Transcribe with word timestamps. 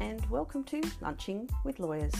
And 0.00 0.28
welcome 0.28 0.64
to 0.64 0.82
Lunching 1.00 1.48
with 1.62 1.78
Lawyers. 1.78 2.12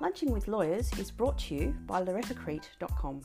Lunching 0.00 0.30
with 0.30 0.46
Lawyers 0.46 0.92
is 0.98 1.10
brought 1.10 1.38
to 1.38 1.54
you 1.54 1.74
by 1.86 2.02
lorettacrete.com. 2.02 3.22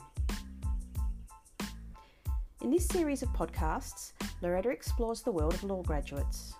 In 2.62 2.70
this 2.70 2.86
series 2.86 3.22
of 3.22 3.28
podcasts, 3.34 4.12
Loretta 4.40 4.70
explores 4.70 5.20
the 5.20 5.30
world 5.30 5.52
of 5.52 5.64
law 5.64 5.82
graduates. 5.82 6.54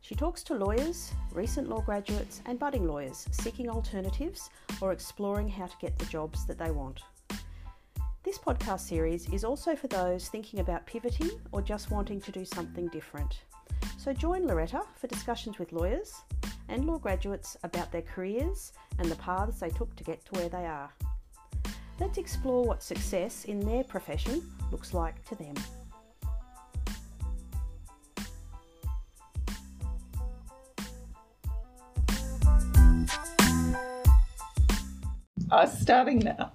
She 0.00 0.16
talks 0.16 0.42
to 0.42 0.54
lawyers, 0.54 1.12
recent 1.30 1.68
law 1.68 1.80
graduates, 1.80 2.42
and 2.46 2.58
budding 2.58 2.88
lawyers 2.88 3.28
seeking 3.30 3.70
alternatives 3.70 4.50
or 4.80 4.90
exploring 4.90 5.48
how 5.48 5.66
to 5.66 5.76
get 5.80 5.96
the 5.96 6.06
jobs 6.06 6.44
that 6.46 6.58
they 6.58 6.72
want. 6.72 7.02
This 8.24 8.36
podcast 8.36 8.80
series 8.80 9.32
is 9.32 9.44
also 9.44 9.76
for 9.76 9.86
those 9.86 10.26
thinking 10.26 10.58
about 10.58 10.86
pivoting 10.86 11.30
or 11.52 11.62
just 11.62 11.92
wanting 11.92 12.20
to 12.22 12.32
do 12.32 12.44
something 12.44 12.88
different. 12.88 13.42
So 14.02 14.14
join 14.14 14.46
Loretta 14.46 14.80
for 14.96 15.08
discussions 15.08 15.58
with 15.58 15.74
lawyers 15.74 16.14
and 16.70 16.86
law 16.86 16.96
graduates 16.96 17.58
about 17.64 17.92
their 17.92 18.00
careers 18.00 18.72
and 18.98 19.10
the 19.10 19.16
paths 19.16 19.60
they 19.60 19.68
took 19.68 19.94
to 19.96 20.04
get 20.04 20.24
to 20.24 20.40
where 20.40 20.48
they 20.48 20.64
are. 20.64 20.90
Let's 21.98 22.16
explore 22.16 22.64
what 22.64 22.82
success 22.82 23.44
in 23.44 23.60
their 23.60 23.84
profession 23.84 24.40
looks 24.72 24.94
like 24.94 25.22
to 25.28 25.34
them. 25.34 25.54
Uh, 35.50 35.66
starting 35.66 36.20
now. 36.20 36.52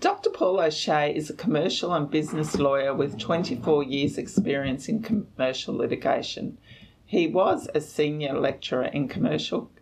Dr. 0.00 0.30
Paul 0.30 0.60
O'Shea 0.60 1.12
is 1.12 1.28
a 1.28 1.34
commercial 1.34 1.92
and 1.92 2.08
business 2.08 2.56
lawyer 2.56 2.94
with 2.94 3.18
24 3.18 3.82
years' 3.82 4.16
experience 4.16 4.88
in 4.88 5.02
commercial 5.02 5.74
litigation. 5.74 6.56
He 7.04 7.26
was 7.26 7.68
a 7.74 7.80
senior 7.80 8.38
lecturer 8.38 8.84
in 8.84 9.08
commercial, 9.08 9.72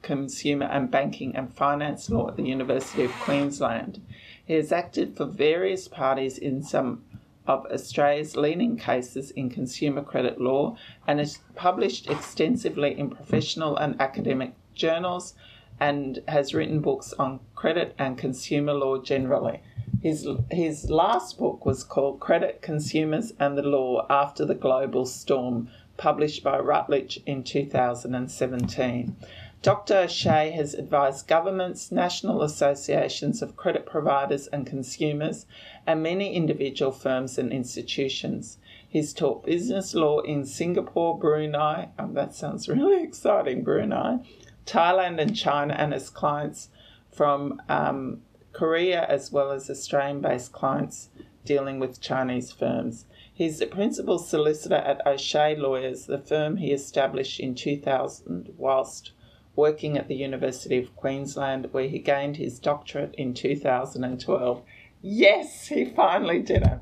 consumer 0.00 0.64
and 0.64 0.90
banking 0.90 1.36
and 1.36 1.52
finance 1.52 2.08
law 2.08 2.28
at 2.28 2.36
the 2.36 2.46
University 2.46 3.04
of 3.04 3.10
Queensland. 3.10 4.00
He 4.42 4.54
has 4.54 4.72
acted 4.72 5.18
for 5.18 5.26
various 5.26 5.86
parties 5.86 6.38
in 6.38 6.62
some 6.62 7.04
of 7.46 7.66
Australia's 7.66 8.36
leading 8.36 8.78
cases 8.78 9.32
in 9.32 9.50
consumer 9.50 10.02
credit 10.02 10.40
law 10.40 10.78
and 11.06 11.18
has 11.18 11.40
published 11.56 12.08
extensively 12.08 12.98
in 12.98 13.10
professional 13.10 13.76
and 13.76 14.00
academic 14.00 14.54
journals 14.74 15.34
and 15.80 16.22
has 16.28 16.54
written 16.54 16.80
books 16.80 17.12
on 17.14 17.40
credit 17.54 17.94
and 17.98 18.18
consumer 18.18 18.72
law 18.72 18.98
generally. 18.98 19.60
His, 20.02 20.26
his 20.50 20.90
last 20.90 21.38
book 21.38 21.64
was 21.64 21.84
called 21.84 22.18
Credit, 22.18 22.60
Consumers 22.60 23.32
and 23.38 23.56
the 23.56 23.62
Law 23.62 24.06
After 24.10 24.44
the 24.44 24.54
Global 24.54 25.06
Storm, 25.06 25.68
published 25.96 26.42
by 26.42 26.58
Routledge 26.58 27.20
in 27.24 27.44
2017. 27.44 29.16
Dr. 29.62 29.98
O'Shea 29.98 30.50
has 30.50 30.74
advised 30.74 31.28
governments, 31.28 31.92
national 31.92 32.42
associations 32.42 33.42
of 33.42 33.56
credit 33.56 33.86
providers 33.86 34.48
and 34.48 34.66
consumers, 34.66 35.46
and 35.86 36.02
many 36.02 36.34
individual 36.34 36.90
firms 36.90 37.38
and 37.38 37.52
institutions. 37.52 38.58
He's 38.88 39.12
taught 39.12 39.46
business 39.46 39.94
law 39.94 40.18
in 40.18 40.44
Singapore, 40.44 41.16
Brunei, 41.16 41.90
oh, 41.96 42.12
that 42.12 42.34
sounds 42.34 42.68
really 42.68 43.04
exciting, 43.04 43.62
Brunei, 43.62 44.18
Thailand 44.66 45.20
and 45.20 45.36
China, 45.36 45.74
and 45.74 45.92
as 45.92 46.10
clients 46.10 46.68
from 47.10 47.60
um, 47.68 48.22
Korea 48.52 49.04
as 49.08 49.32
well 49.32 49.50
as 49.50 49.70
Australian 49.70 50.20
based 50.20 50.52
clients 50.52 51.08
dealing 51.44 51.78
with 51.78 52.00
Chinese 52.00 52.52
firms. 52.52 53.06
He's 53.34 53.58
the 53.58 53.66
principal 53.66 54.18
solicitor 54.18 54.76
at 54.76 55.04
O'Shea 55.06 55.56
Lawyers, 55.56 56.06
the 56.06 56.18
firm 56.18 56.58
he 56.58 56.72
established 56.72 57.40
in 57.40 57.54
2000 57.54 58.54
whilst 58.56 59.12
working 59.56 59.98
at 59.98 60.08
the 60.08 60.14
University 60.14 60.78
of 60.78 60.94
Queensland, 60.96 61.68
where 61.72 61.88
he 61.88 61.98
gained 61.98 62.36
his 62.36 62.58
doctorate 62.58 63.14
in 63.16 63.34
2012. 63.34 64.62
Yes, 65.00 65.66
he 65.66 65.84
finally 65.84 66.40
did 66.40 66.62
it. 66.62 66.78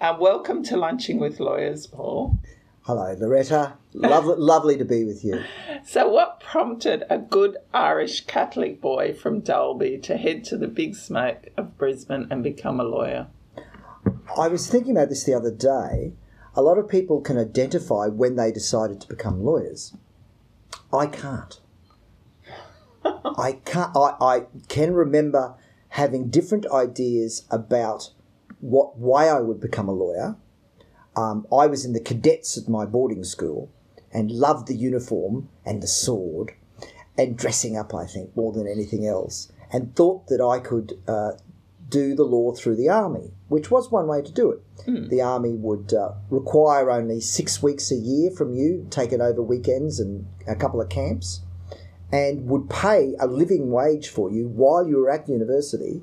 Uh, 0.00 0.16
welcome 0.20 0.62
to 0.64 0.76
Lunching 0.76 1.18
with 1.18 1.40
Lawyers, 1.40 1.86
Paul. 1.86 2.36
Hello, 2.86 3.16
Loretta. 3.18 3.72
Lovely, 3.94 4.34
lovely 4.38 4.76
to 4.76 4.84
be 4.84 5.02
with 5.02 5.24
you. 5.24 5.42
So, 5.84 6.06
what 6.06 6.38
prompted 6.38 7.02
a 7.10 7.18
good 7.18 7.56
Irish 7.74 8.26
Catholic 8.26 8.80
boy 8.80 9.12
from 9.12 9.40
Dalby 9.40 9.98
to 10.04 10.16
head 10.16 10.44
to 10.44 10.56
the 10.56 10.68
big 10.68 10.94
smoke 10.94 11.48
of 11.56 11.76
Brisbane 11.76 12.28
and 12.30 12.44
become 12.44 12.78
a 12.78 12.84
lawyer? 12.84 13.26
I 14.38 14.46
was 14.46 14.68
thinking 14.68 14.92
about 14.92 15.08
this 15.08 15.24
the 15.24 15.34
other 15.34 15.50
day. 15.50 16.12
A 16.54 16.62
lot 16.62 16.78
of 16.78 16.88
people 16.88 17.20
can 17.20 17.36
identify 17.36 18.06
when 18.06 18.36
they 18.36 18.52
decided 18.52 19.00
to 19.00 19.08
become 19.08 19.42
lawyers. 19.42 19.96
I 20.92 21.06
can't. 21.06 21.60
I 23.04 23.58
can't. 23.64 23.96
I, 23.96 24.14
I 24.20 24.42
can 24.68 24.94
remember 24.94 25.56
having 25.88 26.28
different 26.28 26.66
ideas 26.70 27.46
about 27.50 28.12
what 28.60 28.96
why 28.96 29.26
I 29.26 29.40
would 29.40 29.60
become 29.60 29.88
a 29.88 29.92
lawyer. 29.92 30.36
Um, 31.16 31.46
I 31.50 31.66
was 31.66 31.84
in 31.84 31.94
the 31.94 32.00
cadets 32.00 32.58
at 32.58 32.68
my 32.68 32.84
boarding 32.84 33.24
school 33.24 33.70
and 34.12 34.30
loved 34.30 34.68
the 34.68 34.76
uniform 34.76 35.48
and 35.64 35.82
the 35.82 35.86
sword 35.86 36.52
and 37.18 37.36
dressing 37.36 37.76
up. 37.76 37.94
I 37.94 38.06
think 38.06 38.36
more 38.36 38.52
than 38.52 38.68
anything 38.68 39.06
else, 39.06 39.50
and 39.72 39.96
thought 39.96 40.28
that 40.28 40.40
I 40.40 40.60
could 40.60 41.00
uh, 41.08 41.32
do 41.88 42.14
the 42.14 42.24
law 42.24 42.52
through 42.52 42.76
the 42.76 42.88
army, 42.88 43.32
which 43.48 43.70
was 43.70 43.90
one 43.90 44.06
way 44.06 44.20
to 44.20 44.32
do 44.32 44.50
it. 44.50 44.86
Mm. 44.86 45.08
The 45.08 45.22
army 45.22 45.54
would 45.54 45.94
uh, 45.94 46.12
require 46.30 46.90
only 46.90 47.20
six 47.20 47.62
weeks 47.62 47.90
a 47.90 47.96
year 47.96 48.30
from 48.30 48.54
you, 48.54 48.86
taken 48.90 49.22
over 49.22 49.42
weekends 49.42 50.00
and 50.00 50.26
a 50.46 50.54
couple 50.54 50.80
of 50.80 50.88
camps, 50.88 51.40
and 52.12 52.46
would 52.46 52.68
pay 52.68 53.14
a 53.18 53.26
living 53.26 53.70
wage 53.70 54.08
for 54.08 54.30
you 54.30 54.48
while 54.48 54.86
you 54.86 54.98
were 54.98 55.10
at 55.10 55.28
university, 55.28 56.02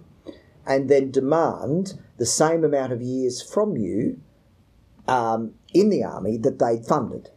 and 0.65 0.89
then 0.89 1.11
demand 1.11 1.99
the 2.17 2.25
same 2.25 2.63
amount 2.63 2.93
of 2.93 3.01
years 3.01 3.41
from 3.41 3.77
you 3.77 4.19
um, 5.07 5.53
in 5.73 5.89
the 5.89 6.03
army 6.03 6.37
that 6.37 6.59
they'd 6.59 6.85
funded. 6.85 7.29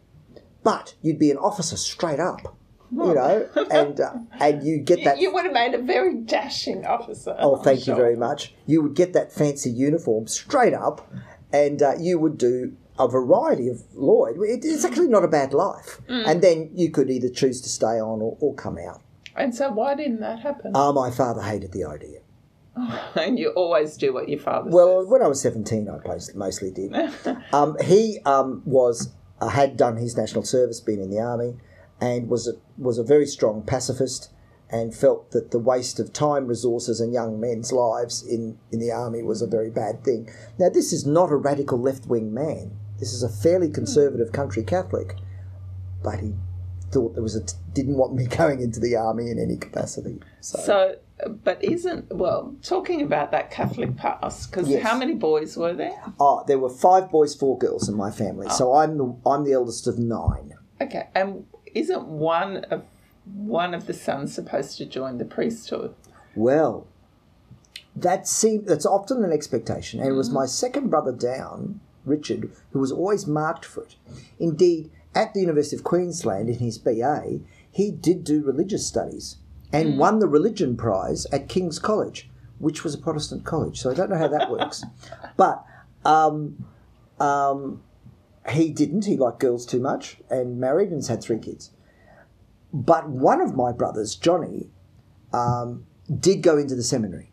But 0.63 0.95
you'd 1.01 1.19
be 1.19 1.31
an 1.31 1.37
officer 1.37 1.77
straight 1.77 2.19
up 2.19 2.57
you 2.91 3.13
know, 3.13 3.49
and 3.71 3.99
uh, 3.99 4.13
and 4.39 4.63
you 4.63 4.79
get 4.79 5.03
that. 5.03 5.19
You 5.19 5.33
would 5.33 5.45
have 5.45 5.53
made 5.53 5.73
a 5.73 5.81
very 5.81 6.15
dashing 6.15 6.85
officer. 6.85 7.35
Oh, 7.39 7.57
thank 7.57 7.83
sure. 7.83 7.95
you 7.95 8.01
very 8.01 8.15
much. 8.15 8.53
You 8.65 8.81
would 8.81 8.95
get 8.95 9.13
that 9.13 9.31
fancy 9.31 9.69
uniform 9.69 10.27
straight 10.27 10.73
up, 10.73 11.09
and 11.51 11.81
uh, 11.81 11.93
you 11.99 12.19
would 12.19 12.37
do 12.37 12.75
a 12.99 13.07
variety 13.07 13.67
of 13.67 13.83
law. 13.93 14.25
It, 14.25 14.63
it's 14.63 14.85
actually 14.85 15.09
not 15.09 15.23
a 15.23 15.27
bad 15.27 15.53
life. 15.53 16.01
Mm. 16.09 16.27
And 16.27 16.41
then 16.41 16.71
you 16.73 16.91
could 16.91 17.09
either 17.09 17.29
choose 17.29 17.61
to 17.61 17.69
stay 17.69 17.99
on 17.99 18.21
or, 18.21 18.37
or 18.39 18.55
come 18.55 18.77
out. 18.77 19.01
And 19.35 19.53
so, 19.53 19.69
why 19.71 19.95
didn't 19.95 20.21
that 20.21 20.39
happen? 20.39 20.75
Uh, 20.75 20.91
my 20.93 21.11
father 21.11 21.41
hated 21.41 21.71
the 21.71 21.83
idea. 21.83 22.19
and 23.15 23.39
you 23.39 23.49
always 23.49 23.97
do 23.97 24.13
what 24.13 24.29
your 24.29 24.39
father 24.39 24.69
well, 24.69 25.01
says. 25.01 25.11
when 25.11 25.21
I 25.21 25.27
was 25.27 25.41
17, 25.41 25.89
I 25.89 26.19
mostly 26.35 26.71
did. 26.71 26.93
um, 27.53 27.77
he 27.83 28.19
um, 28.25 28.61
was 28.65 29.13
uh, 29.41 29.49
had 29.49 29.77
done 29.77 29.97
his 29.97 30.17
national 30.17 30.43
service, 30.43 30.79
been 30.79 31.01
in 31.01 31.09
the 31.09 31.19
army, 31.19 31.55
and 31.99 32.29
was 32.29 32.47
a, 32.47 32.53
was 32.77 32.97
a 32.97 33.03
very 33.03 33.25
strong 33.25 33.63
pacifist 33.63 34.31
and 34.69 34.93
felt 34.93 35.31
that 35.31 35.51
the 35.51 35.59
waste 35.59 35.99
of 35.99 36.11
time, 36.11 36.45
resources, 36.45 36.99
and 36.99 37.13
young 37.13 37.39
men's 37.39 37.71
lives 37.71 38.21
in, 38.21 38.57
in 38.71 38.79
the 38.79 38.91
army 38.91 39.23
was 39.23 39.41
a 39.41 39.47
very 39.47 39.69
bad 39.69 40.03
thing. 40.03 40.29
Now, 40.59 40.69
this 40.69 40.91
is 40.91 41.05
not 41.05 41.31
a 41.31 41.37
radical 41.37 41.79
left 41.79 42.05
wing 42.05 42.33
man. 42.33 42.77
This 42.99 43.13
is 43.13 43.23
a 43.23 43.29
fairly 43.29 43.69
conservative 43.69 44.33
country 44.33 44.63
Catholic, 44.63 45.15
but 46.03 46.19
he 46.19 46.33
thought 46.91 47.13
there 47.13 47.23
was 47.23 47.35
a 47.35 47.43
didn't 47.73 47.95
want 47.95 48.13
me 48.13 48.25
going 48.37 48.61
into 48.61 48.79
the 48.79 48.95
army 48.95 49.29
in 49.29 49.39
any 49.39 49.57
capacity. 49.57 50.19
So, 50.41 50.59
so 50.59 50.95
but 51.43 51.63
isn't 51.63 52.13
well 52.13 52.55
talking 52.61 53.01
about 53.01 53.31
that 53.31 53.51
Catholic 53.51 53.95
past? 53.97 54.51
Because 54.51 54.69
Yes. 54.69 54.83
how 54.83 54.97
many 54.97 55.13
boys 55.13 55.57
were 55.57 55.73
there? 55.73 55.99
oh, 56.19 56.43
there 56.47 56.59
were 56.59 56.69
five 56.69 57.09
boys, 57.09 57.33
four 57.33 57.57
girls 57.57 57.89
in 57.89 57.95
my 57.95 58.11
family. 58.11 58.49
So 58.49 58.73
oh. 58.73 58.77
I'm 58.77 58.97
the 58.97 59.15
I'm 59.25 59.43
the 59.43 59.53
eldest 59.53 59.87
of 59.87 59.97
nine. 59.97 60.53
Okay, 60.79 61.07
and 61.15 61.45
isn't 61.73 62.07
one 62.07 62.57
of 62.65 62.83
one 63.35 63.73
of 63.73 63.87
the 63.87 63.93
sons 63.93 64.33
supposed 64.33 64.77
to 64.77 64.85
join 64.85 65.17
the 65.17 65.25
priesthood? 65.25 65.93
Well, 66.35 66.87
that 67.95 68.27
seemed 68.27 68.67
that's 68.67 68.85
often 68.85 69.23
an 69.23 69.31
expectation, 69.31 69.99
and 69.99 70.09
it 70.09 70.13
was 70.13 70.29
mm. 70.29 70.33
my 70.33 70.45
second 70.45 70.89
brother 70.89 71.11
down, 71.11 71.79
Richard, 72.05 72.51
who 72.71 72.79
was 72.79 72.91
always 72.91 73.25
marked 73.25 73.65
for 73.65 73.83
it. 73.83 73.95
Indeed, 74.39 74.91
at 75.17 75.33
the 75.33 75.41
University 75.41 75.75
of 75.75 75.83
Queensland 75.83 76.47
in 76.47 76.59
his 76.59 76.77
BA, 76.77 77.39
he 77.71 77.89
did 77.89 78.23
do 78.23 78.43
religious 78.43 78.85
studies 78.85 79.37
and 79.73 79.97
won 79.97 80.19
the 80.19 80.27
religion 80.27 80.77
prize 80.77 81.25
at 81.31 81.49
King's 81.49 81.79
College, 81.79 82.29
which 82.59 82.83
was 82.83 82.93
a 82.93 82.99
Protestant 82.99 83.43
college. 83.43 83.81
So 83.81 83.89
I 83.89 83.95
don't 83.95 84.11
know 84.11 84.17
how 84.17 84.27
that 84.27 84.51
works, 84.57 84.83
but 85.35 85.65
um, 86.05 86.63
um, 87.19 87.81
he 88.47 88.69
didn't. 88.69 89.05
He 89.05 89.17
liked 89.17 89.39
girls 89.39 89.65
too 89.65 89.79
much 89.79 90.17
and 90.29 90.59
married 90.59 90.91
and 90.91 91.05
had 91.05 91.23
three 91.23 91.39
kids. 91.39 91.71
But 92.71 93.09
one 93.09 93.41
of 93.41 93.55
my 93.55 93.71
brothers, 93.71 94.15
Johnny, 94.15 94.69
um, 95.33 95.87
did 96.19 96.43
go 96.43 96.57
into 96.57 96.75
the 96.75 96.83
seminary. 96.83 97.31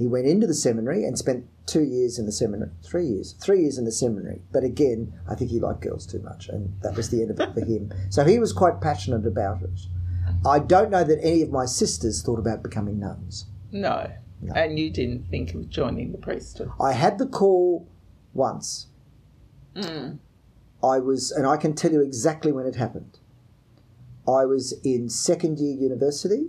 He 0.00 0.06
went 0.06 0.26
into 0.26 0.46
the 0.46 0.54
seminary 0.54 1.04
and 1.04 1.18
spent 1.18 1.44
two 1.66 1.82
years 1.82 2.18
in 2.18 2.24
the 2.24 2.32
seminary, 2.32 2.70
three 2.82 3.04
years, 3.04 3.34
three 3.34 3.60
years 3.60 3.76
in 3.76 3.84
the 3.84 3.92
seminary. 3.92 4.40
But 4.50 4.64
again, 4.64 5.12
I 5.28 5.34
think 5.34 5.50
he 5.50 5.60
liked 5.60 5.82
girls 5.82 6.06
too 6.06 6.20
much, 6.20 6.48
and 6.48 6.74
that 6.80 6.96
was 6.96 7.10
the 7.10 7.20
end 7.20 7.30
of 7.32 7.38
it 7.38 7.52
for 7.52 7.60
him. 7.60 7.92
So 8.08 8.24
he 8.24 8.38
was 8.38 8.54
quite 8.54 8.80
passionate 8.80 9.26
about 9.26 9.60
it. 9.60 9.78
I 10.46 10.58
don't 10.58 10.90
know 10.90 11.04
that 11.04 11.18
any 11.22 11.42
of 11.42 11.50
my 11.50 11.66
sisters 11.66 12.22
thought 12.22 12.38
about 12.38 12.62
becoming 12.62 12.98
nuns. 12.98 13.44
No. 13.72 14.10
And 14.54 14.78
you 14.78 14.88
didn't 14.88 15.28
think 15.28 15.52
of 15.52 15.68
joining 15.68 16.12
the 16.12 16.18
priesthood. 16.18 16.70
I 16.80 16.94
had 16.94 17.18
the 17.18 17.26
call 17.26 17.86
once. 18.32 18.86
Mm. 19.76 20.18
I 20.82 20.98
was, 20.98 21.30
and 21.30 21.46
I 21.46 21.58
can 21.58 21.74
tell 21.74 21.92
you 21.92 22.00
exactly 22.00 22.52
when 22.52 22.64
it 22.64 22.76
happened. 22.76 23.18
I 24.26 24.46
was 24.46 24.72
in 24.82 25.10
second 25.10 25.58
year 25.58 25.76
university. 25.76 26.46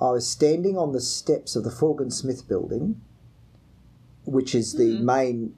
I 0.00 0.10
was 0.10 0.28
standing 0.28 0.78
on 0.78 0.92
the 0.92 1.00
steps 1.00 1.56
of 1.56 1.64
the 1.64 1.70
Forgan 1.70 2.12
Smith 2.12 2.48
building, 2.48 3.00
which 4.24 4.54
is 4.54 4.74
the 4.74 5.00
main, 5.00 5.54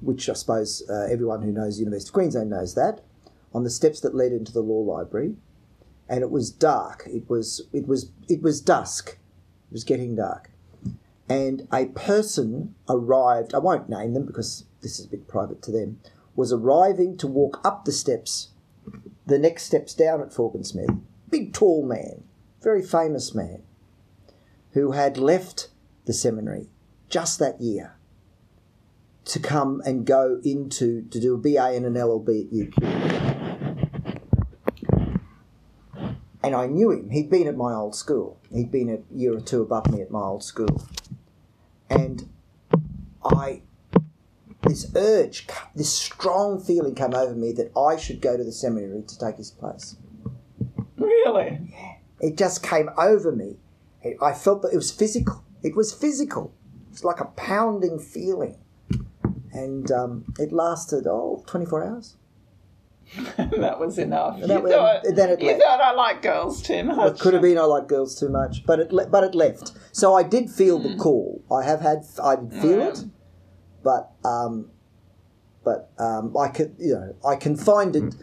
which 0.00 0.28
I 0.28 0.32
suppose 0.32 0.82
uh, 0.88 1.06
everyone 1.10 1.42
who 1.42 1.52
knows 1.52 1.78
University 1.78 2.08
of 2.08 2.14
Queensland 2.14 2.50
knows 2.50 2.74
that, 2.74 3.02
on 3.52 3.64
the 3.64 3.70
steps 3.70 4.00
that 4.00 4.14
led 4.14 4.32
into 4.32 4.52
the 4.52 4.62
law 4.62 4.80
library. 4.80 5.36
And 6.08 6.22
it 6.22 6.30
was 6.30 6.50
dark. 6.50 7.04
It 7.06 7.28
was 7.30 7.62
it 7.72 7.86
was 7.86 8.10
it 8.28 8.42
was 8.42 8.60
dusk. 8.60 9.10
It 9.10 9.72
was 9.72 9.84
getting 9.84 10.16
dark 10.16 10.50
and 11.28 11.66
a 11.72 11.86
person 11.86 12.74
arrived, 12.88 13.54
I 13.54 13.58
won't 13.58 13.88
name 13.88 14.14
them 14.14 14.26
because 14.26 14.64
this 14.82 14.98
is 14.98 15.06
a 15.06 15.10
bit 15.10 15.26
private 15.26 15.62
to 15.62 15.72
them, 15.72 16.00
was 16.36 16.52
arriving 16.52 17.16
to 17.18 17.26
walk 17.26 17.60
up 17.64 17.84
the 17.84 17.92
steps, 17.92 18.48
the 19.26 19.38
next 19.38 19.64
steps 19.64 19.94
down 19.94 20.20
at 20.20 20.32
Forgan 20.32 20.64
Smith. 20.64 20.90
Big, 21.30 21.52
tall 21.52 21.84
man, 21.86 22.24
very 22.62 22.82
famous 22.82 23.34
man, 23.34 23.62
who 24.74 24.92
had 24.92 25.16
left 25.16 25.68
the 26.04 26.12
seminary 26.12 26.68
just 27.08 27.38
that 27.38 27.60
year 27.60 27.96
to 29.24 29.40
come 29.40 29.80
and 29.86 30.04
go 30.04 30.40
into 30.44 31.02
to 31.08 31.18
do 31.18 31.34
a 31.34 31.38
BA 31.38 31.74
and 31.74 31.86
an 31.86 31.94
LLB 31.94 32.46
at 32.46 32.52
UQ. 32.52 32.90
And 36.42 36.54
I 36.54 36.66
knew 36.66 36.90
him. 36.90 37.08
He'd 37.08 37.30
been 37.30 37.48
at 37.48 37.56
my 37.56 37.72
old 37.72 37.94
school. 37.94 38.38
He'd 38.52 38.70
been 38.70 38.90
a 38.90 38.98
year 39.16 39.34
or 39.34 39.40
two 39.40 39.62
above 39.62 39.90
me 39.90 40.02
at 40.02 40.10
my 40.10 40.20
old 40.20 40.44
school 40.44 40.86
and 41.94 42.28
I 43.24 43.62
this 44.62 44.90
urge, 44.96 45.46
this 45.74 45.92
strong 45.92 46.58
feeling 46.60 46.94
came 46.94 47.14
over 47.14 47.34
me 47.34 47.52
that 47.52 47.70
I 47.76 47.96
should 47.96 48.20
go 48.22 48.36
to 48.36 48.42
the 48.42 48.52
seminary 48.52 49.02
to 49.02 49.18
take 49.18 49.36
his 49.36 49.50
place. 49.50 49.96
Really? 50.96 51.74
It 52.20 52.38
just 52.38 52.62
came 52.62 52.88
over 52.96 53.30
me. 53.30 53.56
It, 54.04 54.16
I 54.22 54.32
felt 54.32 54.62
that 54.62 54.72
it 54.72 54.76
was 54.76 54.90
physical. 54.90 55.44
It 55.62 55.74
was 55.74 55.92
physical. 55.92 56.54
It's 56.92 57.02
like 57.04 57.20
a 57.20 57.24
pounding 57.24 57.98
feeling. 57.98 58.58
And 59.52 59.90
um, 59.90 60.24
it 60.38 60.52
lasted, 60.52 61.06
oh, 61.06 61.42
24 61.46 61.84
hours. 61.84 62.16
that 63.36 63.78
was 63.78 63.98
enough. 63.98 64.40
That 64.40 64.48
you 64.48 64.60
was- 64.60 64.72
thought, 64.72 65.02
then 65.14 65.30
it 65.30 65.40
you 65.40 65.48
left. 65.48 65.62
thought 65.62 65.80
I 65.80 65.92
like 65.92 66.22
girls 66.22 66.62
too 66.62 66.82
much. 66.84 67.12
It 67.12 67.20
could 67.20 67.34
have 67.34 67.42
been 67.42 67.58
I 67.58 67.62
like 67.64 67.86
girls 67.86 68.18
too 68.18 68.28
much, 68.30 68.64
but 68.66 68.80
it 68.80 68.92
le- 68.92 69.06
but 69.06 69.24
it 69.24 69.34
left. 69.34 69.72
So 69.92 70.14
I 70.14 70.22
did 70.22 70.50
feel 70.50 70.78
the 70.78 70.96
call. 70.96 71.44
I 71.52 71.64
have 71.64 71.80
had 71.80 71.98
I 72.22 72.36
did 72.36 72.52
feel 72.62 72.80
it, 72.80 73.04
but 73.82 74.10
um, 74.24 74.70
but 75.62 75.90
um, 75.98 76.34
I 76.36 76.48
could 76.48 76.74
you 76.78 76.94
know 76.94 77.14
I 77.28 77.36
confined 77.36 77.94
it 77.94 78.14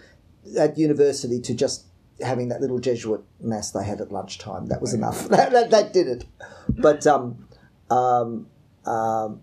at 0.58 0.80
university 0.80 1.40
to 1.42 1.54
just 1.54 1.86
having 2.24 2.50
that 2.50 2.62
little 2.62 2.80
Jesuit 2.80 3.22
mass 3.40 3.72
they 3.72 3.84
had 3.84 4.02
at 4.02 4.12
lunchtime. 4.12 4.68
That 4.68 4.82
was 4.82 4.94
enough. 4.94 5.28
that, 5.30 5.52
that, 5.52 5.72
that 5.72 5.94
did 5.94 6.08
it. 6.08 6.26
But 6.70 7.06
um, 7.08 7.48
um, 7.90 8.48
um, 8.86 9.42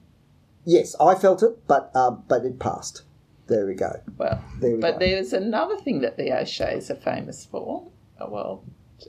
yes, 0.65 0.95
I 1.01 1.15
felt 1.15 1.43
it, 1.43 1.67
but 1.67 1.95
um, 1.95 2.25
but 2.29 2.45
it 2.45 2.59
passed. 2.59 3.03
There 3.47 3.67
we 3.67 3.75
go. 3.75 4.01
Well, 4.19 4.45
There 4.61 4.75
we 4.75 4.81
but 4.81 4.99
go. 4.99 5.07
there's 5.07 5.33
another 5.33 5.79
thing 5.79 6.03
that 6.03 6.19
the 6.19 6.33
O'Sheas 6.39 6.91
are 6.91 6.97
famous 6.97 7.47
for. 7.47 7.89
Oh, 8.21 8.29
Well, 8.29 8.65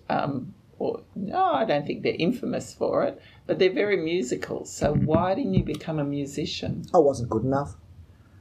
um, 0.09 0.53
or 0.77 1.01
no, 1.15 1.43
I 1.43 1.65
don't 1.65 1.85
think 1.85 2.03
they're 2.03 2.15
infamous 2.17 2.73
for 2.73 3.03
it, 3.03 3.21
but 3.47 3.59
they're 3.59 3.73
very 3.73 3.97
musical. 3.97 4.63
So 4.63 4.93
why 4.93 5.35
didn't 5.35 5.55
you 5.55 5.63
become 5.63 5.99
a 5.99 6.05
musician? 6.05 6.85
I 6.93 6.99
wasn't 6.99 7.29
good 7.29 7.43
enough. 7.43 7.75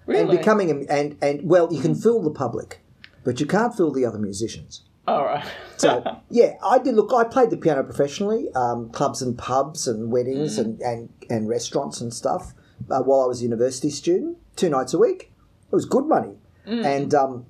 Really? 0.07 0.21
and 0.23 0.31
becoming 0.31 0.71
a, 0.71 0.93
and 0.93 1.19
and 1.21 1.41
well, 1.43 1.69
you 1.73 1.83
can 1.83 1.95
fool 1.95 2.23
the 2.23 2.31
public, 2.31 2.81
but 3.25 3.41
you 3.41 3.47
can't 3.47 3.77
fool 3.77 3.93
the 3.93 4.07
other 4.07 4.19
musicians. 4.19 4.85
All 5.09 5.25
right. 5.25 5.45
So 5.79 6.03
yeah, 6.31 6.55
I 6.65 6.79
did. 6.79 6.95
Look, 6.95 7.13
I 7.13 7.25
played 7.25 7.51
the 7.51 7.57
piano 7.57 7.83
professionally, 7.83 8.49
um, 8.55 8.91
clubs 8.91 9.23
and 9.23 9.37
pubs 9.39 9.89
and 9.89 10.13
weddings 10.13 10.59
and, 10.59 10.81
and 10.81 11.09
and 11.31 11.49
restaurants 11.49 12.01
and 12.01 12.13
stuff 12.13 12.53
uh, 12.91 13.01
while 13.03 13.23
I 13.23 13.27
was 13.27 13.41
a 13.41 13.45
university 13.45 13.91
student, 13.91 14.37
two 14.57 14.69
nights 14.69 14.93
a 14.95 14.99
week. 14.99 15.33
It 15.71 15.75
was 15.75 15.85
good 15.87 16.07
money 16.07 16.35
and 16.67 17.15
um, 17.15 17.47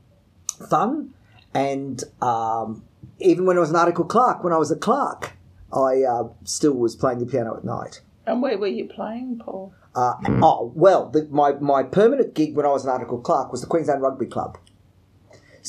fun, 0.70 1.12
and 1.55 2.02
um, 2.22 2.84
even 3.19 3.46
when 3.46 3.56
I 3.56 3.60
was 3.60 3.70
an 3.70 3.76
article 3.76 4.05
clerk, 4.05 4.44
when 4.44 4.52
I 4.52 4.58
was 4.58 4.70
a 4.70 4.76
clerk, 4.76 5.32
I 5.72 6.02
uh, 6.02 6.28
still 6.44 6.75
was 6.75 6.94
playing 6.94 7.19
the 7.19 7.26
piano 7.26 7.56
at 7.56 7.64
night. 7.64 8.00
and 8.26 8.40
where 8.43 8.56
were 8.58 8.69
you 8.69 8.87
playing, 8.87 9.40
Paul? 9.44 9.72
Uh, 9.94 10.14
oh 10.43 10.70
well, 10.76 11.08
the, 11.10 11.26
my 11.31 11.52
my 11.55 11.82
permanent 11.82 12.34
gig 12.34 12.55
when 12.56 12.64
I 12.64 12.69
was 12.69 12.84
an 12.84 12.90
article 12.90 13.19
clerk 13.19 13.50
was 13.50 13.60
the 13.62 13.66
Queensland 13.66 14.02
Rugby 14.02 14.26
Club. 14.26 14.58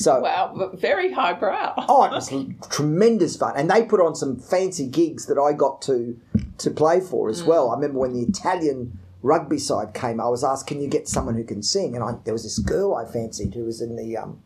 So 0.00 0.20
Wow, 0.20 0.70
very 0.72 1.12
highbrow. 1.12 1.74
oh, 1.88 2.04
it 2.04 2.12
was 2.12 2.32
tremendous 2.70 3.36
fun, 3.36 3.52
and 3.54 3.70
they 3.70 3.84
put 3.84 4.00
on 4.00 4.14
some 4.14 4.38
fancy 4.38 4.86
gigs 4.86 5.26
that 5.26 5.38
I 5.38 5.52
got 5.52 5.82
to 5.82 6.18
to 6.56 6.70
play 6.70 7.00
for 7.00 7.28
as 7.28 7.44
well. 7.44 7.70
I 7.70 7.74
remember 7.74 7.98
when 7.98 8.14
the 8.14 8.22
Italian 8.22 8.98
rugby 9.20 9.58
side 9.58 9.92
came, 9.92 10.18
I 10.18 10.28
was 10.28 10.42
asked, 10.42 10.66
"Can 10.66 10.80
you 10.80 10.88
get 10.88 11.06
someone 11.06 11.34
who 11.34 11.44
can 11.44 11.62
sing?" 11.62 11.94
And 11.94 12.02
I, 12.02 12.14
there 12.24 12.32
was 12.32 12.44
this 12.44 12.58
girl 12.58 12.94
I 12.94 13.04
fancied 13.04 13.52
who 13.52 13.64
was 13.64 13.82
in 13.82 13.96
the 13.96 14.16
um, 14.16 14.42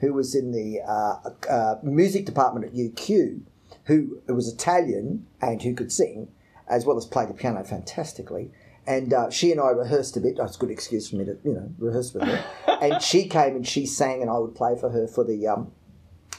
who 0.00 0.12
was 0.12 0.34
in 0.34 0.50
the 0.50 0.80
uh, 0.80 1.30
uh, 1.48 1.76
music 1.84 2.26
department 2.26 2.66
at 2.66 2.74
UQ, 2.74 3.42
who 3.84 4.20
was 4.26 4.52
Italian 4.52 5.28
and 5.40 5.62
who 5.62 5.74
could 5.74 5.92
sing, 5.92 6.26
as 6.66 6.84
well 6.84 6.96
as 6.96 7.06
play 7.06 7.24
the 7.24 7.34
piano 7.34 7.62
fantastically. 7.62 8.50
And 8.88 9.12
uh, 9.12 9.28
she 9.28 9.52
and 9.52 9.60
I 9.60 9.68
rehearsed 9.68 10.16
a 10.16 10.20
bit. 10.20 10.38
That's 10.38 10.56
a 10.56 10.58
good 10.58 10.70
excuse 10.70 11.10
for 11.10 11.16
me 11.16 11.26
to, 11.26 11.36
you 11.44 11.52
know, 11.52 11.70
rehearse 11.78 12.14
with 12.14 12.22
her. 12.22 12.42
and 12.80 13.02
she 13.02 13.28
came 13.28 13.54
and 13.54 13.68
she 13.68 13.84
sang, 13.84 14.22
and 14.22 14.30
I 14.30 14.38
would 14.38 14.54
play 14.54 14.76
for 14.80 14.88
her 14.88 15.06
for 15.06 15.24
the 15.24 15.46
um, 15.46 15.70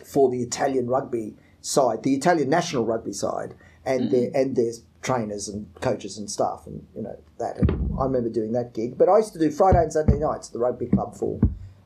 for 0.03 0.31
the 0.31 0.41
Italian 0.41 0.87
rugby 0.87 1.35
side, 1.61 2.01
the 2.01 2.15
Italian 2.15 2.49
national 2.49 2.85
rugby 2.85 3.13
side, 3.13 3.53
and 3.85 4.09
their 4.09 4.31
and 4.33 4.55
their 4.55 4.71
trainers 5.03 5.47
and 5.47 5.67
coaches 5.79 6.17
and 6.17 6.29
staff, 6.29 6.63
and 6.65 6.87
you 6.95 7.03
know 7.03 7.19
that. 7.37 7.57
And 7.57 7.95
I 7.99 8.05
remember 8.05 8.29
doing 8.29 8.53
that 8.53 8.73
gig. 8.73 8.97
But 8.97 9.09
I 9.09 9.17
used 9.17 9.33
to 9.33 9.39
do 9.39 9.51
Friday 9.51 9.83
and 9.83 9.93
Sunday 9.93 10.17
nights 10.17 10.47
at 10.47 10.53
the 10.53 10.59
rugby 10.59 10.87
club 10.87 11.15
for 11.15 11.39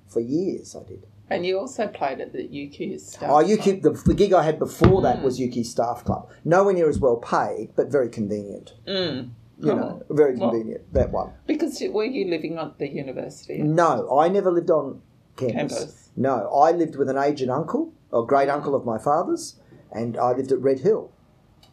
for 0.08 0.22
years. 0.22 0.78
I 0.80 0.88
did. 0.88 1.06
And 1.30 1.46
you 1.46 1.60
also 1.60 1.88
played 1.88 2.22
at 2.22 2.32
the 2.32 2.48
UQ 2.48 3.02
staff. 3.02 3.30
Oh, 3.30 3.44
UQ, 3.44 3.82
the, 3.82 3.92
the 3.92 4.14
gig 4.14 4.34
I 4.34 4.44
had 4.44 4.60
before 4.60 5.02
that 5.02 5.24
was 5.24 5.40
UQ 5.40 5.66
Staff 5.66 6.04
Club. 6.04 6.30
Nowhere 6.44 6.74
near 6.74 6.90
as 6.90 7.00
well 7.00 7.16
paid, 7.16 7.70
but 7.76 7.88
very 7.88 8.10
convenient. 8.10 8.74
Mm. 8.86 9.32
You 9.64 9.72
Oh, 9.72 9.76
know, 9.76 10.04
very 10.10 10.36
well- 10.36 10.50
convenient, 10.52 10.94
that 10.94 11.12
one. 11.12 11.32
Because 11.48 11.82
were 11.90 12.04
you 12.04 12.30
living 12.30 12.58
at 12.58 12.78
the 12.80 12.88
university? 12.90 13.62
No, 13.62 14.18
I 14.20 14.28
never 14.28 14.52
lived 14.52 14.70
on 14.70 15.02
campus. 15.38 15.56
Campus. 15.80 16.10
No, 16.18 16.50
I 16.54 16.72
lived 16.72 16.96
with 16.98 17.10
an 17.10 17.18
aged 17.18 17.50
uncle, 17.50 17.94
a 18.12 18.24
great 18.24 18.50
uncle 18.50 18.76
of 18.76 18.84
my 18.86 18.98
father's, 18.98 19.56
and 19.92 20.18
I 20.18 20.34
lived 20.34 20.52
at 20.52 20.60
Red 20.60 20.80
Hill 20.82 21.12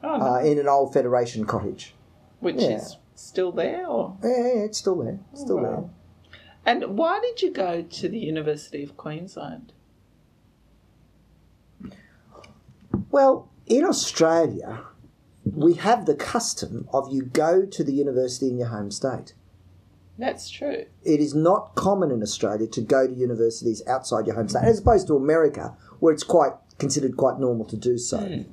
Oh, 0.04 0.16
no. 0.16 0.24
uh, 0.24 0.38
in 0.38 0.58
an 0.58 0.68
old 0.68 0.92
Federation 0.94 1.44
cottage. 1.44 1.94
Which 2.38 2.56
yeah. 2.60 2.76
is 2.76 2.96
still 3.16 3.50
there? 3.52 3.86
Or? 3.86 4.16
Yeah, 4.22 4.28
yeah, 4.30 4.62
it's 4.64 4.78
still 4.78 4.96
there. 5.02 5.18
It's 5.32 5.42
still 5.42 5.58
wow. 5.58 5.90
And 6.64 6.96
why 6.96 7.18
did 7.20 7.42
you 7.42 7.50
go 7.50 7.82
to 7.82 8.08
the 8.08 8.18
University 8.18 8.82
of 8.84 8.96
Queensland? 8.96 9.72
Well, 13.10 13.48
in 13.66 13.84
Australia, 13.84 14.80
we 15.54 15.74
have 15.74 16.06
the 16.06 16.14
custom 16.14 16.88
of 16.92 17.12
you 17.12 17.22
go 17.22 17.64
to 17.66 17.84
the 17.84 17.92
university 17.92 18.48
in 18.48 18.58
your 18.58 18.68
home 18.68 18.90
state. 18.90 19.34
That's 20.18 20.50
true. 20.50 20.84
it 21.02 21.18
is 21.20 21.34
not 21.34 21.74
common 21.74 22.10
in 22.10 22.22
Australia 22.22 22.66
to 22.66 22.82
go 22.82 23.06
to 23.06 23.12
universities 23.12 23.82
outside 23.86 24.26
your 24.26 24.36
home 24.36 24.50
state, 24.50 24.64
as 24.64 24.80
opposed 24.80 25.06
to 25.06 25.16
America, 25.16 25.74
where 25.98 26.12
it's 26.12 26.24
quite 26.24 26.52
considered 26.78 27.16
quite 27.16 27.38
normal 27.38 27.64
to 27.66 27.76
do 27.76 27.96
so. 27.96 28.44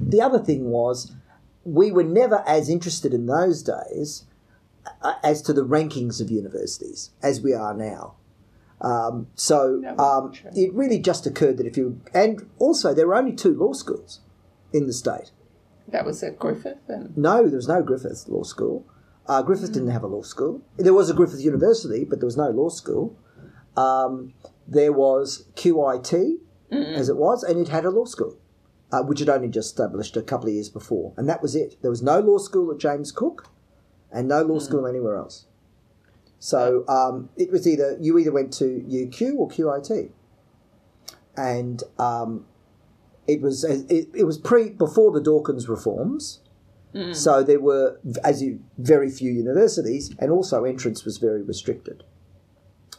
The 0.00 0.22
other 0.22 0.38
thing 0.38 0.70
was, 0.70 1.12
we 1.64 1.92
were 1.92 2.04
never 2.04 2.42
as 2.46 2.70
interested 2.70 3.12
in 3.12 3.26
those 3.26 3.62
days 3.62 4.24
uh, 5.02 5.14
as 5.22 5.42
to 5.42 5.52
the 5.52 5.64
rankings 5.64 6.20
of 6.20 6.30
universities 6.30 7.10
as 7.22 7.42
we 7.42 7.52
are 7.52 7.74
now. 7.74 8.14
Um, 8.80 9.28
so 9.34 9.82
um, 9.98 10.32
it 10.54 10.72
really 10.72 10.98
just 10.98 11.26
occurred 11.26 11.58
that 11.58 11.66
if 11.66 11.76
you, 11.76 12.00
and 12.12 12.48
also 12.58 12.94
there 12.94 13.06
were 13.06 13.16
only 13.16 13.32
two 13.32 13.54
law 13.54 13.72
schools 13.72 14.20
in 14.72 14.86
the 14.86 14.92
state. 14.92 15.30
That 15.88 16.04
was 16.04 16.22
at 16.22 16.38
Griffith, 16.38 16.78
and 16.88 17.16
No, 17.16 17.46
there 17.46 17.56
was 17.56 17.68
no 17.68 17.82
Griffith 17.82 18.24
Law 18.28 18.42
School. 18.42 18.86
Uh, 19.26 19.42
Griffith 19.42 19.72
didn't 19.72 19.90
have 19.90 20.02
a 20.02 20.06
law 20.06 20.22
school. 20.22 20.62
There 20.76 20.92
was 20.92 21.08
a 21.08 21.14
Griffith 21.14 21.40
University, 21.40 22.04
but 22.04 22.20
there 22.20 22.26
was 22.26 22.36
no 22.36 22.50
law 22.50 22.68
school. 22.68 23.18
Um, 23.76 24.34
there 24.66 24.92
was 24.92 25.46
QIT, 25.54 26.38
as 26.70 27.08
it 27.08 27.16
was, 27.16 27.42
and 27.42 27.58
it 27.58 27.68
had 27.68 27.84
a 27.84 27.90
law 27.90 28.04
school, 28.04 28.36
uh, 28.92 29.02
which 29.02 29.20
had 29.20 29.28
only 29.28 29.48
just 29.48 29.70
established 29.70 30.16
a 30.16 30.22
couple 30.22 30.48
of 30.48 30.54
years 30.54 30.68
before. 30.68 31.14
And 31.16 31.28
that 31.28 31.40
was 31.40 31.56
it. 31.56 31.76
There 31.80 31.90
was 31.90 32.02
no 32.02 32.20
law 32.20 32.38
school 32.38 32.70
at 32.72 32.78
James 32.78 33.12
Cook, 33.12 33.48
and 34.12 34.28
no 34.28 34.42
law 34.42 34.58
school 34.58 34.86
anywhere 34.86 35.16
else. 35.16 35.46
So 36.38 36.86
um, 36.88 37.30
it 37.36 37.50
was 37.50 37.66
either 37.66 37.96
you 38.00 38.18
either 38.18 38.32
went 38.32 38.52
to 38.54 38.84
UQ 38.86 39.36
or 39.36 39.48
QIT, 39.48 40.10
and 41.36 41.82
um, 41.98 42.44
it 43.26 43.40
was 43.40 43.64
it, 43.64 44.08
it 44.14 44.24
was 44.24 44.38
pre 44.38 44.70
before 44.70 45.12
the 45.12 45.20
Dawkins 45.20 45.68
reforms. 45.68 46.40
Mm. 46.94 47.14
So 47.14 47.42
there 47.42 47.58
were, 47.60 47.98
as 48.22 48.40
you, 48.40 48.60
very 48.78 49.10
few 49.10 49.32
universities, 49.32 50.14
and 50.20 50.30
also 50.30 50.64
entrance 50.64 51.04
was 51.04 51.18
very 51.18 51.42
restricted. 51.42 52.04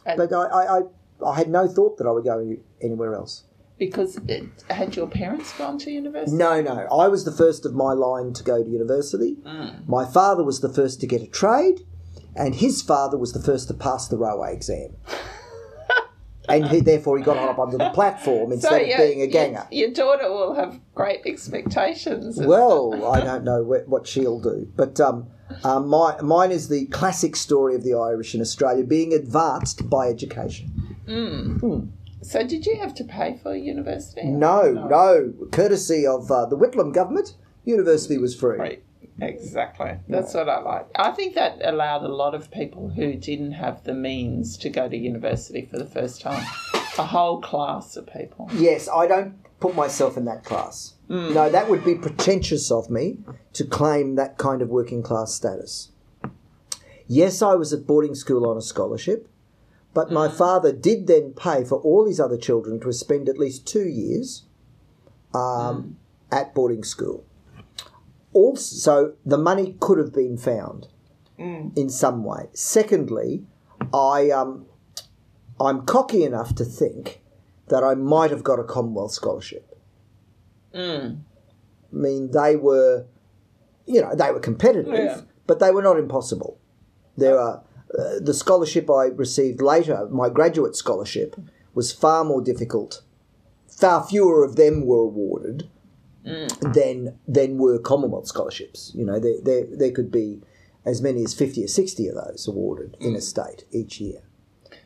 And- 0.04 0.18
But 0.18 0.32
I, 0.34 0.44
I, 0.44 0.80
I, 1.26 1.34
had 1.34 1.48
no 1.48 1.66
thought 1.66 1.96
that 1.96 2.06
I 2.06 2.10
would 2.10 2.24
go 2.24 2.56
anywhere 2.82 3.14
else. 3.14 3.44
Because 3.78 4.18
it, 4.28 4.44
had 4.68 4.96
your 4.96 5.06
parents 5.06 5.52
gone 5.56 5.78
to 5.78 5.90
university? 5.90 6.36
No, 6.36 6.60
no. 6.60 6.86
I 6.92 7.08
was 7.08 7.24
the 7.24 7.32
first 7.32 7.64
of 7.64 7.74
my 7.74 7.92
line 7.92 8.32
to 8.34 8.42
go 8.42 8.62
to 8.62 8.68
university. 8.68 9.36
Mm. 9.44 9.86
My 9.88 10.04
father 10.04 10.44
was 10.44 10.60
the 10.60 10.72
first 10.72 11.00
to 11.00 11.06
get 11.06 11.22
a 11.22 11.26
trade, 11.26 11.80
and 12.34 12.54
his 12.54 12.82
father 12.82 13.16
was 13.16 13.32
the 13.32 13.42
first 13.42 13.68
to 13.68 13.74
pass 13.74 14.08
the 14.08 14.18
railway 14.18 14.52
exam. 14.52 14.96
and 16.48 16.66
he, 16.68 16.80
therefore, 16.80 17.18
he 17.18 17.24
got 17.24 17.36
on 17.36 17.48
up 17.48 17.58
onto 17.58 17.78
the 17.78 17.90
platform 17.90 18.52
instead 18.52 18.82
of 18.82 18.96
being 18.98 19.20
a 19.20 19.24
your- 19.24 19.28
ganger. 19.28 19.66
Your, 19.70 19.90
daughter 19.90 20.30
will 20.30 20.54
have 20.54 20.80
great 20.94 21.22
expectations. 21.26 22.38
Well, 22.40 23.04
I 23.12 23.20
don't 23.20 23.44
know 23.44 23.64
wh- 23.64 23.88
what 23.88 24.06
she'll 24.06 24.40
do, 24.40 24.68
but 24.76 25.00
um, 25.00 25.28
um, 25.64 25.88
my, 25.88 26.20
mine 26.20 26.52
is 26.52 26.68
the 26.68 26.86
classic 26.86 27.36
story 27.36 27.74
of 27.74 27.84
the 27.84 27.94
Irish 27.94 28.34
in 28.34 28.40
Australia 28.40 28.84
being 28.84 29.12
advanced 29.12 29.88
by 29.88 30.08
education. 30.08 30.72
So, 32.22 32.42
did 32.44 32.66
you 32.66 32.76
have 32.76 32.94
to 32.96 33.04
pay 33.04 33.38
for 33.40 33.54
university? 33.54 34.24
No, 34.24 34.72
no, 34.72 35.32
courtesy 35.52 36.06
of 36.06 36.30
uh, 36.30 36.46
the 36.46 36.56
Whitlam 36.56 36.92
government, 36.92 37.34
university 37.64 38.18
was 38.18 38.34
free. 38.34 38.58
Right. 38.58 38.82
Exactly. 39.20 39.98
That's 40.08 40.34
what 40.34 40.48
I 40.48 40.60
like. 40.60 40.86
I 40.94 41.10
think 41.12 41.34
that 41.34 41.60
allowed 41.64 42.02
a 42.02 42.08
lot 42.08 42.34
of 42.34 42.50
people 42.50 42.90
who 42.90 43.14
didn't 43.14 43.52
have 43.52 43.84
the 43.84 43.94
means 43.94 44.58
to 44.58 44.68
go 44.68 44.88
to 44.88 44.96
university 44.96 45.66
for 45.70 45.78
the 45.78 45.86
first 45.86 46.20
time, 46.20 46.44
a 46.98 47.06
whole 47.06 47.40
class 47.40 47.96
of 47.96 48.06
people. 48.06 48.50
Yes, 48.54 48.88
I 48.88 49.06
don't 49.06 49.38
put 49.60 49.74
myself 49.74 50.16
in 50.16 50.26
that 50.26 50.44
class. 50.44 50.94
Hmm. 51.08 51.32
No, 51.32 51.50
that 51.50 51.70
would 51.70 51.84
be 51.84 51.94
pretentious 51.94 52.70
of 52.70 52.90
me 52.90 53.18
to 53.54 53.64
claim 53.64 54.16
that 54.16 54.36
kind 54.38 54.60
of 54.60 54.68
working 54.68 55.02
class 55.02 55.32
status. 55.32 55.90
Yes, 57.06 57.40
I 57.40 57.54
was 57.54 57.72
at 57.72 57.86
boarding 57.86 58.14
school 58.14 58.46
on 58.46 58.56
a 58.56 58.62
scholarship, 58.62 59.28
but 59.94 60.10
my 60.10 60.28
hmm. 60.28 60.36
father 60.36 60.72
did 60.72 61.06
then 61.06 61.32
pay 61.32 61.64
for 61.64 61.78
all 61.78 62.06
his 62.06 62.20
other 62.20 62.36
children 62.36 62.80
to 62.80 62.92
spend 62.92 63.28
at 63.28 63.38
least 63.38 63.66
two 63.66 63.88
years 63.88 64.42
um, 65.32 65.82
hmm. 66.30 66.34
at 66.34 66.54
boarding 66.54 66.84
school. 66.84 67.24
Also, 68.36 69.14
the 69.24 69.38
money 69.38 69.76
could 69.80 69.96
have 69.96 70.12
been 70.12 70.36
found 70.36 70.88
in 71.38 71.88
some 71.88 72.22
way. 72.22 72.48
Secondly, 72.52 73.44
I 73.94 74.30
um, 74.30 74.66
I'm 75.58 75.86
cocky 75.86 76.22
enough 76.22 76.54
to 76.56 76.64
think 76.64 77.22
that 77.68 77.82
I 77.82 77.94
might 77.94 78.30
have 78.30 78.44
got 78.44 78.58
a 78.58 78.64
Commonwealth 78.64 79.12
scholarship. 79.12 79.64
Mm. 80.74 81.20
I 81.92 81.96
mean, 81.96 82.30
they 82.32 82.56
were, 82.56 83.06
you 83.86 84.02
know, 84.02 84.14
they 84.14 84.30
were 84.32 84.40
competitive, 84.40 84.92
Yeah. 84.92 85.20
but 85.46 85.58
they 85.58 85.70
were 85.70 85.82
not 85.82 85.98
impossible. 85.98 86.58
There 87.16 87.38
are 87.38 87.62
uh, 87.98 88.18
the 88.20 88.34
scholarship 88.34 88.90
I 88.90 89.04
received 89.06 89.62
later, 89.62 90.06
my 90.10 90.28
graduate 90.28 90.76
scholarship, 90.76 91.36
was 91.74 91.90
far 91.90 92.22
more 92.24 92.42
difficult. 92.42 93.02
Far 93.66 94.04
fewer 94.04 94.44
of 94.44 94.56
them 94.56 94.84
were 94.84 95.04
awarded 95.10 95.70
than 96.60 97.18
than 97.26 97.58
were 97.58 97.78
Commonwealth 97.78 98.26
scholarships. 98.26 98.92
You 98.94 99.04
know, 99.04 99.18
there 99.18 99.40
there 99.42 99.64
there 99.70 99.90
could 99.92 100.10
be 100.10 100.42
as 100.84 101.00
many 101.00 101.22
as 101.24 101.34
fifty 101.34 101.64
or 101.64 101.68
sixty 101.68 102.08
of 102.08 102.16
those 102.16 102.46
awarded 102.48 102.96
in 103.00 103.14
a 103.14 103.20
state 103.20 103.64
each 103.70 104.00
year. 104.00 104.22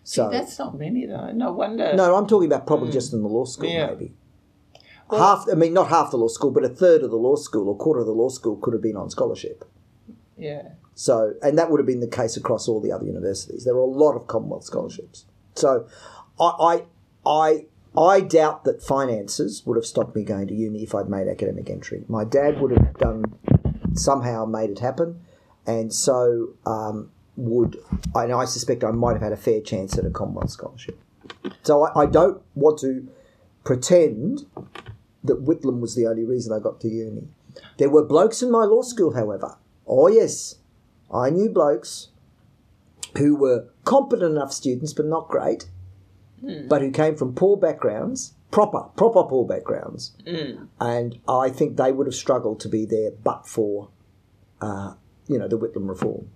So 0.02 0.30
That's 0.30 0.59
not 0.59 0.78
many, 0.78 1.06
though. 1.06 1.30
No 1.32 1.52
wonder. 1.52 1.94
no, 1.94 2.16
I'm 2.16 2.26
talking 2.26 2.47
about 2.47 2.66
probably 2.66 2.88
mm. 2.88 2.94
just 2.94 3.12
in 3.12 3.23
the 3.23 3.28
law 3.28 3.44
school, 3.44 3.68
Yeah. 3.68 3.87
maybe. 3.88 4.12
half, 5.11 5.47
I 5.50 5.54
mean, 5.54 5.73
not 5.73 5.88
half 5.88 6.11
the 6.11 6.16
law 6.16 6.28
school, 6.28 6.50
but 6.50 6.64
a 6.64 6.68
third 6.68 7.02
of 7.02 7.11
the 7.11 7.16
law 7.16 7.37
school 7.37 7.68
or 7.68 7.76
quarter 7.76 8.00
of 8.00 8.06
the 8.06 8.12
law 8.12 8.28
school 8.28 8.56
could 8.56 8.73
have 8.73 8.82
been 8.82 8.97
on 8.97 9.11
scholarship. 9.11 9.64
Yeah. 10.37 10.70
So, 10.94 11.35
and 11.42 11.59
that 11.59 11.70
would 11.70 11.80
have 11.80 11.87
been 11.87 12.00
the 12.00 12.09
case 12.09 12.37
across 12.37 12.66
all 12.66 12.80
the 12.80 12.92
other 12.92 13.04
universities. 13.04 13.64
There 13.64 13.75
were 13.75 13.80
a 13.80 13.87
lot 13.87 14.14
of 14.16 14.26
Commonwealth 14.26 14.64
scholarships. 14.64 15.26
So, 15.54 15.87
I, 16.40 16.44
I, 16.44 16.85
I, 17.26 17.66
I 17.97 18.20
doubt 18.20 18.64
that 18.64 18.82
finances 18.82 19.64
would 19.66 19.76
have 19.76 19.87
stopped 19.87 20.14
me 20.14 20.23
going 20.23 20.47
to 20.49 20.54
uni 20.54 20.82
if 20.82 20.94
I'd 20.94 21.09
made 21.09 21.28
academic 21.28 21.68
entry. 21.68 22.04
My 22.09 22.25
dad 22.25 22.61
would 22.61 22.70
have 22.70 22.97
done 22.99 23.25
somehow 23.94 24.44
made 24.47 24.70
it 24.70 24.78
happen, 24.78 25.20
and 25.66 25.92
so 25.92 26.50
um, 26.64 27.11
would. 27.37 27.76
And 28.14 28.32
I 28.32 28.44
suspect 28.44 28.85
I 28.85 28.92
might 28.92 29.14
have 29.14 29.23
had 29.23 29.32
a 29.32 29.37
fair 29.37 29.61
chance 29.61 29.99
at 29.99 30.06
a 30.06 30.11
Commonwealth 30.11 30.50
scholarship. 30.50 31.00
So 31.62 31.85
I, 31.85 32.02
I 32.02 32.06
don't 32.06 32.40
want 32.54 32.78
to 32.80 33.09
pretend 33.64 34.47
that 35.25 35.44
Whitlam 35.44 35.80
was 35.80 35.94
the 35.94 36.06
only 36.06 36.25
reason 36.25 36.52
I 36.52 36.61
got 36.61 36.80
to 36.80 36.88
uni. 36.88 37.28
There 37.78 37.90
were 37.90 38.04
blokes 38.04 38.42
in 38.42 38.50
my 38.50 38.64
law 38.64 38.82
school, 38.82 39.14
however. 39.14 39.56
Oh 39.87 40.09
yes, 40.09 40.56
I 41.12 41.30
knew 41.30 41.50
blokes 41.50 42.09
who 43.18 43.35
were 43.35 43.68
competent 43.85 44.32
enough 44.32 44.52
students, 44.52 44.92
but 44.92 45.06
not 45.06 45.28
great, 45.28 45.68
but 46.68 46.82
who 46.82 46.90
came 46.90 47.16
from 47.16 47.35
poor 47.35 47.56
backgrounds, 47.56 48.35
proper, 48.50 48.85
proper 48.97 49.25
poor 49.25 49.47
backgrounds, 49.47 50.16
and 50.80 51.18
I 51.28 51.50
think 51.50 51.76
they 51.76 51.92
would 51.92 52.06
have 52.06 52.14
struggled 52.14 52.61
to 52.61 52.68
be 52.68 52.85
there, 52.85 53.11
but 53.11 53.47
for, 53.47 53.90
uh, 54.61 54.94
you 55.26 55.38
know, 55.38 55.49
the 55.49 55.59
Whitlam 55.59 55.88
reform. 55.88 56.28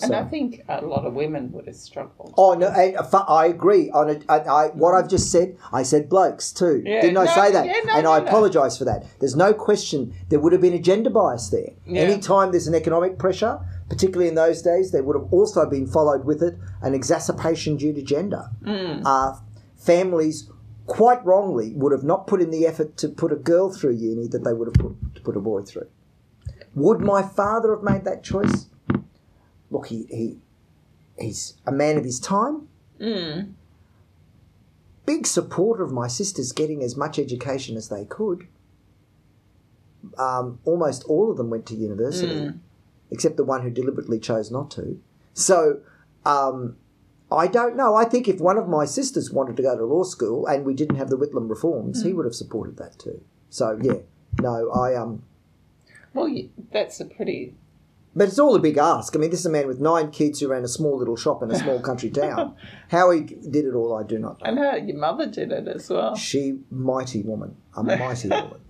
And 0.00 0.14
I 0.14 0.24
think 0.24 0.62
a 0.68 0.84
lot 0.84 1.04
of 1.04 1.14
women 1.14 1.50
would 1.52 1.66
have 1.66 1.76
struggled. 1.76 2.34
Oh 2.38 2.54
no, 2.54 2.68
and 2.68 2.96
uh, 2.96 3.24
I 3.26 3.46
agree. 3.46 3.90
On 3.90 4.08
it, 4.08 4.24
I, 4.28 4.38
I, 4.38 4.66
what 4.68 4.94
I've 4.94 5.08
just 5.08 5.32
said, 5.32 5.56
I 5.72 5.82
said 5.82 6.08
blokes 6.08 6.52
too. 6.52 6.82
Yeah, 6.84 7.00
Didn't 7.00 7.16
I 7.16 7.24
no, 7.24 7.34
say 7.34 7.52
that? 7.52 7.66
yeah, 7.66 7.80
no, 7.84 7.94
and 7.94 8.04
no, 8.04 8.12
I 8.12 8.18
apologise 8.18 8.78
for 8.78 8.84
that. 8.84 9.04
There's 9.18 9.34
no 9.36 9.52
question 9.52 10.14
there 10.28 10.38
would 10.38 10.52
have 10.52 10.60
been 10.60 10.74
a 10.74 10.78
gender 10.78 11.10
bias 11.10 11.48
there. 11.50 11.70
Yeah. 11.86 12.02
Anytime 12.02 12.52
there's 12.52 12.68
an 12.68 12.74
economic 12.74 13.18
pressure, 13.18 13.58
particularly 13.88 14.28
in 14.28 14.34
those 14.34 14.62
days, 14.62 14.90
there 14.92 15.02
would 15.02 15.16
have 15.16 15.32
also 15.32 15.68
been 15.68 15.86
followed 15.86 16.24
with 16.24 16.42
it 16.42 16.54
an 16.82 16.94
exacerbation 16.94 17.76
due 17.76 17.92
to 17.92 18.02
gender. 18.02 18.50
Mm. 18.62 19.02
Uh, 19.04 19.38
families, 19.76 20.50
quite 20.86 21.24
wrongly, 21.24 21.72
would 21.74 21.92
have 21.92 22.04
not 22.04 22.26
put 22.26 22.40
in 22.40 22.50
the 22.50 22.66
effort 22.66 22.96
to 22.98 23.08
put 23.08 23.32
a 23.32 23.36
girl 23.36 23.72
through 23.72 23.94
uni 23.94 24.26
that 24.28 24.44
they 24.44 24.52
would 24.52 24.68
have 24.68 24.74
put 24.74 25.14
to 25.14 25.20
put 25.20 25.36
a 25.36 25.40
boy 25.40 25.62
through. 25.62 25.88
Would 26.74 27.00
my 27.00 27.22
father 27.22 27.74
have 27.74 27.82
made 27.82 28.04
that 28.04 28.22
choice? 28.22 28.66
Look, 29.70 29.88
he, 29.88 30.06
he 30.10 30.38
he's 31.18 31.54
a 31.66 31.72
man 31.72 31.96
of 31.96 32.04
his 32.04 32.20
time. 32.20 32.68
Mm. 33.00 33.52
Big 35.06 35.26
supporter 35.26 35.82
of 35.82 35.92
my 35.92 36.06
sisters 36.06 36.52
getting 36.52 36.82
as 36.82 36.96
much 36.96 37.18
education 37.18 37.76
as 37.76 37.88
they 37.88 38.04
could. 38.04 38.46
Um, 40.18 40.60
almost 40.64 41.04
all 41.04 41.30
of 41.30 41.36
them 41.36 41.50
went 41.50 41.66
to 41.66 41.74
university, 41.74 42.52
except 43.10 43.36
the 43.36 43.44
one 43.44 43.62
who 43.62 43.70
deliberately 43.70 44.18
chose 44.18 44.50
not 44.50 44.70
to. 44.72 45.00
So 45.34 45.80
um, 46.24 46.76
I 47.30 47.46
don't 47.46 47.76
know. 47.76 47.94
I 47.94 48.04
think 48.04 48.28
if 48.28 48.40
one 48.40 48.56
of 48.56 48.68
my 48.68 48.84
sisters 48.84 49.30
wanted 49.30 49.56
to 49.56 49.62
go 49.62 49.76
to 49.76 49.84
law 49.84 50.04
school 50.04 50.46
and 50.46 50.64
we 50.64 50.74
didn't 50.74 50.96
have 50.96 51.10
the 51.10 51.16
Whitlam 51.16 51.48
reforms, 51.48 52.02
he 52.02 52.12
would 52.12 52.24
have 52.24 52.34
supported 52.34 52.76
that 52.78 52.98
too. 52.98 53.20
So 53.50 53.78
yeah, 53.82 54.00
no, 54.40 54.70
I 54.70 54.94
um. 54.94 55.22
Well, 56.14 56.34
that's 56.72 57.00
a 57.00 57.04
pretty. 57.04 57.54
But 58.16 58.28
it's 58.28 58.38
all 58.38 58.54
a 58.56 58.58
big 58.58 58.78
ask. 58.78 59.14
I 59.14 59.18
mean, 59.18 59.30
this 59.30 59.40
is 59.40 59.46
a 59.46 59.50
man 59.50 59.68
with 59.68 59.80
nine 59.80 60.10
kids 60.10 60.40
who 60.40 60.48
ran 60.48 60.64
a 60.64 60.68
small 60.68 60.98
little 60.98 61.16
shop 61.16 61.42
in 61.42 61.50
a 61.50 61.58
small 61.58 61.78
country 61.78 62.10
town. 62.10 62.56
How 62.90 63.10
he 63.10 63.20
did 63.20 63.64
it 63.64 63.74
all, 63.74 63.94
I 63.94 64.02
do 64.02 64.18
not 64.18 64.40
know. 64.40 64.46
And 64.48 64.58
her, 64.58 64.78
your 64.78 64.96
mother 64.96 65.26
did 65.26 65.52
it 65.52 65.68
as 65.68 65.88
well. 65.88 66.16
She, 66.16 66.58
mighty 66.70 67.22
woman, 67.22 67.56
a 67.76 67.82
mighty 67.82 68.28
woman. 68.30 68.60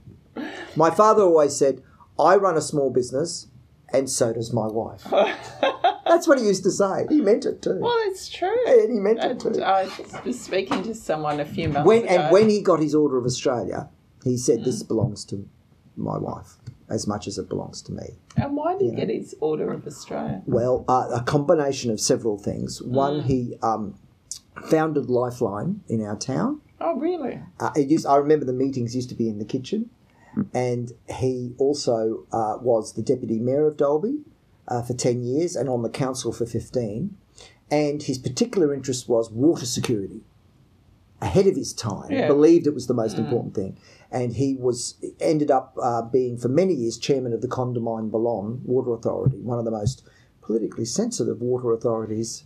My 0.76 0.90
father 0.90 1.23
always 1.23 1.57
said, 1.57 1.83
I 2.18 2.37
run 2.37 2.57
a 2.57 2.61
small 2.61 2.90
business, 2.90 3.47
and 3.92 4.09
so 4.09 4.33
does 4.33 4.52
my 4.52 4.66
wife. 4.66 5.04
That's 6.07 6.26
what 6.26 6.38
he 6.38 6.47
used 6.47 6.62
to 6.64 6.71
say. 6.71 7.07
He 7.09 7.21
meant 7.21 7.45
it 7.45 7.62
too. 7.62 7.78
Well, 7.80 7.97
it's 8.07 8.28
true. 8.28 8.57
And 8.66 8.92
he 8.92 8.99
meant 8.99 9.18
it 9.18 9.30
And 9.45 9.54
too. 9.54 9.62
I 9.62 9.88
was 10.25 10.40
speaking 10.40 10.83
to 10.85 10.95
someone 10.95 11.38
a 11.40 11.45
few 11.45 11.68
months 11.68 11.87
When, 11.87 12.04
ago. 12.04 12.09
and 12.14 12.33
when 12.33 12.49
he 12.49 12.62
got 12.62 12.80
his 12.80 12.95
Order 12.95 13.18
of 13.18 13.25
Australia, 13.25 13.88
he 14.25 14.37
said, 14.38 14.64
This 14.64 14.83
belongs 14.83 15.25
to 15.26 15.49
my 15.97 16.16
wife 16.18 16.57
as 16.88 17.07
much 17.07 17.26
as 17.28 17.37
it 17.37 17.49
belongs 17.50 17.83
to 17.83 17.92
me. 17.92 18.16
And 18.37 18.57
why 18.57 18.76
did 18.78 18.90
he 18.90 18.97
get 18.97 19.11
his 19.11 19.35
Order 19.40 19.71
of 19.73 19.87
Australia? 19.87 20.40
Well, 20.47 20.85
uh, 20.88 21.11
a 21.12 21.23
combination 21.23 21.90
of 21.90 22.00
several 22.00 22.38
things. 22.38 22.80
One, 22.83 23.23
he 23.23 23.57
um, 23.62 23.95
founded 24.66 25.11
Lifeline 25.11 25.83
in 25.88 26.02
our 26.02 26.16
town. 26.16 26.62
Oh, 26.80 26.95
really? 26.97 27.40
Uh, 27.61 27.71
it 27.76 27.88
used, 27.90 28.07
I 28.07 28.16
remember 28.16 28.45
the 28.47 28.52
meetings 28.52 28.95
used 28.97 29.09
to 29.11 29.14
be 29.14 29.28
in 29.28 29.38
the 29.38 29.45
kitchen, 29.45 29.90
and 30.54 30.92
he 31.09 31.54
also 31.59 32.25
uh, 32.33 32.57
was 32.61 32.95
the 32.95 33.02
deputy 33.02 33.38
mayor 33.38 33.66
of 33.66 33.76
Dalby 33.76 34.21
uh, 34.68 34.83
for 34.83 34.95
ten 34.95 35.23
years 35.23 35.57
and 35.57 35.68
on 35.68 35.83
the 35.83 35.88
council 35.90 36.33
for 36.33 36.47
fifteen. 36.47 37.16
And 37.71 38.02
his 38.02 38.16
particular 38.18 38.73
interest 38.73 39.09
was 39.09 39.30
water 39.30 39.66
security. 39.66 40.23
Ahead 41.21 41.47
of 41.47 41.57
his 41.57 41.73
time, 41.73 42.11
Yeah. 42.12 42.26
believed 42.28 42.66
it 42.66 42.75
was 42.75 42.87
the 42.87 42.95
most 42.95 43.18
important 43.18 43.54
thing, 43.54 43.76
and 44.11 44.35
he 44.37 44.54
was 44.54 44.95
ended 45.21 45.50
up 45.50 45.76
uh, 45.83 46.00
being 46.02 46.38
for 46.38 46.49
many 46.49 46.73
years 46.75 46.97
chairman 46.97 47.33
of 47.33 47.40
the 47.42 47.49
Condamine 47.49 48.09
Balonne 48.11 48.61
Water 48.64 48.92
Authority, 48.95 49.38
one 49.42 49.59
of 49.59 49.64
the 49.64 49.71
most 49.73 50.02
politically 50.40 50.85
sensitive 50.85 51.42
water 51.42 51.73
authorities 51.73 52.45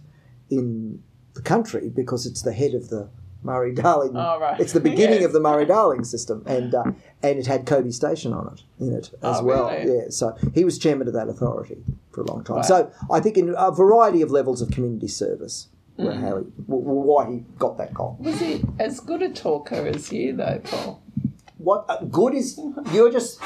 in 0.51 1.03
the 1.35 1.43
country 1.43 1.89
because 1.89 2.27
it's 2.27 2.43
the 2.43 2.53
head 2.53 2.75
of 2.75 2.89
the 2.89 3.09
Murray 3.43 3.75
Darling. 3.75 4.13
Oh, 4.17 4.39
right. 4.41 4.61
It's 4.61 4.73
the 4.73 4.81
beginning 4.81 5.21
Yes. 5.21 5.27
of 5.27 5.33
the 5.33 5.41
Murray 5.41 5.65
Darling 5.67 6.05
system, 6.05 6.43
and 6.47 6.75
uh, 6.75 6.85
and 7.23 7.39
it 7.39 7.47
had 7.47 7.65
Cubbie 7.67 7.93
Station 7.93 8.33
on 8.33 8.53
it 8.55 8.63
in 8.83 8.93
it 8.93 9.09
as 9.23 9.39
Oh, 9.41 9.45
well. 9.45 9.71
really? 9.71 9.95
Yeah, 9.97 10.05
so 10.11 10.37
he 10.55 10.65
was 10.65 10.79
chairman 10.79 11.09
of 11.09 11.15
that 11.15 11.29
authority 11.29 11.83
for 12.13 12.21
a 12.23 12.25
long 12.25 12.45
time. 12.45 12.57
Right. 12.57 12.65
So 12.65 12.91
I 13.11 13.21
think 13.21 13.37
in 13.37 13.55
a 13.57 13.71
variety 13.71 14.23
of 14.23 14.31
levels 14.31 14.61
of 14.63 14.71
community 14.71 15.09
service 15.09 15.69
Mm. 15.99 16.21
how 16.23 16.39
he, 16.39 16.45
why 16.67 17.31
he 17.31 17.45
got 17.59 17.77
that 17.77 17.93
call. 17.93 18.17
Was 18.19 18.41
he 18.41 18.65
as 18.81 18.99
good 18.99 19.21
a 19.21 19.29
talker 19.29 19.87
as 19.87 20.11
you, 20.11 20.35
though, 20.35 20.59
Paul? 20.65 21.03
What 21.59 21.85
uh, 21.87 21.99
good 22.05 22.35
is 22.35 22.59
you're 22.93 23.11
just 23.13 23.39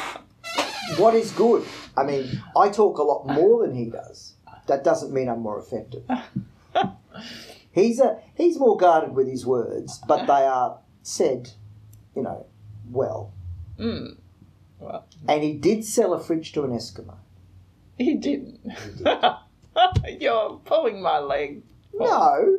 what 0.96 1.14
is 1.14 1.32
good? 1.32 1.64
I 1.96 2.04
mean, 2.04 2.40
I 2.56 2.68
talk 2.68 2.98
a 2.98 3.02
lot 3.02 3.26
more 3.26 3.66
than 3.66 3.74
he 3.74 3.86
does. 3.90 4.34
That 4.68 4.84
doesn't 4.84 5.12
mean 5.12 5.28
I'm 5.28 5.40
more 5.40 5.58
effective. 5.58 6.04
he's 7.76 8.00
a 8.00 8.18
he's 8.34 8.58
more 8.58 8.76
guarded 8.76 9.12
with 9.14 9.28
his 9.28 9.46
words, 9.46 10.00
but 10.08 10.26
they 10.26 10.32
are 10.46 10.78
said, 11.02 11.50
you 12.16 12.22
know, 12.22 12.46
well. 12.90 13.32
Mm. 13.78 14.16
Well, 14.80 15.06
And 15.28 15.42
he 15.44 15.52
did 15.54 15.84
sell 15.84 16.12
a 16.12 16.20
fridge 16.20 16.52
to 16.52 16.64
an 16.64 16.70
Eskimo. 16.70 17.14
he 17.96 18.14
didn't. 18.14 18.60
You're 20.20 20.60
pulling 20.64 21.00
my 21.02 21.18
leg. 21.18 21.62
No, 21.94 22.58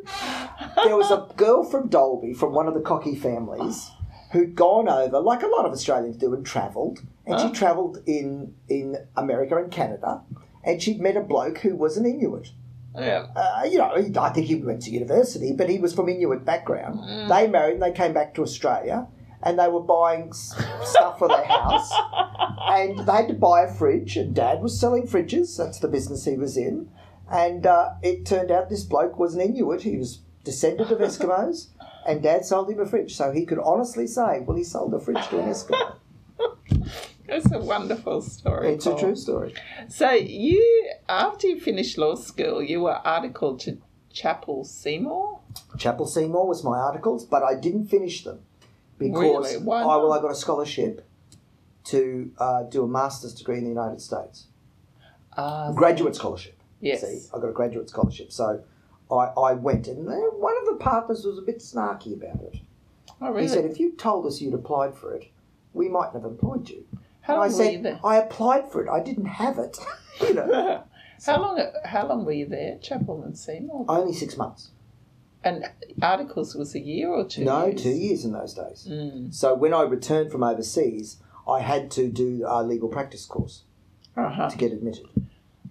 there 0.84 0.96
was 0.98 1.12
a 1.12 1.28
girl 1.36 1.64
from 1.64 1.90
Dalby, 1.90 2.34
from 2.34 2.54
one 2.54 2.68
of 2.68 2.74
the 2.74 2.80
cocky 2.82 3.16
families, 3.16 3.92
who'd 4.32 4.56
gone 4.56 4.90
over, 4.90 5.20
like 5.20 5.44
a 5.44 5.48
lot 5.48 5.66
of 5.66 5.72
Australians 5.72 6.18
do, 6.18 6.34
and 6.34 6.44
travelled. 6.46 7.02
And 7.28 7.40
she 7.40 7.52
travelled 7.52 8.02
in 8.08 8.56
in 8.68 8.96
America 9.16 9.58
and 9.58 9.72
Canada, 9.72 10.22
and 10.64 10.82
she'd 10.82 11.00
met 11.00 11.18
a 11.18 11.22
bloke 11.22 11.60
who 11.60 11.76
was 11.76 11.98
an 11.98 12.06
Inuit. 12.06 12.50
Yeah. 12.96 13.27
Uh, 13.36 13.63
you 13.70 13.77
know, 13.77 13.94
he- 14.01 14.17
I 14.17 14.29
think 14.29 14.48
he 14.48 14.56
went 14.56 14.82
to 14.84 14.91
university, 14.91 15.53
but 15.53 15.70
he 15.70 15.77
was 15.79 15.94
from 15.94 16.10
Inuit 16.10 16.46
background. 16.46 17.00
Mm. 17.00 17.29
They 17.29 17.48
married, 17.48 17.74
and 17.75 17.84
they 17.84 17.91
came 17.91 18.13
back 18.13 18.34
to 18.36 18.41
Australia, 18.41 19.08
and 19.44 19.60
they 19.60 19.67
were 19.67 19.82
buying 19.82 20.34
stuff 20.34 21.20
for 21.20 21.27
their 21.27 21.44
house, 21.46 21.91
and 22.70 23.00
they 23.08 23.12
had 23.12 23.27
to 23.27 23.34
buy 23.36 23.63
a 23.63 23.74
fridge. 23.74 24.17
And 24.17 24.34
Dad 24.34 24.62
was 24.62 24.79
selling 24.79 25.06
fridges; 25.08 25.56
that's 25.58 25.79
the 25.79 25.88
business 25.88 26.25
he 26.25 26.38
was 26.38 26.58
in. 26.58 26.89
And 27.29 27.65
uh, 27.67 27.91
it 28.01 28.25
turned 28.25 28.51
out 28.51 28.70
this 28.70 28.84
bloke 28.84 29.20
was 29.20 29.36
an 29.36 29.41
Inuit. 29.41 29.84
He 29.84 29.98
was 29.98 30.22
descendant 30.44 30.89
of 30.91 31.00
Eskimos, 31.08 31.67
and 32.08 32.24
Dad 32.24 32.46
sold 32.46 32.70
him 32.70 32.79
a 32.79 32.86
fridge, 32.86 33.15
so 33.15 33.32
he 33.32 33.46
could 33.46 33.60
honestly 33.60 34.08
say, 34.08 34.39
"Well, 34.46 34.58
he 34.58 34.63
sold 34.63 34.94
a 34.96 35.00
fridge 35.00 35.27
to 35.27 35.39
an 35.39 35.50
Eskimo." 35.50 35.97
It's 37.28 37.52
a 37.52 37.60
wonderful 37.60 38.22
story. 38.22 38.74
It's 38.74 38.86
a 38.86 38.98
true 38.98 39.16
story. 39.16 39.54
So 39.90 40.12
you, 40.12 40.92
after 41.10 41.48
you 41.48 41.60
finished 41.60 41.98
law 41.98 42.16
school, 42.16 42.62
you 42.62 42.82
were 42.82 42.96
articled 43.06 43.60
to 43.62 43.80
Chapel 44.12 44.64
Seymour. 44.64 45.40
Chapel 45.78 46.08
Seymour 46.08 46.48
was 46.48 46.64
my 46.64 46.78
articles, 46.78 47.26
but 47.26 47.44
I 47.44 47.56
didn't 47.56 47.88
finish 47.88 48.24
them 48.24 48.40
because 48.98 49.20
Really? 49.20 49.58
Why 49.58 49.82
I 49.82 49.86
well? 49.86 50.14
I 50.14 50.22
got 50.22 50.32
a 50.32 50.36
scholarship 50.36 51.06
to 51.86 52.32
uh, 52.38 52.64
do 52.64 52.84
a 52.84 52.88
master's 52.88 53.34
degree 53.34 53.58
in 53.58 53.64
the 53.64 53.70
United 53.70 54.02
States, 54.02 54.48
a 55.38 55.72
graduate 55.76 56.16
scholarship. 56.16 56.58
Yes. 56.82 57.02
See, 57.02 57.28
I 57.34 57.40
got 57.40 57.50
a 57.50 57.54
graduate 57.54 57.90
scholarship, 57.90 58.32
so 58.32 58.62
I, 59.12 59.32
I 59.38 59.54
went, 59.54 59.88
and 59.88 60.06
one 60.06 60.56
of 60.62 60.66
the 60.66 60.78
partners 60.80 61.26
was 61.26 61.38
a 61.38 61.42
bit 61.42 61.60
snarky 61.60 62.14
about 62.14 62.42
it. 62.42 62.60
Oh, 63.22 63.30
really? 63.30 63.44
He 63.44 63.48
said, 63.48 63.66
"If 63.66 63.80
you 63.80 63.94
told 63.94 64.26
us 64.26 64.42
you'd 64.42 64.54
applied 64.54 64.96
for 64.96 65.14
it, 65.14 65.30
we 65.74 65.88
mightn't 65.90 66.16
have 66.16 66.26
employed 66.26 66.70
you." 66.70 66.86
How 67.28 67.34
and 67.34 67.44
I 67.44 67.48
long 67.48 67.58
were 67.58 67.64
you 67.66 67.72
said, 67.74 67.84
there? 67.84 68.00
"I 68.04 68.16
applied 68.18 68.72
for 68.72 68.82
it. 68.84 68.90
I 68.90 69.02
didn't 69.04 69.26
have 69.26 69.60
it." 69.60 69.78
you 70.22 70.34
know, 70.34 70.84
how 71.26 71.42
long? 71.42 71.62
How 71.84 72.08
long 72.08 72.24
were 72.26 72.32
you 72.32 72.46
there, 72.48 72.78
Chapel 72.82 73.22
and 73.24 73.38
Seymour? 73.38 73.86
only 73.90 74.14
six 74.14 74.38
months. 74.38 74.70
And 75.44 75.66
articles 76.02 76.56
was 76.56 76.74
a 76.76 76.80
year 76.80 77.10
or 77.10 77.26
two? 77.26 77.44
no, 77.44 77.66
years? 77.68 77.82
two 77.84 77.90
years 77.90 78.26
in 78.26 78.32
those 78.32 78.54
days. 78.54 78.88
Mm. 78.90 79.34
So 79.34 79.54
when 79.56 79.74
I 79.74 79.82
returned 79.84 80.32
from 80.32 80.44
overseas, 80.44 81.18
I 81.48 81.60
had 81.60 81.92
to 81.92 82.08
do 82.10 82.44
a 82.48 82.63
legal 82.63 82.90
practice 82.90 83.26
course 83.26 83.63
Uh-huh. 84.16 84.50
to 84.50 84.58
get 84.58 84.72
admitted. 84.74 85.06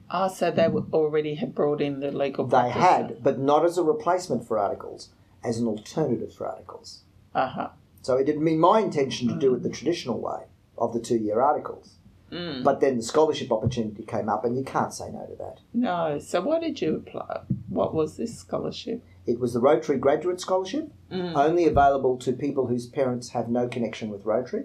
Ah, 0.09 0.29
so 0.29 0.51
they 0.51 0.67
already 0.69 1.35
had 1.35 1.55
brought 1.55 1.81
in 1.81 2.01
the 2.01 2.11
legal. 2.13 2.47
They 2.47 2.71
had, 2.71 3.23
but 3.23 3.39
not 3.39 3.65
as 3.65 3.77
a 3.77 3.83
replacement 3.83 4.47
for 4.47 4.57
articles, 4.59 5.09
as 5.43 5.59
an 5.59 5.67
alternative 5.67 6.33
for 6.33 6.47
articles. 6.47 7.03
Uh 7.35 7.49
huh. 7.49 7.69
So 8.03 8.17
it 8.17 8.29
had 8.29 8.43
been 8.43 8.59
my 8.61 8.81
intention 8.81 9.27
to 9.29 9.35
do 9.35 9.55
it 9.55 9.63
the 9.63 9.69
traditional 9.71 10.21
way 10.21 10.45
of 10.79 10.93
the 10.93 11.01
two 11.01 11.17
year 11.17 11.41
articles. 11.41 11.97
Mm. 12.33 12.65
But 12.65 12.81
then 12.81 12.97
the 12.97 13.03
scholarship 13.03 13.53
opportunity 13.53 14.05
came 14.05 14.29
up, 14.29 14.45
and 14.45 14.57
you 14.57 14.65
can't 14.65 14.93
say 14.93 15.11
no 15.11 15.25
to 15.27 15.37
that. 15.37 15.61
No. 15.73 16.19
So 16.19 16.41
why 16.43 16.59
did 16.59 16.81
you 16.81 16.97
apply? 16.97 17.41
What 17.69 17.95
was 17.95 18.17
this 18.17 18.37
scholarship? 18.37 19.05
It 19.27 19.39
was 19.39 19.55
the 19.55 19.61
Rotary 19.61 19.99
Graduate 19.99 20.41
Scholarship, 20.41 20.91
Mm. 21.13 21.37
only 21.37 21.67
available 21.67 22.17
to 22.19 22.33
people 22.33 22.67
whose 22.67 22.87
parents 22.87 23.29
have 23.29 23.49
no 23.49 23.69
connection 23.69 24.11
with 24.11 24.25
Rotary. 24.25 24.65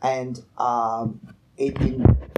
And 0.00 0.42
um, 0.58 1.20
it, 1.56 1.74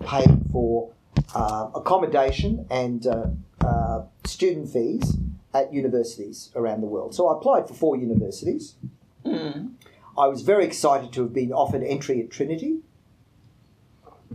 paid 0.02 0.30
for 0.50 0.92
uh, 1.34 1.68
accommodation 1.74 2.66
and 2.70 3.06
uh, 3.06 3.26
uh, 3.60 4.04
student 4.24 4.70
fees 4.70 5.16
at 5.52 5.72
universities 5.72 6.50
around 6.54 6.80
the 6.80 6.86
world. 6.86 7.14
So 7.14 7.28
I 7.28 7.36
applied 7.36 7.68
for 7.68 7.74
four 7.74 7.96
universities. 7.96 8.76
Mm. 9.24 9.72
I 10.18 10.28
was 10.28 10.42
very 10.42 10.64
excited 10.64 11.12
to 11.14 11.22
have 11.22 11.32
been 11.32 11.52
offered 11.52 11.82
entry 11.82 12.20
at 12.22 12.30
Trinity. 12.30 12.78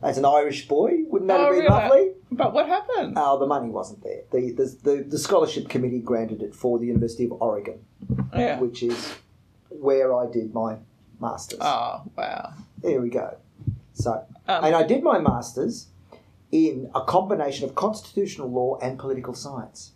As 0.01 0.17
an 0.17 0.25
Irish 0.25 0.67
boy, 0.67 0.99
wouldn't 1.07 1.27
that 1.27 1.39
Oh, 1.39 1.43
have 1.45 1.51
been 1.53 1.59
really? 1.63 1.69
lovely? 1.69 2.11
But 2.31 2.53
what 2.53 2.67
happened? 2.67 3.17
Uh, 3.17 3.35
the 3.37 3.45
money 3.45 3.69
wasn't 3.69 4.03
there. 4.03 4.21
The, 4.31 4.51
the, 4.51 4.75
the, 4.83 5.03
the 5.03 5.17
scholarship 5.19 5.67
committee 5.67 5.99
granted 5.99 6.41
it 6.41 6.55
for 6.55 6.79
the 6.79 6.85
University 6.87 7.25
of 7.25 7.33
Oregon, 7.33 7.79
yeah. 8.33 8.59
which 8.59 8.83
is 8.83 9.13
where 9.69 10.15
I 10.15 10.27
did 10.31 10.53
my 10.53 10.77
master's. 11.19 11.59
Oh 11.61 12.03
wow. 12.17 12.53
There 12.81 13.01
we 13.01 13.09
go. 13.09 13.37
So, 13.93 14.23
Um, 14.47 14.63
and 14.63 14.75
I 14.75 14.83
did 14.83 15.03
my 15.03 15.19
master's 15.19 15.87
in 16.51 16.89
a 16.95 17.01
combination 17.03 17.67
of 17.67 17.75
constitutional 17.75 18.49
law 18.49 18.77
and 18.81 18.97
political 18.97 19.33
science. 19.33 19.91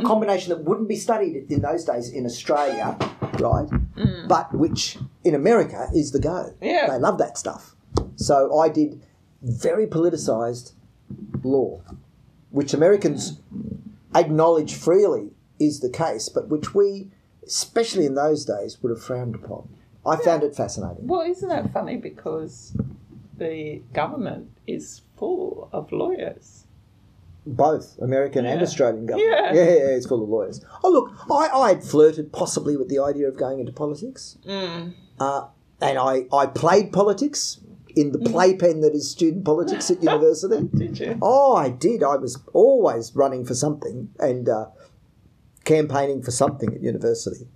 A 0.00 0.06
combination 0.06 0.50
that 0.50 0.64
wouldn't 0.64 0.88
be 0.88 0.96
studied 0.96 1.50
in 1.50 1.62
those 1.62 1.84
days 1.84 2.10
in 2.10 2.26
Australia, 2.26 2.96
right? 3.38 3.68
Mm. 3.96 4.28
But 4.28 4.54
which 4.54 4.98
in 5.24 5.34
America 5.34 5.88
is 5.94 6.12
the 6.12 6.20
go. 6.20 6.54
Yeah. 6.60 6.88
They 6.90 6.98
love 6.98 7.18
that 7.18 7.38
stuff. 7.38 7.74
So 8.16 8.58
I 8.58 8.68
did 8.68 9.00
very 9.42 9.86
politicised 9.86 10.72
law, 11.42 11.80
which 12.50 12.74
Americans 12.74 13.40
acknowledge 14.14 14.74
freely 14.74 15.30
is 15.58 15.80
the 15.80 15.90
case, 15.90 16.28
but 16.28 16.48
which 16.48 16.74
we, 16.74 17.10
especially 17.46 18.06
in 18.06 18.14
those 18.14 18.44
days, 18.44 18.82
would 18.82 18.90
have 18.90 19.02
frowned 19.02 19.34
upon. 19.34 19.68
I 20.06 20.16
found 20.16 20.42
it 20.42 20.54
fascinating. 20.56 21.06
Well, 21.06 21.22
isn't 21.22 21.48
that 21.48 21.72
funny? 21.72 21.96
Because 21.96 22.76
the 23.36 23.82
government 23.92 24.50
is 24.66 25.02
full 25.16 25.68
of 25.72 25.92
lawyers. 25.92 26.64
Both 27.56 27.98
American 27.98 28.44
and 28.46 28.60
Australian 28.62 29.06
government. 29.06 29.30
Yeah. 29.30 29.52
yeah, 29.54 29.64
yeah, 29.70 29.96
it's 29.96 30.06
full 30.06 30.22
of 30.22 30.28
lawyers. 30.28 30.64
Oh, 30.84 30.90
look, 30.90 31.12
I, 31.30 31.48
I 31.48 31.68
had 31.70 31.82
flirted 31.84 32.32
possibly 32.32 32.76
with 32.76 32.88
the 32.88 32.98
idea 32.98 33.28
of 33.28 33.36
going 33.38 33.58
into 33.60 33.72
politics. 33.72 34.38
Mm. 34.46 34.94
Uh, 35.18 35.46
and 35.80 35.98
I, 35.98 36.26
I 36.32 36.46
played 36.46 36.92
politics 36.92 37.60
in 37.96 38.12
the 38.12 38.18
playpen 38.18 38.80
that 38.82 38.94
is 38.94 39.10
student 39.10 39.44
politics 39.44 39.90
at 39.90 40.02
university. 40.02 40.68
Did 40.74 40.98
you? 41.00 41.18
Oh, 41.22 41.56
I 41.56 41.70
did. 41.70 42.02
I 42.02 42.16
was 42.16 42.38
always 42.52 43.14
running 43.14 43.44
for 43.44 43.54
something 43.54 44.10
and 44.18 44.48
uh, 44.48 44.66
campaigning 45.64 46.22
for 46.22 46.30
something 46.30 46.74
at 46.74 46.82
university. 46.82 47.46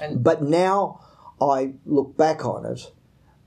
And- 0.00 0.22
but 0.22 0.42
now 0.42 1.00
I 1.40 1.74
look 1.84 2.16
back 2.16 2.44
on 2.44 2.66
it 2.66 2.92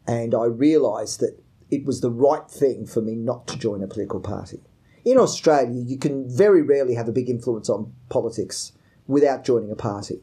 and 0.08 0.34
I 0.34 0.46
realise 0.46 1.18
that 1.18 1.38
it 1.70 1.86
was 1.86 2.02
the 2.02 2.10
right 2.10 2.50
thing 2.50 2.86
for 2.88 3.02
me 3.02 3.14
not 3.16 3.48
to 3.48 3.58
join 3.58 3.84
a 3.84 3.88
political 3.88 4.20
party. 4.20 4.60
In 5.06 5.18
Australia, 5.18 5.82
you 5.82 5.98
can 5.98 6.30
very 6.30 6.62
rarely 6.62 6.96
have 6.96 7.08
a 7.08 7.12
big 7.12 7.30
influence 7.30 7.70
on 7.70 7.94
politics 8.10 8.74
without 9.08 9.44
joining 9.44 9.72
a 9.72 9.76
party. 9.76 10.22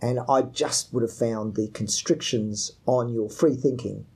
And 0.00 0.20
I 0.28 0.42
just 0.42 0.92
would 0.92 1.02
have 1.02 1.12
found 1.12 1.54
the 1.54 1.68
constrictions 1.68 2.72
on 2.86 3.08
your 3.08 3.28
free 3.28 3.56
thinking 3.56 4.06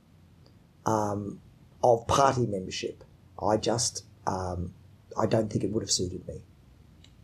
um, 0.87 1.41
of 1.83 2.07
party 2.07 2.47
membership. 2.47 3.05
I 3.41 3.57
just, 3.57 4.05
um, 4.27 4.75
I 5.19 5.27
don't 5.27 5.51
think 5.51 5.65
it 5.65 5.71
would 5.71 5.83
have 5.83 5.91
suited 5.91 6.27
me. 6.29 6.43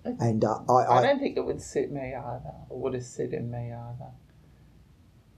And 0.04 0.44
uh, 0.44 0.60
I, 0.68 0.72
I 0.72 0.98
I, 0.98 1.02
don't 1.02 1.20
think 1.20 1.36
it 1.36 1.44
would 1.44 1.60
suit 1.60 1.92
me 1.92 2.14
either, 2.14 2.54
or 2.70 2.80
would 2.80 2.94
have 2.94 3.04
suited 3.04 3.48
me 3.48 3.72
either. 3.72 4.10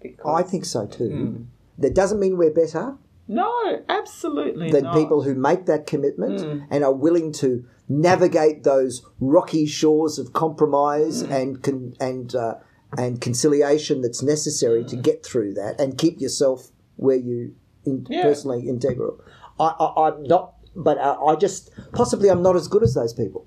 Because 0.01 0.45
I 0.45 0.49
think 0.49 0.65
so 0.65 0.87
too. 0.87 1.09
Mm. 1.09 1.47
That 1.79 1.95
doesn't 1.95 2.21
mean 2.21 2.37
we're 2.37 2.53
better 2.53 2.97
no, 3.31 3.83
absolutely 3.89 4.71
than 4.71 4.85
not. 4.85 4.95
people 4.95 5.23
who 5.23 5.35
make 5.35 5.67
that 5.67 5.87
commitment 5.87 6.41
Mm. 6.41 6.67
and 6.71 6.85
are 6.85 6.93
willing 7.07 7.31
to 7.43 7.65
navigate 7.89 8.63
those 8.65 9.03
rocky 9.21 9.67
shores 9.67 10.19
of 10.19 10.33
compromise 10.33 11.23
Mm. 11.23 11.31
and 11.39 11.63
con- 11.63 11.95
and 12.01 12.35
uh, 12.35 12.55
and 12.99 13.21
conciliation 13.21 13.97
that's 14.03 14.23
necessary 14.23 14.83
Mm. 14.85 14.89
to 14.89 14.97
get 15.09 15.25
through 15.25 15.55
that 15.55 15.81
and 15.81 15.97
keep 15.97 16.21
yourself 16.21 16.59
where 16.97 17.17
you 17.29 17.55
in, 17.85 18.07
Yeah. 18.11 18.23
personally 18.23 18.69
integral. 18.69 19.15
I, 19.59 19.69
I, 19.85 20.09
I'm 20.09 20.23
not, 20.25 20.55
but 20.77 20.99
uh, 20.99 21.17
I 21.31 21.35
just 21.37 21.71
possibly 21.93 22.29
I'm 22.29 22.43
not 22.43 22.57
as 22.57 22.67
good 22.69 22.83
as 22.83 22.95
those 22.95 23.13
people. 23.15 23.47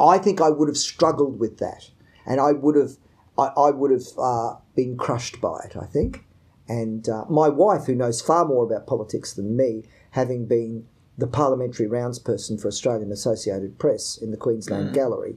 I 0.00 0.16
think 0.18 0.40
I 0.40 0.50
would 0.50 0.68
have 0.68 0.76
struggled 0.78 1.38
with 1.38 1.58
that, 1.58 1.82
and 2.26 2.40
I 2.40 2.52
would 2.52 2.76
have, 2.76 2.92
I, 3.38 3.46
I 3.66 3.70
would 3.70 3.90
have 3.90 4.08
uh, 4.18 4.56
been 4.74 4.96
crushed 4.96 5.40
by 5.40 5.58
it. 5.66 5.76
I 5.76 5.86
think, 5.86 6.24
and 6.72 7.06
uh, 7.06 7.26
my 7.28 7.48
wife, 7.50 7.84
who 7.84 7.94
knows 7.94 8.22
far 8.22 8.46
more 8.46 8.64
about 8.64 8.86
politics 8.86 9.34
than 9.34 9.56
me, 9.56 9.82
having 10.12 10.46
been 10.46 10.86
the 11.18 11.26
parliamentary 11.26 11.86
rounds 11.86 12.18
person 12.18 12.56
for 12.56 12.68
Australian 12.68 13.12
Associated 13.12 13.78
Press 13.78 14.16
in 14.16 14.30
the 14.30 14.38
Queensland 14.38 14.94
Gallery, 14.94 15.36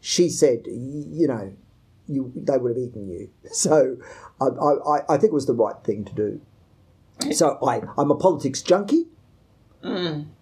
she 0.00 0.28
said, 0.28 0.60
you 0.66 1.26
know, 1.26 1.52
you 2.06 2.32
they 2.36 2.56
would 2.56 2.76
have 2.76 2.78
eaten 2.78 3.08
you. 3.08 3.30
So 3.50 3.96
I, 4.40 4.46
I, 4.46 5.14
I 5.14 5.16
think 5.18 5.32
it 5.32 5.40
was 5.40 5.46
the 5.46 5.54
right 5.54 5.74
thing 5.82 6.04
to 6.04 6.12
do. 6.12 6.40
So 7.32 7.58
I, 7.66 7.80
I'm 7.98 8.12
a 8.12 8.14
politics 8.16 8.62
junkie, 8.62 9.06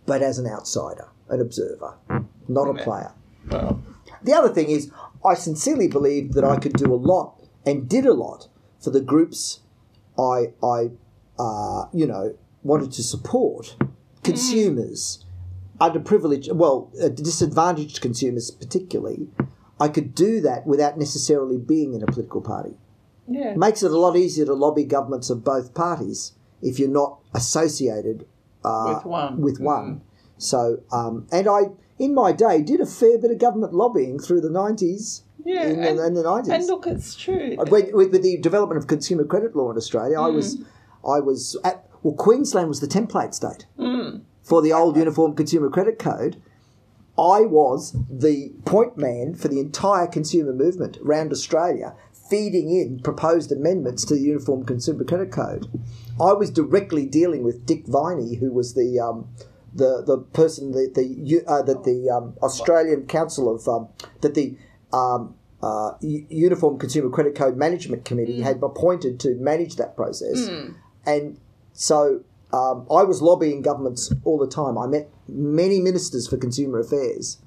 but 0.06 0.20
as 0.22 0.38
an 0.38 0.46
outsider, 0.46 1.08
an 1.30 1.40
observer, 1.40 1.94
not 2.48 2.68
a 2.68 2.74
player. 2.84 3.12
Well, 3.50 3.82
The 4.22 4.34
other 4.34 4.50
thing 4.50 4.68
is, 4.68 4.90
I 5.24 5.34
sincerely 5.34 5.88
believe 5.88 6.32
that 6.34 6.44
I 6.44 6.56
could 6.58 6.74
do 6.74 6.92
a 6.92 7.00
lot 7.12 7.40
and 7.64 7.88
did 7.88 8.04
a 8.04 8.12
lot 8.12 8.48
for 8.82 8.90
the 8.90 9.00
groups 9.00 9.60
I, 10.18 10.52
I 10.62 10.90
uh, 11.38 11.86
you 11.92 12.06
know, 12.06 12.36
wanted 12.62 12.92
to 12.92 13.02
support. 13.02 13.76
Consumers, 14.22 15.24
underprivileged, 15.80 16.50
well, 16.52 16.90
uh, 17.02 17.08
disadvantaged 17.08 18.00
consumers 18.00 18.50
particularly. 18.50 19.28
I 19.78 19.88
could 19.88 20.14
do 20.14 20.40
that 20.40 20.66
without 20.66 20.96
necessarily 20.98 21.58
being 21.58 21.94
in 21.94 22.02
a 22.02 22.06
political 22.06 22.40
party. 22.40 22.74
yeah. 23.28 23.54
makes 23.54 23.82
it 23.82 23.90
a 23.90 23.98
lot 23.98 24.16
easier 24.16 24.46
to 24.46 24.54
lobby 24.54 24.84
governments 24.84 25.28
of 25.28 25.44
both 25.44 25.74
parties 25.74 26.32
if 26.62 26.78
you're 26.78 26.88
not 26.88 27.18
associated 27.34 28.26
uh, 28.64 28.94
With 28.94 29.04
one. 29.04 29.40
With 29.40 29.60
one. 29.60 30.00
So, 30.38 30.80
um, 30.90 31.26
and 31.30 31.46
I, 31.46 31.64
in 31.98 32.14
my 32.14 32.32
day, 32.32 32.62
did 32.62 32.80
a 32.80 32.86
fair 32.86 33.18
bit 33.18 33.30
of 33.30 33.38
government 33.38 33.74
lobbying 33.74 34.18
through 34.18 34.40
the 34.40 34.50
nineties. 34.50 35.23
Yeah, 35.44 35.64
in, 35.66 35.82
and- 35.84 35.98
the, 35.98 36.06
in 36.06 36.14
the 36.14 36.22
nineties. 36.22 36.52
And 36.52 36.66
look, 36.66 36.86
it's 36.86 37.14
true. 37.14 37.56
with, 37.58 37.92
with, 37.92 38.10
with 38.12 38.22
the 38.22 38.38
development 38.38 38.78
of 38.80 38.86
consumer 38.86 39.24
credit 39.24 39.54
law 39.54 39.70
in 39.70 39.76
Australia, 39.76 40.18
I 40.20 40.28
Mm. 40.30 40.34
was, 40.34 40.58
I 41.06 41.20
was 41.20 41.56
at 41.64 41.86
well, 42.02 42.14
Queensland 42.14 42.68
was 42.68 42.80
the 42.80 42.86
template 42.86 43.34
state 43.34 43.66
Mm. 43.78 44.22
for 44.42 44.60
the 44.62 44.72
old 44.72 44.96
Uniform 44.96 45.34
Consumer 45.34 45.70
Credit 45.70 45.98
Code. 45.98 46.40
I 47.16 47.42
was 47.42 47.96
the 48.10 48.52
point 48.64 48.98
man 48.98 49.34
for 49.34 49.48
the 49.48 49.60
entire 49.60 50.06
consumer 50.08 50.52
movement 50.52 50.98
around 50.98 51.30
Australia, 51.32 51.94
feeding 52.28 52.70
in 52.70 52.98
proposed 53.00 53.52
amendments 53.52 54.04
to 54.06 54.14
the 54.14 54.20
Uniform 54.20 54.64
Consumer 54.64 55.04
Credit 55.04 55.30
Code. 55.30 55.68
I 56.20 56.32
was 56.32 56.50
directly 56.50 57.06
dealing 57.06 57.44
with 57.44 57.66
Dick 57.66 57.86
Viney, 57.86 58.36
who 58.36 58.52
was 58.52 58.74
the 58.74 58.98
um, 58.98 59.28
the 59.72 60.02
the 60.04 60.18
person 60.18 60.72
that 60.72 60.94
the 60.94 61.42
uh, 61.46 61.62
that 61.62 61.84
the 61.84 62.10
um, 62.10 62.34
Australian 62.42 63.06
Council 63.06 63.54
of 63.54 63.66
um, 63.68 63.88
that 64.20 64.34
the 64.34 64.56
um, 64.94 65.34
uh, 65.62 65.92
U- 66.00 66.26
Uniform 66.28 66.78
Consumer 66.78 67.10
Credit 67.10 67.34
Code 67.34 67.56
Management 67.56 68.04
Committee 68.04 68.40
had 68.40 68.62
appointed 68.62 69.18
to 69.20 69.34
manage 69.36 69.76
that 69.76 69.96
process, 69.96 70.48
and 71.06 71.38
so 71.72 72.22
um, 72.52 72.86
I 72.90 73.02
was 73.02 73.20
lobbying 73.20 73.62
governments 73.62 74.12
all 74.24 74.38
the 74.38 74.46
time. 74.46 74.78
I 74.78 74.86
met 74.86 75.08
many 75.28 75.80
ministers 75.80 76.28
for 76.28 76.36
consumer 76.36 76.78
affairs. 76.78 77.38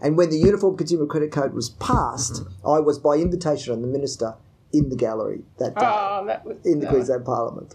And 0.00 0.16
when 0.16 0.30
the 0.30 0.38
Uniform 0.38 0.76
Consumer 0.76 1.06
Credit 1.06 1.30
Code 1.32 1.54
was 1.54 1.70
passed, 1.70 2.42
I 2.64 2.78
was 2.80 2.98
by 2.98 3.16
invitation 3.16 3.72
of 3.72 3.80
the 3.80 3.86
minister 3.86 4.34
in 4.72 4.90
the 4.90 4.96
gallery 4.96 5.42
that 5.58 5.74
day 5.74 5.86
oh, 5.86 6.24
that 6.26 6.44
was 6.44 6.56
in 6.64 6.80
the 6.80 6.86
no. 6.86 6.90
Queensland 6.90 7.24
Parliament. 7.24 7.74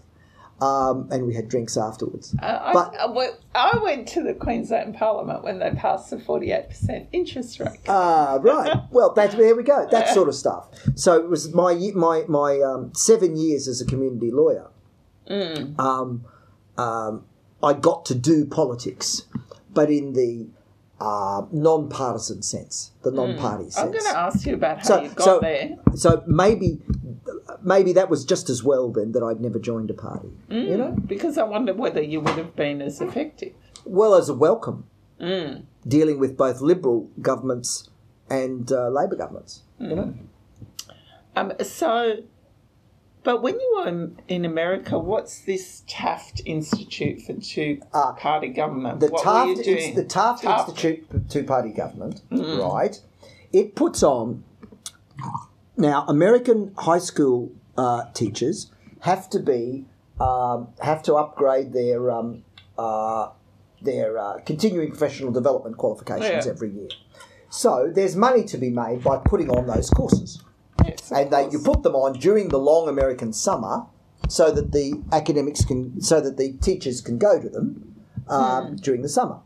Um, 0.60 1.08
and 1.10 1.26
we 1.26 1.34
had 1.34 1.48
drinks 1.48 1.76
afterwards. 1.76 2.34
Uh, 2.40 2.72
But- 2.72 2.94
I, 2.94 3.04
I 3.04 3.10
went- 3.10 3.34
I 3.56 3.78
went 3.82 4.08
to 4.08 4.22
the 4.22 4.34
Queensland 4.34 4.94
Parliament 4.94 5.42
when 5.42 5.58
they 5.58 5.70
passed 5.72 6.10
the 6.10 6.16
48% 6.16 7.06
interest 7.12 7.58
rate. 7.60 7.80
Ah, 7.88 8.38
right. 8.40 8.76
Well, 8.90 9.12
that's 9.14 9.34
there 9.34 9.54
we 9.56 9.62
go. 9.64 9.86
That 9.90 10.08
sort 10.10 10.28
of 10.28 10.34
stuff. 10.34 10.68
So 10.94 11.14
it 11.18 11.28
was 11.28 11.52
my 11.52 11.74
my 11.94 12.24
my 12.28 12.60
um, 12.60 12.92
seven 12.94 13.36
years 13.36 13.66
as 13.68 13.80
a 13.80 13.84
community 13.84 14.30
lawyer. 14.30 14.68
Um, 15.28 16.24
um, 16.78 17.24
I 17.62 17.72
got 17.72 18.04
to 18.06 18.14
do 18.14 18.44
politics, 18.46 19.22
but 19.72 19.90
in 19.90 20.12
the 20.12 20.46
uh, 21.00 21.42
non-partisan 21.50 22.42
sense, 22.42 22.92
the 23.02 23.10
non-party 23.10 23.64
sense. 23.70 23.78
I'm 23.78 23.90
going 23.90 24.04
to 24.04 24.18
ask 24.18 24.46
you 24.46 24.54
about 24.54 24.78
how 24.78 24.84
So- 24.84 25.02
you 25.02 25.08
got 25.10 25.24
so- 25.24 25.40
there. 25.40 25.76
So 25.96 26.22
maybe 26.26 26.80
maybe 27.64 27.92
that 27.94 28.08
was 28.10 28.24
just 28.24 28.48
as 28.50 28.62
well 28.62 28.90
then 28.90 29.12
that 29.12 29.22
I'd 29.22 29.40
never 29.40 29.58
joined 29.58 29.90
a 29.90 29.94
party. 29.94 30.30
You 30.48 30.76
know, 30.76 30.96
Because 31.06 31.38
I 31.38 31.44
wonder 31.44 31.72
whether 31.74 32.02
you 32.02 32.20
would 32.20 32.36
have 32.36 32.54
been 32.54 32.80
as 32.82 33.00
effective. 33.00 33.52
well 33.84 34.14
as 34.14 34.28
a 34.28 34.34
welcome, 34.34 34.84
Mm. 35.20 35.62
dealing 35.86 36.18
with 36.18 36.36
both 36.36 36.60
Liberal 36.60 37.08
governments 37.22 37.88
and 38.28 38.70
uh, 38.72 38.88
Labor 38.88 39.16
governments. 39.16 39.62
You 39.78 39.94
know, 39.94 40.14
Um, 41.36 41.52
so, 41.62 42.16
but 43.22 43.40
when 43.42 43.54
you 43.60 43.74
were 43.76 43.88
in, 44.28 44.44
America, 44.44 44.98
what's 44.98 45.40
this 45.40 45.82
Taft 45.86 46.42
Institute 46.44 47.22
for 47.22 47.32
Two 47.34 47.78
Party 47.92 48.48
Government? 48.48 49.00
the 49.00 49.08
what 49.08 49.22
Taft 49.22 49.46
were 49.48 49.54
you 49.54 49.64
doing? 49.64 49.94
The 49.94 50.04
Taft, 50.04 50.42
Taft. 50.42 50.68
Institute 50.70 51.06
for 51.10 51.18
Two 51.32 51.44
Party 51.44 51.70
Government, 51.70 52.22
right? 52.30 53.00
It 53.52 53.74
puts 53.76 54.02
on 54.02 54.42
now 55.76 56.04
American 56.08 56.72
high 56.78 56.98
school 56.98 57.52
uh, 57.76 58.04
teachers 58.12 58.70
have 59.00 59.28
to 59.30 59.40
be 59.40 59.84
um, 60.20 60.68
have 60.80 61.02
to 61.04 61.14
upgrade 61.14 61.72
their 61.72 62.10
um, 62.10 62.44
uh, 62.78 63.28
their 63.82 64.18
uh, 64.18 64.38
continuing 64.46 64.88
professional 64.90 65.32
development 65.32 65.76
qualifications 65.76 66.46
Yeah. 66.46 66.52
every 66.52 66.70
year. 66.70 66.88
So 67.50 67.90
there's 67.94 68.16
money 68.16 68.44
to 68.44 68.58
be 68.58 68.70
made 68.70 69.04
by 69.04 69.18
putting 69.18 69.50
on 69.50 69.66
those 69.66 69.90
courses 69.90 70.42
Yes, 70.84 71.12
and 71.12 71.30
they, 71.30 71.48
you 71.50 71.60
put 71.60 71.82
them 71.82 71.94
on 71.94 72.14
during 72.18 72.48
the 72.48 72.58
long 72.58 72.88
American 72.88 73.32
summer, 73.32 73.86
so 74.28 74.50
that 74.50 74.72
the 74.72 75.00
academics 75.12 75.64
can, 75.64 76.00
so 76.00 76.20
that 76.20 76.36
the 76.36 76.52
teachers 76.54 77.00
can 77.00 77.16
go 77.18 77.40
to 77.40 77.48
them 77.48 77.94
um, 78.28 78.76
during 78.76 79.02
the 79.02 79.08
summer. 79.08 79.38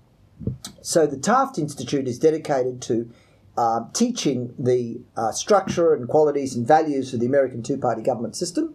So 0.82 1.06
the 1.06 1.16
Taft 1.18 1.58
Institute 1.58 2.08
is 2.08 2.18
dedicated 2.18 2.80
to 2.82 3.10
um, 3.58 3.90
teaching 3.92 4.54
the 4.58 5.00
uh, 5.16 5.32
structure 5.32 5.92
and 5.94 6.08
qualities 6.08 6.54
and 6.56 6.66
values 6.66 7.12
of 7.12 7.20
the 7.20 7.26
American 7.26 7.62
two-party 7.62 8.02
government 8.02 8.36
system, 8.36 8.74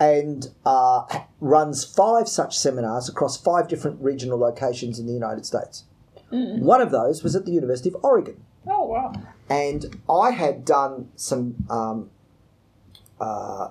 and 0.00 0.48
uh, 0.66 1.02
runs 1.40 1.84
five 1.84 2.28
such 2.28 2.58
seminars 2.58 3.08
across 3.08 3.36
five 3.40 3.68
different 3.68 4.00
regional 4.02 4.38
locations 4.38 4.98
in 4.98 5.06
the 5.06 5.12
United 5.12 5.46
States. 5.46 5.84
One 6.30 6.80
of 6.80 6.90
those 6.90 7.22
was 7.22 7.36
at 7.36 7.44
the 7.46 7.52
University 7.52 7.90
of 7.90 7.96
Oregon 8.02 8.42
Oh, 8.66 8.86
wow. 8.86 9.12
and 9.48 9.80
I 10.10 10.32
had 10.32 10.64
done 10.64 11.10
some. 11.14 11.54
Um, 11.70 12.10
uh, 13.20 13.68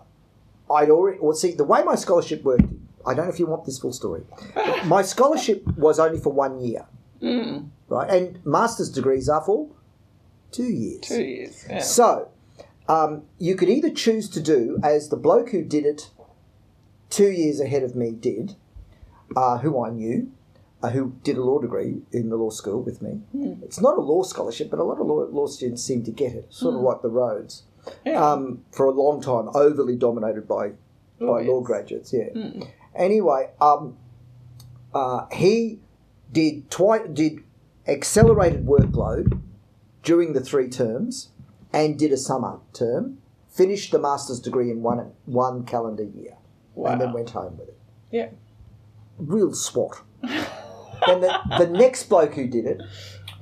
I'd 0.73 0.89
already. 0.89 1.17
Well, 1.21 1.33
see, 1.33 1.51
the 1.51 1.65
way 1.65 1.83
my 1.83 1.95
scholarship 1.95 2.43
worked. 2.43 2.63
I 3.05 3.13
don't 3.13 3.25
know 3.25 3.33
if 3.33 3.37
you 3.39 3.47
want 3.47 3.65
this 3.65 3.79
full 3.79 3.91
story. 3.91 4.23
my 4.85 5.01
scholarship 5.01 5.67
was 5.77 5.99
only 5.99 6.19
for 6.19 6.31
one 6.31 6.61
year, 6.61 6.85
right? 7.89 8.09
And 8.09 8.39
master's 8.45 8.89
degrees 8.89 9.27
are 9.27 9.41
for 9.41 9.67
two 10.53 10.71
years. 10.71 11.01
Two 11.01 11.23
years. 11.23 11.65
Yeah. 11.69 11.79
So 11.79 12.29
um, 12.87 13.23
you 13.39 13.55
could 13.55 13.69
either 13.69 13.89
choose 13.89 14.29
to 14.29 14.41
do 14.41 14.79
as 14.83 15.09
the 15.09 15.17
bloke 15.17 15.49
who 15.49 15.63
did 15.63 15.85
it 15.85 16.11
two 17.09 17.31
years 17.31 17.59
ahead 17.59 17.83
of 17.83 17.95
me 17.95 18.11
did, 18.11 18.55
uh, 19.35 19.57
who 19.59 19.83
I 19.83 19.89
knew, 19.89 20.31
uh, 20.81 20.89
who 20.89 21.13
did 21.23 21.37
a 21.37 21.43
law 21.43 21.59
degree 21.59 22.01
in 22.11 22.29
the 22.29 22.35
law 22.35 22.49
school 22.49 22.81
with 22.81 23.01
me. 23.01 23.21
It's 23.63 23.79
not 23.79 23.97
a 23.97 24.01
law 24.01 24.23
scholarship, 24.23 24.69
but 24.69 24.79
a 24.79 24.83
lot 24.83 24.99
of 24.99 25.07
law, 25.07 25.25
law 25.31 25.47
students 25.47 25.83
seem 25.83 26.03
to 26.03 26.11
get 26.11 26.33
it, 26.33 26.47
sort 26.53 26.75
of 26.75 26.81
like 26.81 27.01
the 27.01 27.09
Rhodes. 27.09 27.63
Yeah. 28.05 28.23
Um, 28.25 28.63
for 28.71 28.85
a 28.85 28.91
long 28.91 29.21
time, 29.21 29.49
overly 29.53 29.95
dominated 29.97 30.47
by 30.47 30.71
by 31.19 31.43
law 31.43 31.61
graduates. 31.61 32.11
Yeah. 32.13 32.29
Anyway, 32.95 33.49
um, 33.61 33.97
uh, 34.93 35.25
he 35.31 35.79
did 36.31 36.69
twi- 36.69 37.07
did 37.07 37.43
accelerated 37.87 38.65
workload 38.65 39.39
during 40.03 40.33
the 40.33 40.41
three 40.41 40.69
terms 40.69 41.29
and 41.71 41.97
did 41.97 42.11
a 42.11 42.17
summer 42.17 42.59
term. 42.73 43.17
Finished 43.49 43.91
the 43.91 43.99
master's 43.99 44.39
degree 44.39 44.71
in 44.71 44.81
one 44.81 45.11
one 45.25 45.63
calendar 45.65 46.03
year, 46.03 46.33
and 46.75 46.99
then 46.99 47.13
went 47.13 47.29
home 47.31 47.57
with 47.57 47.69
it. 47.69 47.77
yeah. 48.11 48.29
Real 49.19 49.53
swat. 49.53 50.01
then 50.21 51.21
the, 51.21 51.39
the 51.59 51.67
next 51.67 52.09
bloke 52.09 52.33
who 52.33 52.47
did 52.47 52.65
it, 52.65 52.81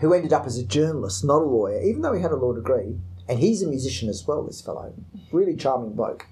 who 0.01 0.13
ended 0.13 0.33
up 0.33 0.45
as 0.45 0.57
a 0.57 0.63
journalist, 0.65 1.23
not 1.23 1.41
a 1.41 1.45
lawyer, 1.45 1.81
even 1.81 2.01
though 2.01 2.11
he 2.13 2.21
had 2.21 2.31
a 2.31 2.35
law 2.35 2.51
degree, 2.51 2.97
and 3.29 3.39
he's 3.39 3.63
a 3.63 3.67
musician 3.67 4.09
as 4.09 4.27
well. 4.27 4.43
This 4.43 4.59
fellow, 4.61 4.93
really 5.31 5.55
charming 5.55 5.93
bloke. 5.93 6.25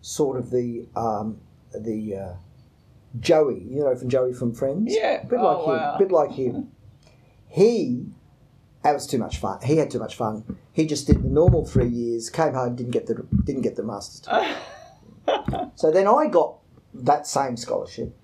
Sort 0.00 0.38
of 0.38 0.50
the 0.50 0.86
um, 0.96 1.38
the 1.74 2.16
uh, 2.16 2.32
Joey, 3.18 3.62
you 3.68 3.84
know, 3.84 3.94
from 3.94 4.08
Joey 4.08 4.32
from 4.32 4.54
Friends. 4.54 4.94
Yeah. 4.96 5.20
a 5.20 5.26
bit 5.26 5.38
Oh, 5.38 5.44
like 5.44 5.66
wow. 5.66 5.92
him. 5.92 5.98
bit 5.98 6.12
like 6.12 6.30
him. 6.32 6.70
He, 7.48 8.06
that 8.82 8.92
was 8.94 9.06
too 9.06 9.18
much 9.18 9.38
fun. 9.38 9.58
He 9.62 9.76
had 9.76 9.90
too 9.90 9.98
much 9.98 10.16
fun. 10.16 10.56
He 10.72 10.86
just 10.86 11.06
did 11.06 11.22
the 11.22 11.28
normal 11.28 11.66
three 11.66 11.88
years, 11.88 12.30
came 12.30 12.54
home, 12.54 12.76
didn't 12.76 12.92
get 12.92 13.06
the 13.06 13.26
didn't 13.44 13.62
get 13.62 13.76
the 13.76 13.82
masters. 13.82 14.20
degree. 14.20 15.64
so 15.74 15.90
then 15.90 16.06
I 16.06 16.26
got 16.28 16.56
that 16.94 17.26
same 17.26 17.56
scholarship, 17.56 18.16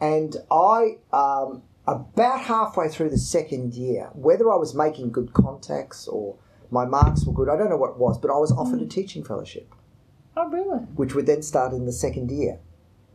and 0.00 0.36
I 0.50 0.98
um, 1.12 1.62
about 1.86 2.40
halfway 2.42 2.88
through 2.88 3.10
the 3.10 3.18
second 3.18 3.74
year, 3.74 4.10
whether 4.12 4.52
I 4.52 4.56
was 4.56 4.74
making 4.74 5.10
good 5.12 5.32
contacts 5.32 6.06
or 6.08 6.36
my 6.70 6.84
marks 6.84 7.24
were 7.24 7.32
good, 7.32 7.48
I 7.48 7.56
don't 7.56 7.70
know 7.70 7.76
what 7.76 7.90
it 7.90 7.96
was, 7.96 8.18
but 8.18 8.30
I 8.30 8.36
was 8.36 8.50
offered 8.52 8.82
a 8.82 8.86
teaching 8.86 9.22
fellowship, 9.22 9.72
Oh, 10.36 10.48
really? 10.48 10.78
which 10.96 11.14
would 11.14 11.26
then 11.26 11.42
start 11.42 11.72
in 11.72 11.86
the 11.86 11.92
second 11.92 12.30
year. 12.30 12.58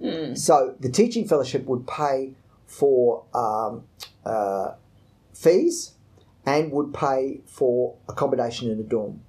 Mm. 0.02 0.38
So 0.38 0.76
the 0.80 0.90
teaching 0.90 1.28
fellowship 1.28 1.66
would 1.66 1.86
pay 1.86 2.34
for 2.66 3.26
um, 3.34 3.84
uh, 4.26 4.76
fees 5.34 5.92
and 6.46 6.72
would 6.72 6.94
pay 6.94 7.42
for 7.46 7.96
accommodation 8.10 8.70
in 8.72 8.80
a 8.80 8.84
dorm. 8.84 9.22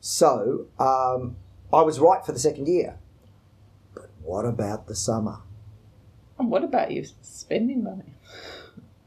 So 0.00 0.66
um, 0.78 1.36
I 1.72 1.82
was 1.82 2.00
right 2.00 2.24
for 2.24 2.32
the 2.32 2.38
second 2.38 2.68
year. 2.68 2.98
But 3.94 4.10
what 4.22 4.44
about 4.44 4.86
the 4.86 4.94
summer? 4.94 5.38
And 6.38 6.50
what 6.50 6.64
about 6.64 6.90
you 6.90 7.04
spending 7.22 7.82
money? 7.84 8.14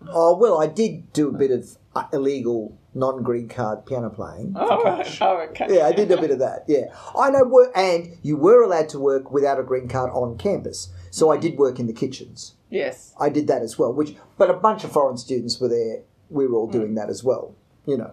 Oh, 0.10 0.36
well, 0.36 0.62
I 0.62 0.68
did 0.68 1.12
do 1.14 1.30
a 1.30 1.34
bit 1.34 1.52
of 1.52 1.78
uh, 1.96 2.06
illegal 2.14 2.78
non 2.94 3.24
green 3.24 3.50
card 3.50 3.86
piano 3.86 4.10
playing. 4.10 4.54
Oh, 4.56 4.84
right. 4.84 5.18
oh 5.22 5.38
okay. 5.50 5.68
Yeah, 5.70 5.88
I 5.88 5.92
did 5.92 6.12
a 6.12 6.22
bit 6.22 6.32
of 6.32 6.40
that. 6.40 6.66
Yeah, 6.68 6.86
I 7.18 7.30
know. 7.30 7.44
Work, 7.44 7.72
and 7.76 8.18
you 8.24 8.38
were 8.38 8.64
allowed 8.64 8.90
to 8.90 9.00
work 9.00 9.32
without 9.32 9.60
a 9.60 9.64
green 9.64 9.88
card 9.88 10.12
on 10.12 10.38
campus, 10.38 10.90
so 11.12 11.32
I 11.32 11.38
did 11.38 11.58
work 11.58 11.80
in 11.80 11.88
the 11.88 11.94
kitchens. 11.94 12.54
Yes. 12.70 13.14
I 13.20 13.30
did 13.30 13.48
that 13.48 13.62
as 13.62 13.78
well. 13.78 13.94
Which, 13.94 14.16
but 14.38 14.50
a 14.50 14.54
bunch 14.54 14.84
of 14.84 14.92
foreign 14.92 15.18
students 15.18 15.60
were 15.60 15.70
there. 15.70 16.02
We 16.30 16.48
were 16.48 16.58
all 16.58 16.68
doing 16.68 16.96
that 16.96 17.10
as 17.10 17.24
well. 17.24 17.54
You 17.86 17.98
know, 17.98 18.12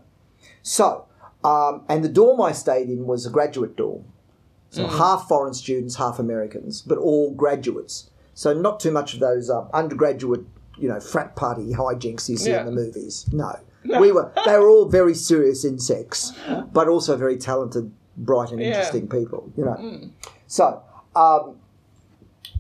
so 0.63 1.07
um, 1.43 1.83
and 1.89 2.05
the 2.05 2.09
dorm 2.09 2.41
I 2.41 2.53
stayed 2.53 2.89
in 2.89 3.07
was 3.07 3.27
a 3.27 3.31
graduate 3.31 3.77
dorm, 3.77 4.05
so 4.71 4.87
half 4.87 5.27
foreign 5.29 5.55
students, 5.55 5.97
half 5.97 6.19
Americans, 6.19 6.83
but 6.83 6.99
all 6.99 7.33
graduates. 7.33 8.11
So 8.35 8.53
not 8.53 8.81
too 8.81 8.91
much 8.91 9.15
of 9.15 9.21
those 9.21 9.49
um, 9.51 9.69
undergraduate, 9.73 10.45
you 10.79 10.89
know, 10.89 11.01
frat 11.01 11.37
party 11.37 11.73
hijinks 11.73 12.29
you 12.29 12.37
see 12.37 12.51
Yeah. 12.51 12.61
in 12.61 12.67
the 12.67 12.73
movies. 12.73 13.27
No. 13.33 13.53
we 14.01 14.11
were. 14.13 14.33
They 14.47 14.57
were 14.59 14.69
all 14.69 14.87
very 14.89 15.15
serious 15.15 15.65
insects, 15.65 16.33
but 16.73 16.89
also 16.89 17.17
very 17.17 17.37
talented, 17.37 17.93
bright, 18.17 18.51
and 18.51 18.61
Yeah. 18.61 18.69
interesting 18.69 19.09
people. 19.09 19.53
You 19.57 19.65
know. 19.67 20.01
So 20.47 20.83
um, 21.15 21.57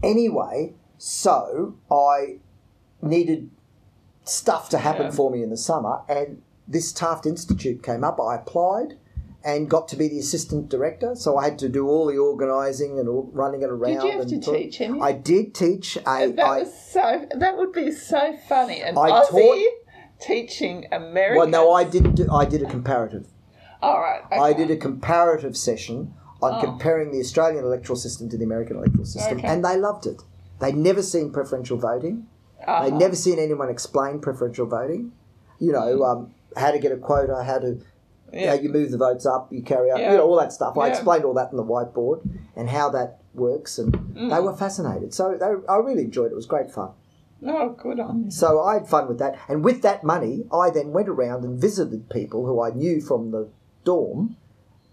anyway, 0.02 0.74
so 0.98 1.74
I 1.90 2.38
needed 3.02 3.50
stuff 4.24 4.68
to 4.70 4.78
happen 4.78 5.06
Yeah. 5.06 5.10
for 5.12 5.30
me 5.30 5.42
in 5.42 5.50
the 5.50 5.56
summer, 5.56 6.00
and 6.08 6.42
this 6.66 6.92
Taft 6.92 7.26
Institute 7.26 7.82
came 7.82 8.02
up. 8.04 8.18
I 8.20 8.36
applied 8.36 8.98
and 9.44 9.68
got 9.68 9.86
to 9.88 9.96
be 9.96 10.08
the 10.08 10.18
assistant 10.18 10.70
director, 10.70 11.14
so 11.14 11.36
I 11.36 11.44
had 11.44 11.58
to 11.58 11.68
do 11.68 11.86
all 11.86 12.06
the 12.06 12.16
organising 12.16 12.98
and 12.98 13.08
all, 13.08 13.28
running 13.32 13.60
it 13.62 13.68
around. 13.68 13.92
Did 13.96 14.02
you 14.04 14.10
have 14.12 14.20
and 14.20 14.30
to 14.30 14.40
talk- 14.40 14.54
teach 14.56 14.80
any? 14.80 15.00
I 15.00 15.12
did 15.12 15.54
teach 15.54 15.96
a. 15.96 16.00
that 16.32 16.38
I- 16.40 16.58
was 16.60 16.72
so. 16.90 17.26
That 17.38 17.56
would 17.58 17.72
be 17.72 17.92
so 17.92 18.36
funny. 18.48 18.80
An 18.80 18.96
I 18.96 19.10
Aussie 19.10 19.30
taught- 19.30 19.72
teaching 20.20 20.86
American. 20.92 21.36
well, 21.38 21.48
no, 21.48 21.72
I 21.72 21.84
didn't. 21.84 22.14
Do, 22.14 22.30
I 22.32 22.46
did 22.46 22.62
a 22.62 22.66
comparative. 22.66 23.26
All 23.82 24.00
right. 24.00 24.22
I 24.32 24.54
did 24.54 24.70
a 24.70 24.76
comparative 24.78 25.58
session 25.58 26.14
on 26.40 26.54
oh. 26.54 26.60
comparing 26.60 27.12
the 27.12 27.20
Australian 27.20 27.64
electoral 27.64 27.96
system 27.96 28.30
to 28.30 28.38
the 28.38 28.44
American 28.44 28.76
electoral 28.78 29.04
system, 29.04 29.36
Okay. 29.38 29.46
and 29.46 29.62
they 29.62 29.76
loved 29.76 30.06
it. 30.06 30.22
They'd 30.60 30.76
never 30.76 31.02
seen 31.02 31.30
preferential 31.30 31.76
voting. 31.76 32.26
Uh-huh. 32.66 32.84
They'd 32.84 32.94
never 32.94 33.14
seen 33.16 33.38
anyone 33.38 33.68
explain 33.70 34.20
preferential 34.20 34.66
voting. 34.66 35.12
You 35.58 35.72
know, 35.72 36.02
um, 36.04 36.34
how 36.56 36.70
to 36.70 36.78
get 36.78 36.92
a 36.92 36.96
quota, 36.96 37.42
how 37.44 37.58
to, 37.58 37.80
Yeah. 38.32 38.54
you 38.54 38.68
move 38.68 38.90
the 38.90 38.98
votes 38.98 39.24
up, 39.26 39.52
you 39.52 39.62
carry 39.62 39.90
out, 39.90 39.98
Yeah. 40.00 40.12
you 40.12 40.16
know, 40.18 40.24
all 40.26 40.36
that 40.36 40.52
stuff. 40.52 40.76
I 40.78 40.88
explained 40.88 41.24
all 41.24 41.34
that 41.34 41.50
on 41.50 41.56
the 41.56 41.64
whiteboard 41.64 42.20
and 42.56 42.68
how 42.68 42.90
that 42.90 43.20
works, 43.34 43.78
and 43.78 43.92
Mm. 44.14 44.30
they 44.34 44.40
were 44.40 44.52
fascinated. 44.54 45.12
So 45.14 45.36
they, 45.38 45.46
I 45.68 45.76
really 45.76 46.04
enjoyed 46.04 46.26
it. 46.26 46.32
It 46.32 46.36
was 46.36 46.46
great 46.46 46.70
fun. 46.70 46.90
Oh, 47.46 47.70
good 47.70 48.00
on 48.00 48.24
you. 48.24 48.30
So 48.30 48.60
I 48.62 48.74
had 48.74 48.88
fun 48.88 49.06
with 49.08 49.18
that. 49.18 49.36
And 49.48 49.64
with 49.64 49.82
that 49.82 50.02
money, 50.02 50.46
I 50.52 50.70
then 50.70 50.92
went 50.92 51.08
around 51.08 51.44
and 51.44 51.58
visited 51.60 52.08
people 52.08 52.46
who 52.46 52.60
I 52.62 52.70
knew 52.70 53.00
from 53.00 53.30
the 53.32 53.48
dorm 53.84 54.36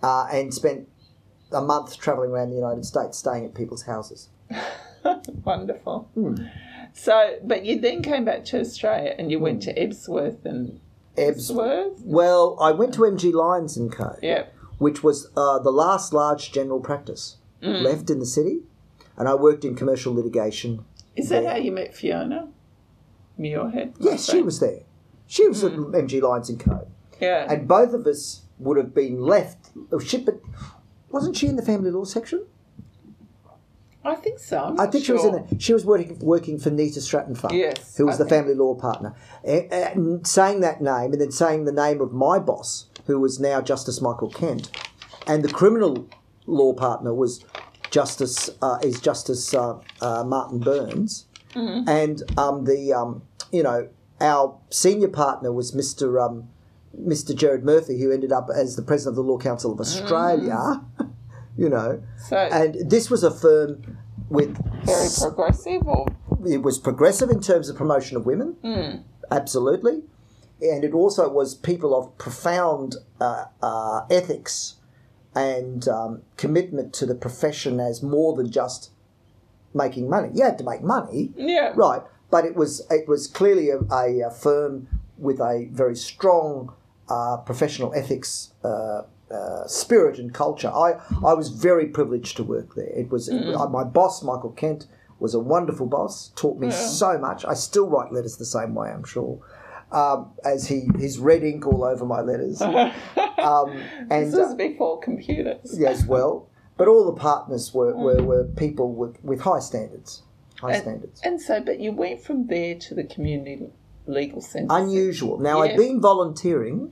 uh, 0.03 0.27
and 0.31 0.53
spent 0.53 0.87
a 1.51 1.61
month 1.61 1.97
travelling 1.97 2.31
around 2.31 2.49
the 2.49 2.55
United 2.55 2.85
States 2.85 3.17
staying 3.17 3.45
at 3.45 3.53
people's 3.53 3.83
houses. 3.83 4.29
Wonderful. 5.45 6.09
Hmm. 6.13 6.35
So, 6.93 7.37
but 7.43 7.65
you 7.65 7.79
then 7.79 8.01
came 8.01 8.25
back 8.25 8.43
to 8.45 8.59
Australia 8.59 9.15
and 9.17 9.31
you 9.31 9.39
went 9.39 9.61
to 9.63 9.73
Ebsworth 9.73 10.43
and. 10.45 10.79
Ebsworth. 11.17 12.01
Well, 12.03 12.57
I 12.61 12.71
went 12.71 12.93
to 12.95 13.01
MG 13.01 13.33
Lyons 13.33 13.77
and 13.77 13.91
Co. 13.91 14.17
Yeah. 14.21 14.45
which 14.77 15.03
was 15.03 15.27
uh, 15.37 15.59
the 15.59 15.71
last 15.71 16.11
large 16.13 16.51
general 16.51 16.79
practice 16.79 17.37
Mm. 17.61 17.83
left 17.83 18.09
in 18.09 18.17
the 18.19 18.25
city. 18.25 18.61
And 19.17 19.29
I 19.29 19.35
worked 19.35 19.63
in 19.63 19.75
commercial 19.75 20.13
litigation. 20.15 20.83
Is 21.15 21.29
that 21.29 21.43
Yeah. 21.43 21.51
how 21.51 21.57
you 21.57 21.71
met 21.71 21.93
Fiona 21.93 22.47
Muirhead? 23.39 23.93
Yes, 23.99 24.29
she 24.29 24.41
was 24.41 24.59
there. 24.59 24.79
She 25.27 25.47
was 25.47 25.63
at 25.63 25.73
MG 25.73 26.19
Lyons 26.21 26.49
and 26.49 26.59
Co. 26.59 26.87
Yeah. 27.19 27.45
And 27.51 27.67
both 27.67 27.93
of 27.93 28.07
us 28.07 28.41
would 28.57 28.77
have 28.77 28.93
been 28.95 29.21
left. 29.21 29.69
Oh, 29.91 29.99
shit, 29.99 30.25
but 30.25 30.39
wasn't 31.11 31.35
she 31.37 31.47
in 31.47 31.55
the 31.55 31.61
family 31.61 31.91
law 31.91 32.03
section? 32.05 32.45
I 34.03 34.15
think 34.15 34.39
so. 34.39 34.75
I 34.79 34.87
think 34.87 35.05
she 35.05 35.11
was 35.11 35.23
in 35.25 35.31
sure. 35.31 35.45
the, 35.49 35.59
she 35.59 35.73
was 35.73 35.85
working 35.85 36.17
working 36.19 36.57
for 36.59 36.69
Nita 36.71 37.01
Stratton 37.01 37.35
Fund, 37.35 37.53
Yes, 37.55 37.95
who 37.97 38.05
was 38.07 38.15
I 38.15 38.23
the 38.23 38.29
think- 38.29 38.45
family 38.45 38.55
law 38.55 38.73
partner. 38.75 39.15
Eh, 39.43 39.67
eh, 39.69 39.91
And 39.93 40.25
saying 40.25 40.61
that 40.61 40.81
name 40.81 41.11
and 41.13 41.21
then 41.21 41.31
saying 41.31 41.65
the 41.65 41.71
name 41.71 42.01
of 42.01 42.11
my 42.11 42.39
boss, 42.39 42.87
who 43.05 43.19
was 43.19 43.39
now 43.39 43.61
Justice 43.61 44.01
Michael 44.01 44.29
Kent, 44.29 44.71
and 45.27 45.43
the 45.43 45.49
criminal 45.49 46.07
law 46.47 46.73
partner 46.73 47.13
was 47.13 47.45
Justice 47.91 48.49
uh, 48.61 48.79
is 48.81 48.99
Justice 49.01 49.53
uh, 49.53 49.77
uh, 50.01 50.23
Martin 50.23 50.59
Burns, 50.59 51.25
Mm-hmm. 51.53 51.89
and 51.89 52.23
um, 52.39 52.63
the 52.63 52.93
um, 52.93 53.23
you 53.51 53.61
know 53.61 53.89
our 54.21 54.57
senior 54.69 55.09
partner 55.09 55.51
was 55.51 55.75
Mister 55.75 56.17
um, 56.19 56.47
Mr. 56.97 57.35
Jared 57.35 57.63
Murphy, 57.65 57.99
who 58.01 58.09
ended 58.11 58.31
up 58.31 58.47
as 58.55 58.75
the 58.77 58.81
president 58.81 59.17
of 59.17 59.25
the 59.25 59.29
Law 59.31 59.37
Council 59.37 59.71
of 59.73 59.79
Australia. 59.79 60.81
You 61.57 61.69
know, 61.69 62.01
So 62.27 62.37
and 62.37 62.89
this 62.89 63.09
was 63.09 63.23
a 63.23 63.31
firm 63.31 63.97
with 64.29 64.55
very 64.85 65.09
progressive, 65.19 65.87
or 65.87 66.05
it 66.47 66.61
was 66.63 66.79
progressive 66.79 67.29
in 67.29 67.41
terms 67.41 67.69
of 67.69 67.75
promotion 67.75 68.17
of 68.17 68.25
women, 68.25 68.55
Hmm. 68.63 68.97
absolutely, 69.29 70.03
and 70.61 70.83
it 70.83 70.93
also 70.93 71.29
was 71.29 71.53
people 71.55 71.93
of 71.97 72.17
profound 72.17 72.95
uh, 73.19 73.45
uh, 73.61 74.05
ethics 74.09 74.75
and 75.35 75.87
um, 75.87 76.21
commitment 76.37 76.93
to 76.93 77.05
the 77.05 77.15
profession 77.15 77.79
as 77.79 78.01
more 78.03 78.35
than 78.35 78.49
just 78.51 78.91
making 79.73 80.09
money. 80.09 80.29
You 80.33 80.43
had 80.43 80.57
to 80.57 80.63
make 80.63 80.81
money, 80.83 81.31
yeah, 81.35 81.73
right? 81.75 82.01
But 82.29 82.45
it 82.45 82.55
was 82.55 82.81
it 82.89 83.07
was 83.07 83.27
clearly 83.27 83.69
a, 83.69 83.79
a, 83.93 84.21
a 84.27 84.31
firm 84.31 84.87
with 85.17 85.39
a 85.39 85.67
very 85.71 85.95
strong 85.95 86.73
uh, 87.09 87.37
professional 87.37 87.93
ethics. 87.93 88.53
Uh, 89.31 89.37
uh, 89.37 89.67
spirit 89.67 90.19
and 90.19 90.33
culture. 90.33 90.69
I, 90.69 90.93
I 91.25 91.33
was 91.33 91.49
very 91.49 91.87
privileged 91.87 92.35
to 92.37 92.43
work 92.43 92.75
there. 92.75 92.89
It 92.89 93.09
was 93.09 93.29
uh, 93.29 93.67
my 93.69 93.83
boss, 93.83 94.23
Michael 94.23 94.51
Kent, 94.51 94.87
was 95.19 95.33
a 95.33 95.39
wonderful 95.39 95.85
boss. 95.85 96.31
Taught 96.35 96.59
me 96.59 96.71
so 96.71 97.17
much. 97.17 97.45
I 97.45 97.53
still 97.53 97.87
write 97.87 98.11
letters 98.11 98.37
the 98.37 98.45
same 98.45 98.75
way. 98.75 98.89
I'm 98.89 99.03
sure, 99.03 99.39
um, 99.91 100.31
as 100.43 100.67
he 100.67 100.87
his 100.97 101.19
red 101.19 101.43
ink 101.43 101.65
all 101.67 101.83
over 101.83 102.05
my 102.05 102.21
letters. 102.21 102.61
um, 102.61 102.91
and 104.09 104.27
this 104.27 104.35
was 104.35 104.55
before 104.55 104.99
computers. 104.99 105.79
uh, 105.79 105.87
as 105.87 106.05
well. 106.05 106.49
But 106.77 106.87
all 106.87 107.05
the 107.05 107.19
partners 107.19 107.73
were, 107.73 107.95
were, 107.95 108.23
were 108.23 108.43
people 108.45 108.93
with, 108.93 109.23
with 109.23 109.41
high 109.41 109.59
standards. 109.59 110.23
High 110.59 110.73
And, 110.73 110.81
standards. 110.81 111.21
and 111.23 111.39
so, 111.41 111.61
but 111.61 111.79
you 111.79 111.91
went 111.91 112.21
from 112.21 112.47
there 112.47 112.75
to 112.75 112.95
the 112.95 113.03
community 113.03 113.67
legal 114.07 114.41
centre. 114.41 114.67
Unusual. 114.75 115.37
Now, 115.39 115.61
I'd 115.61 115.71
Yes. 115.71 115.77
been 115.79 116.01
volunteering. 116.01 116.91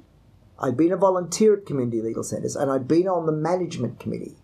I'd 0.62 0.78
been 0.78 0.92
a 0.92 0.98
volunteer 0.98 1.54
at 1.56 1.66
community 1.66 2.02
legal 2.02 2.24
centres 2.24 2.56
and 2.56 2.70
I'd 2.70 2.88
been 2.88 3.08
on 3.08 3.26
the 3.26 3.32
management 3.32 4.00
committee 4.00 4.36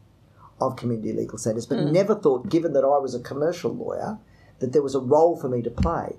of 0.62 0.78
community 0.78 1.12
legal 1.12 1.38
centres, 1.38 1.66
but 1.66 1.80
never 1.80 2.16
thought, 2.16 2.50
given 2.50 2.74
that 2.74 2.86
I 2.86 2.98
was 2.98 3.14
a 3.14 3.20
commercial 3.20 3.74
lawyer, 3.74 4.18
that 4.60 4.72
there 4.72 4.82
was 4.82 4.96
a 4.96 5.00
role 5.00 5.36
for 5.36 5.50
me 5.50 5.62
to 5.62 5.70
play. 5.70 6.16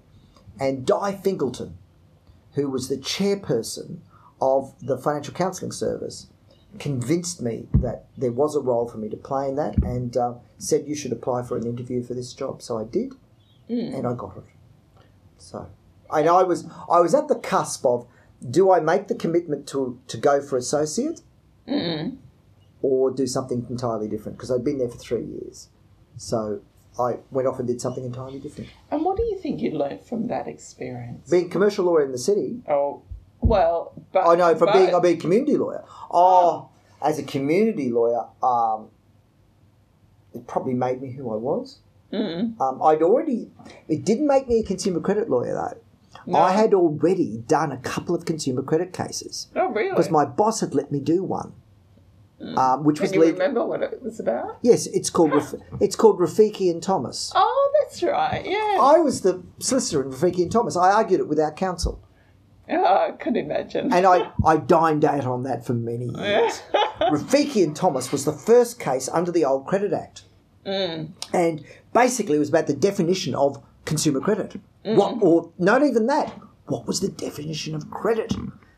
And 0.61 0.87
Di 0.87 1.13
Fingleton, 1.13 1.79
who 2.53 2.69
was 2.69 2.89
the 2.89 2.99
chairperson 2.99 4.01
of 4.41 4.75
the 4.81 4.99
Financial 4.99 5.33
Counselling 5.33 5.73
Service, 5.73 6.27
convinced 6.79 7.41
me 7.41 7.69
that 7.73 8.07
there 8.17 8.33
was 8.33 8.55
a 8.55 8.61
role 8.61 8.87
for 8.87 8.99
me 8.99 9.09
to 9.09 9.17
play 9.17 9.49
in 9.49 9.57
that 9.57 9.79
and 9.83 10.17
uh, 10.17 10.35
said 10.59 10.87
you 10.87 10.95
should 10.95 11.13
apply 11.13 11.43
for 11.43 11.57
an 11.57 11.67
interview 11.67 12.03
for 12.03 12.13
this 12.13 12.35
job. 12.35 12.61
So 12.61 12.79
I 12.79 12.85
did, 12.85 13.15
and 13.95 14.07
I 14.07 14.13
got 14.13 14.37
it. 14.37 14.45
So, 15.39 15.69
and 16.11 16.29
I 16.29 16.43
was 16.43 16.67
I 16.91 17.01
was 17.01 17.15
at 17.15 17.29
the 17.29 17.37
cusp 17.37 17.85
of 17.87 18.07
do 18.49 18.71
I 18.73 18.81
make 18.81 19.09
the 19.09 19.15
commitment 19.15 19.67
to 19.69 19.99
to 20.09 20.17
go 20.17 20.41
for 20.41 20.57
associate, 20.57 21.23
or 22.83 23.11
do 23.11 23.27
something 23.27 23.67
entirely 23.69 24.09
different? 24.09 24.39
Because 24.39 24.51
I'd 24.51 24.65
been 24.65 24.79
there 24.79 24.89
for 24.89 24.99
three 24.99 25.25
years, 25.25 25.69
so 26.17 26.61
I 26.99 27.19
went 27.31 27.49
off 27.49 27.59
and 27.59 27.69
did 27.69 27.81
something 27.81 28.05
entirely 28.05 28.39
different. 28.39 28.71
And 28.91 29.05
what 29.05 29.17
do 29.17 29.23
you 29.25 29.39
think 29.39 29.61
you 29.61 29.73
learned 29.73 30.03
from 30.03 30.29
that 30.29 30.47
experience? 30.49 31.29
Being 31.31 31.47
a 31.47 31.51
commercial 31.51 31.85
lawyer 31.85 32.05
in 32.05 32.13
the 32.13 32.19
city, 32.19 32.63
oh, 32.69 33.03
well, 33.41 33.93
but 34.13 34.27
I 34.27 34.35
know 34.35 34.55
from 34.55 34.67
but, 34.67 34.73
being 34.75 34.95
I've 34.95 35.03
been 35.03 35.17
a 35.17 35.21
community 35.21 35.57
lawyer. 35.57 35.85
Oh, 36.11 36.71
as 37.03 37.19
a 37.19 37.23
community 37.23 37.91
lawyer, 37.91 38.27
um, 38.43 38.89
it 40.35 40.47
probably 40.47 40.75
made 40.75 41.01
me 41.03 41.13
who 41.13 41.33
I 41.33 41.37
was. 41.37 41.79
Um, 42.13 42.81
I'd 42.83 43.03
already. 43.03 43.51
It 43.89 44.05
didn't 44.05 44.27
make 44.27 44.49
me 44.49 44.61
a 44.61 44.63
consumer 44.63 45.01
credit 45.01 45.29
lawyer 45.29 45.53
though. 45.53 45.79
No. 46.27 46.39
I 46.39 46.53
had 46.53 46.73
already 46.75 47.39
done 47.47 47.73
a 47.73 47.77
couple 47.79 48.15
of 48.15 48.25
consumer 48.25 48.63
credit 48.63 48.93
cases 48.93 49.49
Oh, 49.57 49.69
really? 49.69 49.91
because 49.91 50.11
my 50.11 50.25
boss 50.25 50.61
had 50.61 50.75
let 50.75 50.91
me 50.93 51.01
do 51.01 51.23
one, 51.23 51.53
um, 52.57 52.85
which 52.85 52.97
Can 52.97 53.05
was 53.05 53.13
you 53.15 53.23
remember 53.25 53.65
what 53.65 53.83
it 53.83 54.03
was 54.03 54.21
about? 54.21 54.59
Yes, 54.63 54.87
it's 54.87 55.11
called 55.11 55.33
Raf- 55.33 55.55
it's 55.81 55.97
called 55.97 56.19
Rafiki 56.19 56.71
and 56.71 56.83
Thomas. 56.83 57.33
Oh, 57.35 57.73
that's 57.83 58.03
right. 58.03 58.45
Yeah. 58.45 58.79
I 58.81 58.99
was 58.99 59.23
the 59.23 59.43
solicitor 59.59 60.03
in 60.03 60.11
Rafiki 60.11 60.43
and 60.43 60.53
Thomas. 60.53 60.77
I 60.77 60.91
argued 60.93 61.21
it 61.21 61.29
without 61.29 61.57
counsel, 61.57 62.01
Oh, 62.69 62.85
I 62.85 63.13
couldn't 63.13 63.37
imagine. 63.45 63.93
and 63.93 64.05
I, 64.07 64.33
I 64.45 64.57
dined 64.57 65.05
out 65.05 65.25
on 65.25 65.45
that 65.45 65.65
for 65.65 65.73
many 65.73 66.07
years. 66.19 66.63
Rafiki 67.01 67.63
and 67.63 67.77
Thomas 67.77 68.11
was 68.11 68.25
the 68.25 68.33
first 68.33 68.81
case 68.81 69.09
under 69.09 69.31
the 69.31 69.45
old 69.45 69.67
Credit 69.67 69.93
Act, 69.93 70.23
and 70.65 71.65
basically 71.95 72.37
it 72.37 72.41
was 72.41 72.49
about 72.49 72.67
the 72.67 72.75
definition 72.75 73.35
of 73.35 73.63
consumer 73.85 74.21
credit. 74.21 74.57
What, 74.95 75.19
or 75.23 75.53
not 75.59 75.83
even 75.83 76.07
that. 76.07 76.33
What 76.67 76.87
was 76.87 77.01
the 77.01 77.09
definition 77.09 77.75
of 77.75 77.91
credit 77.91 78.35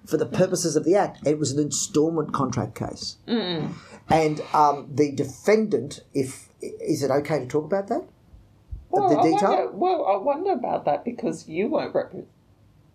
for 0.06 0.16
the 0.16 0.26
purposes 0.26 0.76
of 0.76 0.84
the 0.84 0.94
Act? 0.94 1.26
It 1.26 1.38
was 1.38 1.52
an 1.52 1.58
instalment 1.58 2.32
contract 2.32 2.74
case, 2.74 3.16
and 3.26 4.40
um, 4.54 4.88
the 4.94 5.12
defendant. 5.12 6.00
If 6.14 6.48
is 6.60 7.02
it 7.02 7.10
okay 7.10 7.40
to 7.40 7.46
talk 7.46 7.64
about 7.64 7.88
that? 7.88 8.04
well, 8.90 9.08
the 9.08 9.18
I 9.18 9.22
detail? 9.22 9.48
wonder, 9.50 9.70
well, 9.72 10.06
I 10.06 10.16
wonder 10.16 10.52
about 10.52 10.84
that 10.86 11.04
because 11.04 11.46
you 11.48 11.68
won't 11.68 11.92
repre- 11.94 12.24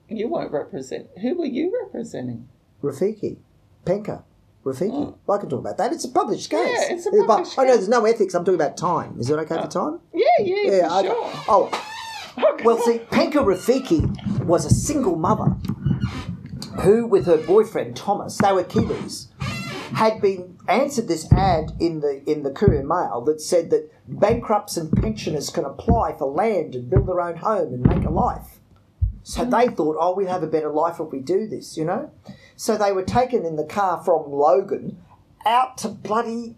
you 0.10 0.28
weren't 0.28 0.52
represent. 0.52 1.08
Who 1.22 1.38
were 1.38 1.46
you 1.46 1.72
representing? 1.84 2.48
Rafiki, 2.84 3.38
Penka, 3.86 4.24
Rafiki. 4.66 5.16
I 5.30 5.38
can 5.38 5.50
talk 5.50 5.60
about 5.60 5.78
that. 5.78 5.94
It's 5.94 6.04
a 6.06 6.10
published 6.10 6.50
case. 6.50 6.70
Yeah, 6.90 6.96
it's 6.96 7.06
a 7.06 7.12
but 7.12 7.28
published 7.28 7.58
know 7.58 7.64
case. 7.64 7.76
there's 7.76 7.90
no 7.90 8.06
ethics. 8.06 8.34
I'm 8.34 8.44
talking 8.44 8.60
about 8.60 8.76
time. 8.78 9.20
Is 9.20 9.30
it 9.30 9.36
okay 9.40 9.56
for 9.62 9.68
time? 9.68 10.00
Yeah, 10.14 10.26
yeah, 10.40 10.56
Yeah. 10.72 10.88
for 10.90 10.94
I, 10.94 11.02
sure. 11.04 11.32
Oh, 11.48 11.86
well, 12.64 12.78
see, 12.80 13.00
Penka 13.00 13.44
Rafiki 13.44 14.44
was 14.44 14.66
a 14.66 14.70
single 14.70 15.16
mother 15.16 15.56
who, 16.82 17.06
with 17.06 17.26
her 17.26 17.38
boyfriend 17.38 17.96
Thomas, 17.96 18.38
they 18.38 18.52
were 18.52 18.64
Kiwis, 18.64 19.28
had 19.96 20.22
been 20.22 20.58
answered 20.68 21.08
this 21.08 21.32
ad 21.32 21.72
in 21.80 22.00
the 22.00 22.24
in 22.30 22.44
the 22.44 22.52
Courier 22.52 22.84
Mail 22.84 23.22
that 23.22 23.42
said 23.42 23.70
that 23.70 23.92
bankrupts 24.08 24.78
and 24.78 24.92
pensioners 24.92 25.50
can 25.50 25.66
apply 25.66 26.14
for 26.18 26.32
land 26.32 26.74
and 26.74 26.90
build 26.90 27.08
their 27.08 27.22
own 27.22 27.38
home 27.38 27.74
and 27.74 27.86
make 27.86 28.06
a 28.06 28.10
life. 28.10 28.60
So 29.24 29.46
they 29.46 29.68
thought, 29.68 29.98
oh, 30.00 30.16
we'll 30.16 30.28
have 30.28 30.44
a 30.44 30.48
better 30.48 30.72
life 30.72 31.00
if 31.00 31.12
we 31.12 31.20
do 31.20 31.48
this, 31.48 31.78
you 31.78 31.86
know. 31.86 32.12
So 32.56 32.78
they 32.78 32.92
were 32.92 33.04
taken 33.04 33.46
in 33.46 33.56
the 33.56 33.64
car 33.64 34.04
from 34.04 34.30
Logan 34.30 34.98
out 35.46 35.78
to 35.80 35.90
bloody 35.90 36.58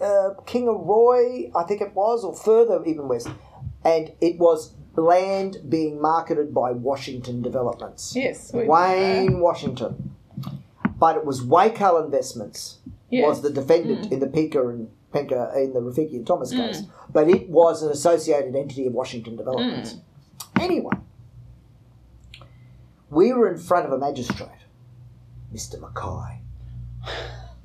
uh, 0.00 0.30
Kingaroy, 0.46 1.52
I 1.54 1.64
think 1.64 1.80
it 1.80 1.94
was, 1.94 2.24
or 2.24 2.34
further 2.34 2.84
even 2.84 3.06
west, 3.06 3.28
and 3.84 4.12
it 4.20 4.38
was 4.38 4.74
land 4.96 5.58
being 5.68 6.00
marketed 6.00 6.52
by 6.52 6.72
Washington 6.72 7.42
Developments. 7.42 8.14
Yes, 8.16 8.52
Wayne 8.52 9.40
Washington. 9.40 10.14
But 10.98 11.16
it 11.16 11.24
was 11.24 11.42
Waco 11.42 12.04
Investments 12.04 12.78
Yes. 13.08 13.26
was 13.26 13.42
the 13.42 13.50
defendant 13.50 14.12
in 14.12 14.20
the 14.20 14.26
Pika 14.26 14.68
and 14.70 14.88
Penka 15.12 15.56
in 15.56 15.72
the 15.72 15.80
Rafiki 15.80 16.14
and 16.16 16.26
Thomas 16.26 16.50
case, 16.52 16.82
but 17.12 17.28
it 17.28 17.48
was 17.48 17.82
an 17.82 17.90
associated 17.90 18.54
entity 18.54 18.86
of 18.86 18.92
Washington 18.92 19.34
Developments. 19.36 19.96
Anyway, 20.60 20.94
we 23.10 23.32
were 23.32 23.48
in 23.50 23.58
front 23.58 23.86
of 23.86 23.92
a 23.92 23.98
magistrate, 23.98 24.48
Mr. 25.52 25.80
Mackay. 25.80 26.42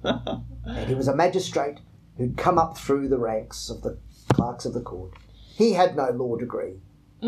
and 0.66 0.88
he 0.90 0.96
was 0.96 1.08
a 1.08 1.16
magistrate 1.16 1.80
who'd 2.18 2.38
come 2.38 2.58
up 2.58 2.78
through 2.78 3.08
the 3.10 3.18
ranks 3.20 3.70
of 3.70 3.82
the 3.84 3.98
clerks 4.34 4.66
of 4.66 4.74
the 4.74 4.82
court. 4.82 5.14
He 5.34 5.74
had 5.74 5.96
no 5.96 6.10
law 6.10 6.36
degree. 6.38 6.80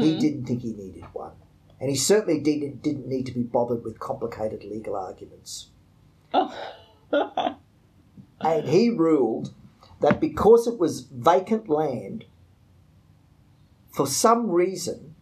He 0.01 0.17
didn't 0.19 0.45
think 0.45 0.61
he 0.61 0.73
needed 0.73 1.05
one. 1.13 1.31
And 1.79 1.89
he 1.89 1.95
certainly 1.95 2.39
didn't, 2.39 2.81
didn't 2.81 3.07
need 3.07 3.25
to 3.27 3.33
be 3.33 3.43
bothered 3.43 3.83
with 3.83 3.99
complicated 3.99 4.63
legal 4.63 4.95
arguments. 4.95 5.67
and 6.33 6.51
he 8.67 8.89
ruled 8.89 9.53
that 10.01 10.19
because 10.19 10.67
it 10.67 10.79
was 10.79 11.01
vacant 11.01 11.69
land, 11.69 12.25
for 13.91 14.07
some 14.07 14.49
reason, 14.51 15.15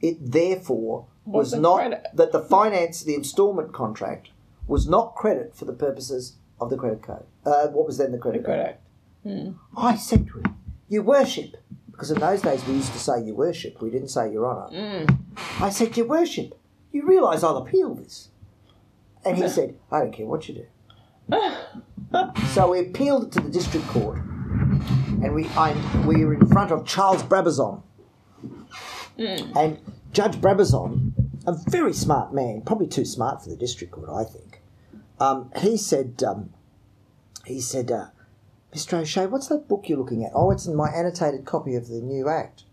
it 0.00 0.16
therefore 0.32 1.06
was 1.24 1.46
Wasn't 1.46 1.62
not 1.62 1.76
credit. 1.76 2.06
that 2.14 2.32
the 2.32 2.40
finance, 2.42 3.02
the 3.02 3.14
instalment 3.14 3.72
contract, 3.72 4.28
was 4.66 4.86
not 4.86 5.14
credit 5.14 5.54
for 5.54 5.64
the 5.64 5.72
purposes 5.72 6.36
of 6.60 6.70
the 6.70 6.76
credit 6.76 7.02
code. 7.02 7.24
Uh, 7.44 7.68
what 7.68 7.86
was 7.86 7.98
then 7.98 8.12
the 8.12 8.18
credit 8.18 8.44
code? 8.44 8.76
Correct. 9.24 9.54
I 9.76 9.96
said 9.96 10.26
to 10.28 10.38
him, 10.40 10.56
"You 10.88 11.02
worship," 11.02 11.56
because 11.94 12.10
in 12.10 12.18
those 12.18 12.42
days 12.42 12.66
we 12.66 12.74
used 12.74 12.92
to 12.92 12.98
say 12.98 13.22
"You 13.22 13.34
worship." 13.34 13.80
We 13.80 13.90
didn't 13.90 14.08
say 14.08 14.32
"Your 14.32 14.46
Honour." 14.46 15.06
I 15.60 15.70
said, 15.70 15.96
Your 15.96 16.06
worship. 16.06 16.58
You 16.92 17.06
realise 17.06 17.42
I'll 17.42 17.56
appeal 17.58 17.94
this." 17.94 18.28
And 19.24 19.36
he 19.36 19.48
said, 19.48 19.76
"I 19.90 20.00
don't 20.00 20.12
care 20.12 20.26
what 20.26 20.48
you 20.48 20.54
do." 20.54 20.66
so 22.52 22.70
we 22.70 22.80
appealed 22.80 23.24
it 23.24 23.32
to 23.32 23.40
the 23.40 23.50
district 23.50 23.86
court, 23.88 24.18
and 24.18 25.34
we 25.34 25.46
I, 25.56 25.72
we 26.06 26.24
were 26.24 26.34
in 26.34 26.46
front 26.48 26.70
of 26.70 26.84
Charles 26.84 27.22
Brabazon, 27.22 27.82
and 29.18 29.78
Judge 30.12 30.36
Brabazon, 30.36 31.12
a 31.46 31.52
very 31.68 31.92
smart 31.92 32.34
man, 32.34 32.62
probably 32.62 32.86
too 32.86 33.04
smart 33.04 33.42
for 33.42 33.50
the 33.50 33.56
district 33.56 33.92
court, 33.92 34.10
I 34.10 34.24
think. 34.24 34.60
Um, 35.20 35.50
he 35.56 35.76
said, 35.76 36.22
um, 36.26 36.50
he 37.44 37.60
said, 37.60 37.90
uh, 37.90 38.06
Mr. 38.74 39.00
O'Shea, 39.00 39.26
what's 39.26 39.46
that 39.48 39.68
book 39.68 39.88
you're 39.88 39.98
looking 39.98 40.24
at? 40.24 40.32
Oh, 40.34 40.50
it's 40.50 40.66
in 40.66 40.74
my 40.74 40.88
annotated 40.88 41.44
copy 41.44 41.76
of 41.76 41.86
the 41.86 42.00
new 42.00 42.28
act, 42.28 42.64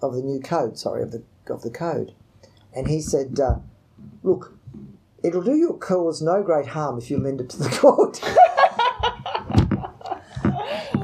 of 0.00 0.14
the 0.14 0.22
new 0.22 0.40
code. 0.40 0.78
Sorry, 0.78 1.02
of 1.02 1.12
the 1.12 1.22
of 1.48 1.62
the 1.62 1.70
code. 1.70 2.14
And 2.74 2.88
he 2.88 3.02
said, 3.02 3.38
uh, 3.38 3.56
look, 4.22 4.54
it'll 5.22 5.42
do 5.42 5.56
your 5.56 5.76
cause 5.76 6.22
no 6.22 6.42
great 6.42 6.68
harm 6.68 6.96
if 6.96 7.10
you 7.10 7.18
lend 7.18 7.40
it 7.40 7.50
to 7.50 7.58
the 7.58 7.68
court. 7.80 8.20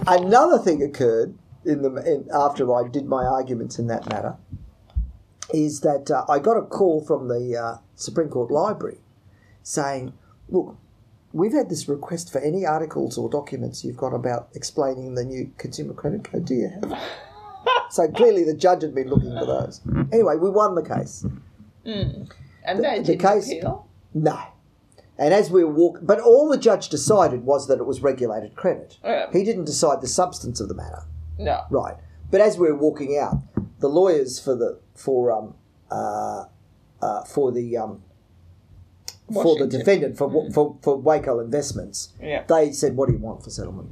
Another 0.06 0.58
thing 0.58 0.82
occurred 0.82 1.36
in 1.66 1.82
the 1.82 1.90
in, 1.96 2.28
after 2.32 2.74
I 2.74 2.88
did 2.88 3.06
my 3.06 3.24
arguments 3.24 3.78
in 3.78 3.88
that 3.88 4.08
matter 4.08 4.36
is 5.52 5.80
that 5.80 6.10
uh, 6.10 6.24
I 6.28 6.38
got 6.38 6.56
a 6.56 6.62
call 6.62 7.04
from 7.04 7.28
the 7.28 7.56
uh, 7.56 7.78
Supreme 7.94 8.28
Court 8.28 8.50
Library 8.50 8.98
saying, 9.62 10.14
look, 10.48 10.76
we've 11.36 11.52
had 11.52 11.68
this 11.68 11.86
request 11.86 12.32
for 12.32 12.38
any 12.40 12.64
articles 12.64 13.18
or 13.18 13.28
documents 13.28 13.84
you've 13.84 13.96
got 13.96 14.14
about 14.14 14.48
explaining 14.54 15.14
the 15.14 15.24
new 15.24 15.50
consumer 15.58 15.92
credit 15.92 16.24
code. 16.24 16.46
Do 16.46 16.54
you 16.54 16.68
have? 16.68 16.98
so 17.90 18.08
clearly 18.08 18.42
the 18.42 18.54
judge 18.54 18.82
had 18.82 18.94
been 18.94 19.08
looking 19.08 19.36
for 19.38 19.44
those. 19.44 19.82
Anyway, 20.12 20.36
we 20.36 20.48
won 20.50 20.74
the 20.74 20.82
case. 20.82 21.26
And 21.84 22.82
they 22.82 22.98
the 22.98 23.04
didn't 23.04 23.20
case- 23.20 23.48
appeal. 23.52 23.86
No. 24.14 24.38
And 25.18 25.32
as 25.32 25.50
we 25.50 25.62
were 25.64 25.72
walking, 25.72 26.06
but 26.06 26.20
all 26.20 26.48
the 26.48 26.58
judge 26.58 26.88
decided 26.88 27.44
was 27.44 27.68
that 27.68 27.78
it 27.78 27.86
was 27.86 28.00
regulated 28.02 28.54
credit. 28.54 28.98
Yeah. 29.04 29.26
He 29.32 29.44
didn't 29.44 29.64
decide 29.64 30.00
the 30.00 30.08
substance 30.08 30.60
of 30.60 30.68
the 30.68 30.74
matter. 30.74 31.04
No. 31.38 31.62
Right. 31.70 31.96
But 32.30 32.40
as 32.40 32.58
we 32.58 32.68
were 32.70 32.76
walking 32.76 33.18
out, 33.18 33.36
the 33.78 33.88
lawyers 33.88 34.38
for 34.40 34.54
the 34.54 34.78
for 34.94 35.30
um 35.32 35.54
uh, 35.90 36.44
uh 37.00 37.24
for 37.24 37.52
the 37.52 37.76
um 37.76 38.02
for 39.32 39.58
the 39.58 39.66
defendant 39.66 40.16
for 40.16 40.50
for 40.52 40.76
for 40.82 40.96
Waco 40.96 41.40
Investments, 41.40 42.12
Yeah. 42.20 42.44
they 42.48 42.72
said, 42.72 42.96
"What 42.96 43.08
do 43.08 43.14
you 43.14 43.20
want 43.20 43.42
for 43.42 43.50
settlement?" 43.50 43.90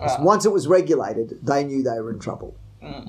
Ah. 0.00 0.18
Once 0.22 0.44
it 0.44 0.52
was 0.52 0.66
regulated, 0.66 1.38
they 1.42 1.64
knew 1.64 1.82
they 1.82 2.00
were 2.00 2.10
in 2.10 2.18
trouble. 2.18 2.54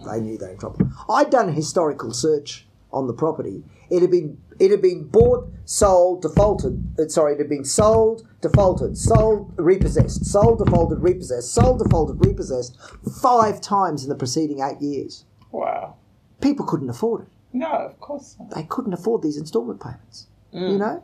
They 0.05 0.21
knew 0.21 0.37
they 0.37 0.45
were 0.47 0.51
in 0.51 0.57
trouble. 0.59 0.85
I'd 1.09 1.31
done 1.31 1.49
a 1.49 1.51
historical 1.51 2.11
search 2.13 2.67
on 2.91 3.07
the 3.07 3.13
property. 3.13 3.63
It 3.89 4.01
had 4.01 4.11
been 4.11 4.37
it 4.59 4.69
had 4.69 4.83
been 4.83 5.05
bought, 5.07 5.49
sold, 5.65 6.21
defaulted. 6.21 6.83
uh, 6.99 7.07
Sorry, 7.07 7.33
it 7.33 7.39
had 7.39 7.49
been 7.49 7.65
sold, 7.65 8.23
defaulted, 8.41 8.95
sold, 8.97 9.51
repossessed, 9.57 10.25
sold, 10.25 10.59
defaulted, 10.63 10.99
repossessed, 11.01 11.51
sold, 11.51 11.79
defaulted, 11.79 12.23
repossessed 12.23 12.77
five 13.19 13.59
times 13.61 14.03
in 14.03 14.09
the 14.09 14.15
preceding 14.15 14.59
eight 14.61 14.79
years. 14.79 15.25
Wow. 15.51 15.95
People 16.39 16.67
couldn't 16.67 16.89
afford 16.91 17.21
it. 17.23 17.27
No, 17.51 17.67
of 17.71 17.99
course 17.99 18.35
not. 18.39 18.51
They 18.51 18.63
couldn't 18.63 18.93
afford 18.93 19.23
these 19.23 19.37
instalment 19.37 19.79
payments. 19.81 20.27
You 20.51 20.77
know. 20.77 21.01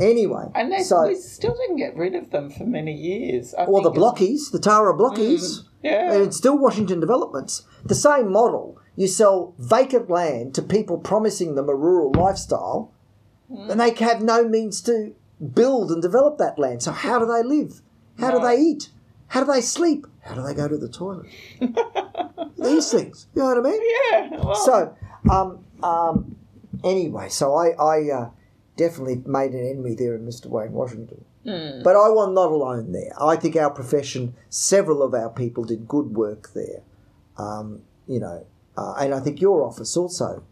Anyway, 0.00 0.44
And 0.54 0.72
they 0.72 0.82
so 0.82 1.06
we 1.06 1.14
still 1.14 1.54
didn't 1.54 1.76
get 1.76 1.96
rid 1.96 2.14
of 2.14 2.30
them 2.30 2.50
for 2.50 2.64
many 2.64 2.92
years. 2.92 3.54
I 3.54 3.64
or 3.64 3.82
the 3.82 3.90
blockies, 3.90 4.50
the 4.50 4.58
Tara 4.58 4.96
blockies. 4.96 5.64
Yeah. 5.82 6.12
And 6.12 6.22
it's 6.22 6.36
still 6.36 6.56
Washington 6.58 7.00
Developments. 7.00 7.62
The 7.84 7.94
same 7.94 8.30
model. 8.30 8.78
You 8.96 9.06
sell 9.06 9.54
vacant 9.58 10.08
land 10.08 10.54
to 10.54 10.62
people 10.62 10.98
promising 10.98 11.54
them 11.54 11.68
a 11.68 11.74
rural 11.74 12.12
lifestyle, 12.12 12.92
and 13.48 13.80
they 13.80 13.92
have 13.94 14.22
no 14.22 14.48
means 14.48 14.80
to 14.82 15.14
build 15.54 15.90
and 15.90 16.00
develop 16.00 16.38
that 16.38 16.58
land. 16.58 16.82
So 16.82 16.92
how 16.92 17.18
do 17.18 17.26
they 17.26 17.42
live? 17.42 17.80
How 18.18 18.30
do 18.30 18.40
they 18.40 18.56
eat? 18.60 18.90
How 19.28 19.44
do 19.44 19.52
they 19.52 19.62
sleep? 19.62 20.06
How 20.20 20.34
do 20.34 20.42
they 20.42 20.54
go 20.54 20.68
to 20.68 20.76
the 20.76 20.88
toilet? 20.88 21.26
These 22.58 22.92
things. 22.92 23.26
You 23.34 23.42
know 23.42 23.48
what 23.48 23.58
I 23.58 23.70
mean? 23.70 23.82
Yeah. 24.12 24.28
Well, 24.38 24.54
So, 24.54 24.96
um, 25.30 25.64
um, 25.82 26.36
anyway, 26.84 27.28
so 27.28 27.54
I, 27.54 27.70
I 27.70 28.10
uh, 28.10 28.30
definitely 28.76 29.22
made 29.26 29.52
an 29.52 29.66
enemy 29.66 29.94
there 29.94 30.14
in 30.14 30.24
Mr. 30.24 30.46
Wayne 30.46 30.72
Washington. 30.72 31.24
But 31.44 31.96
I 31.96 32.08
was 32.08 32.32
not 32.32 32.50
alone 32.50 32.92
there. 32.92 33.12
I 33.20 33.36
think 33.36 33.56
our 33.56 33.70
profession, 33.70 34.34
several 34.48 35.02
of 35.02 35.12
our 35.12 35.28
people 35.28 35.64
did 35.64 35.88
good 35.88 36.14
work 36.14 36.50
there. 36.54 36.82
Um, 37.36 37.82
you 38.06 38.20
know, 38.20 38.46
uh, 38.76 38.94
and 38.94 39.12
I 39.12 39.20
think 39.20 39.40
your 39.40 39.62
office 39.64 39.96
also 39.96 40.44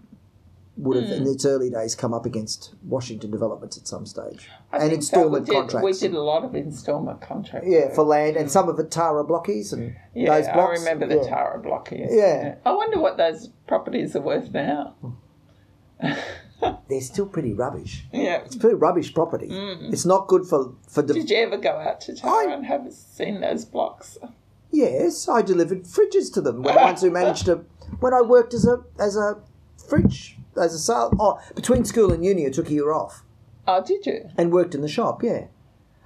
would 0.77 1.03
have 1.03 1.13
in 1.13 1.27
its 1.27 1.45
early 1.45 1.69
days 1.69 1.95
come 1.95 2.15
up 2.15 2.25
against 2.25 2.75
Washington 2.83 3.31
developments 3.31 3.77
at 3.77 3.87
some 3.87 4.07
stage 4.07 4.49
I 4.73 4.79
and 4.79 4.93
instalment 4.93 5.47
that 5.47 5.53
we 5.53 5.57
did, 5.57 5.61
contracts. 5.61 5.85
We 6.03 6.09
did 6.09 6.17
a 6.17 6.23
lot 6.23 6.43
of 6.45 6.55
instalment 6.55 7.21
contracts. 7.21 7.69
yeah, 7.71 7.93
for 7.95 8.03
land 8.03 8.37
and 8.37 8.51
some 8.51 8.69
of 8.69 8.79
it 8.79 8.91
Tara 8.91 9.25
blockies 9.25 9.73
and 9.73 9.95
Yeah, 10.15 10.35
those 10.41 10.49
blocks. 10.49 10.81
I 10.81 10.85
remember 10.85 11.07
the 11.07 11.23
yeah. 11.23 11.29
Tara 11.29 11.61
block. 11.61 11.91
Yes. 11.93 12.11
Yeah. 12.13 12.55
I 12.65 12.73
wonder 12.73 12.99
what 12.99 13.17
those 13.19 13.49
properties 13.67 14.17
are 14.17 14.23
worth 14.23 14.51
now. 14.53 14.95
They're 16.89 17.01
still 17.01 17.27
pretty 17.27 17.53
rubbish. 17.53 18.05
Yeah. 18.13 18.43
It's 18.45 18.57
pretty 18.57 18.77
rubbish 18.77 19.13
property. 19.15 19.49
It's 19.51 20.05
not 20.07 20.27
good 20.29 20.47
for 20.47 20.75
for. 20.89 21.03
De- 21.03 21.13
Mm. 21.15 21.17
Did 21.17 21.31
you 21.31 21.37
ever 21.39 21.57
go 21.57 21.71
out 21.79 22.01
to 22.03 22.15
Tara 22.15 22.51
I- 22.51 22.53
and 22.55 22.67
have 22.67 22.93
seen 22.93 23.41
those 23.41 23.65
blocks? 23.65 24.19
yes, 24.71 25.29
I 25.29 25.43
delivered 25.43 25.85
fridges 25.85 26.33
to 26.35 26.41
them. 26.41 26.63
When 26.63 26.75
ones 26.75 27.03
who 27.03 27.11
managed 27.11 27.47
to 27.47 27.65
when 28.01 28.15
I 28.15 28.21
worked 28.23 28.55
as 28.55 28.67
a 28.67 28.83
as 28.99 29.17
a 29.17 29.39
fridge 29.89 30.37
as 30.57 30.75
a 30.75 30.79
sale. 30.79 31.13
Oh, 31.19 31.41
between 31.55 31.85
school 31.85 32.13
and 32.13 32.25
uni, 32.25 32.47
I 32.47 32.51
took 32.51 32.69
a 32.69 32.73
year 32.73 32.93
off 32.93 33.23
Oh, 33.67 33.83
did 33.83 34.05
you? 34.07 34.29
and 34.37 34.53
worked 34.53 34.75
in 34.75 34.81
the 34.81 34.89
shop. 34.89 35.23
Yeah. 35.23 35.47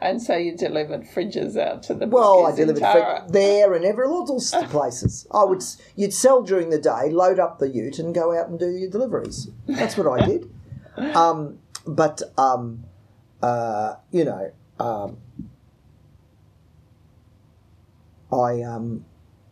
And 0.05 0.21
so 0.21 0.37
you 0.37 0.55
delivered 0.55 1.05
fridges 1.05 1.57
out 1.57 1.83
to 1.85 1.95
the 1.95 2.07
Well, 2.07 2.45
I 2.47 2.55
delivered 2.55 2.81
Tara. 2.81 3.25
there 3.27 3.73
and 3.73 3.87
every 3.87 4.07
sorts 4.07 4.53
of 4.53 4.65
places. 4.71 5.27
I 5.33 5.45
would 5.45 5.63
you'd 5.97 6.13
sell 6.13 6.43
during 6.43 6.69
the 6.69 6.79
day, 6.79 7.09
load 7.11 7.39
up 7.39 7.59
the 7.59 7.71
ute, 7.71 7.99
and 7.99 8.15
go 8.15 8.39
out 8.39 8.49
and 8.49 8.59
do 8.59 8.69
your 8.69 8.91
deliveries. 8.91 9.49
That's 9.67 9.97
what 9.97 10.07
I 10.07 10.27
did. 10.27 10.51
Um, 10.97 11.59
but 11.85 12.23
um, 12.39 12.85
uh, 13.43 13.97
you 14.13 14.25
know, 14.25 14.53
um, 14.79 15.17
I 18.33 18.63
um, 18.63 19.05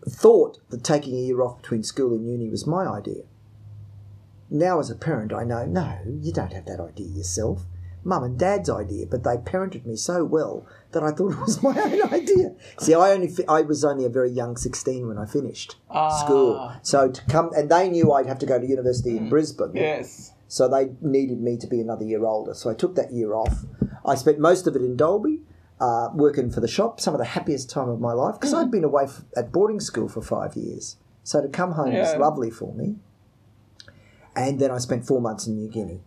thought 0.09 0.61
that 0.71 0.85
taking 0.85 1.15
a 1.17 1.21
year 1.21 1.43
off 1.43 1.61
between 1.61 1.83
school 1.83 2.15
and 2.15 2.25
uni 2.25 2.49
was 2.49 2.65
my 2.65 2.87
idea. 2.87 3.25
Now, 4.51 4.79
as 4.79 4.89
a 4.89 4.95
parent, 4.95 5.33
I 5.33 5.43
know 5.43 5.67
no, 5.67 5.99
you 6.07 6.33
don't 6.33 6.53
have 6.53 6.67
that 6.67 6.79
idea 6.79 7.09
yourself. 7.09 7.63
Mum 8.05 8.25
and 8.25 8.39
Dad's 8.39 8.69
idea, 8.69 9.07
but 9.07 9.23
they 9.25 9.37
parented 9.37 9.87
me 9.87 9.95
so 9.97 10.25
well 10.25 10.67
that 10.91 11.03
I 11.03 11.13
thought 11.13 11.33
it 11.33 11.41
was 11.41 11.63
my 11.63 11.71
own 11.81 12.03
idea. 12.13 12.55
See, 12.81 12.95
I 12.95 13.13
only 13.13 13.29
fi- 13.29 13.45
I 13.49 13.63
was 13.63 13.85
only 13.85 14.05
a 14.05 14.09
very 14.09 14.31
young 14.31 14.57
sixteen 14.57 15.07
when 15.09 15.19
I 15.19 15.25
finished 15.27 15.77
school, 16.21 16.57
Ah. 16.59 16.81
so 16.83 17.11
to 17.11 17.25
come 17.27 17.51
and 17.57 17.71
they 17.71 17.89
knew 17.89 18.13
I'd 18.13 18.27
have 18.27 18.39
to 18.41 18.47
go 18.47 18.59
to 18.59 18.67
university 18.67 19.17
in 19.17 19.29
Brisbane. 19.29 19.73
Yes. 19.75 20.33
So 20.49 20.69
they 20.69 20.91
needed 21.01 21.41
me 21.41 21.57
to 21.59 21.67
be 21.67 21.81
another 21.81 22.05
year 22.05 22.25
older. 22.25 22.53
So 22.55 22.69
I 22.69 22.75
took 22.75 22.95
that 22.97 23.13
year 23.13 23.35
off. 23.35 23.65
I 24.05 24.17
spent 24.17 24.39
most 24.39 24.67
of 24.67 24.77
it 24.77 24.83
in 24.83 24.97
Dalby, 24.97 25.41
uh, 25.81 26.09
working 26.13 26.51
for 26.51 26.61
the 26.61 26.69
shop. 26.69 27.01
Some 27.01 27.15
of 27.15 27.19
the 27.19 27.25
happiest 27.25 27.71
time 27.71 27.89
of 27.89 28.01
my 28.01 28.13
life 28.13 28.35
because 28.35 28.53
I'd 28.53 28.71
been 28.71 28.85
away 28.85 29.05
f- 29.05 29.25
at 29.37 29.51
boarding 29.53 29.81
school 29.81 30.09
for 30.09 30.21
five 30.21 30.55
years. 30.57 30.97
So 31.25 31.41
to 31.41 31.49
come 31.49 31.73
home 31.73 31.95
was 31.95 32.15
lovely 32.17 32.51
for 32.51 32.75
me. 32.75 32.97
And 34.35 34.59
then 34.61 34.71
I 34.71 34.79
spent 34.79 35.07
four 35.07 35.21
months 35.21 35.47
in 35.47 35.57
New 35.57 35.69
Guinea, 35.69 36.01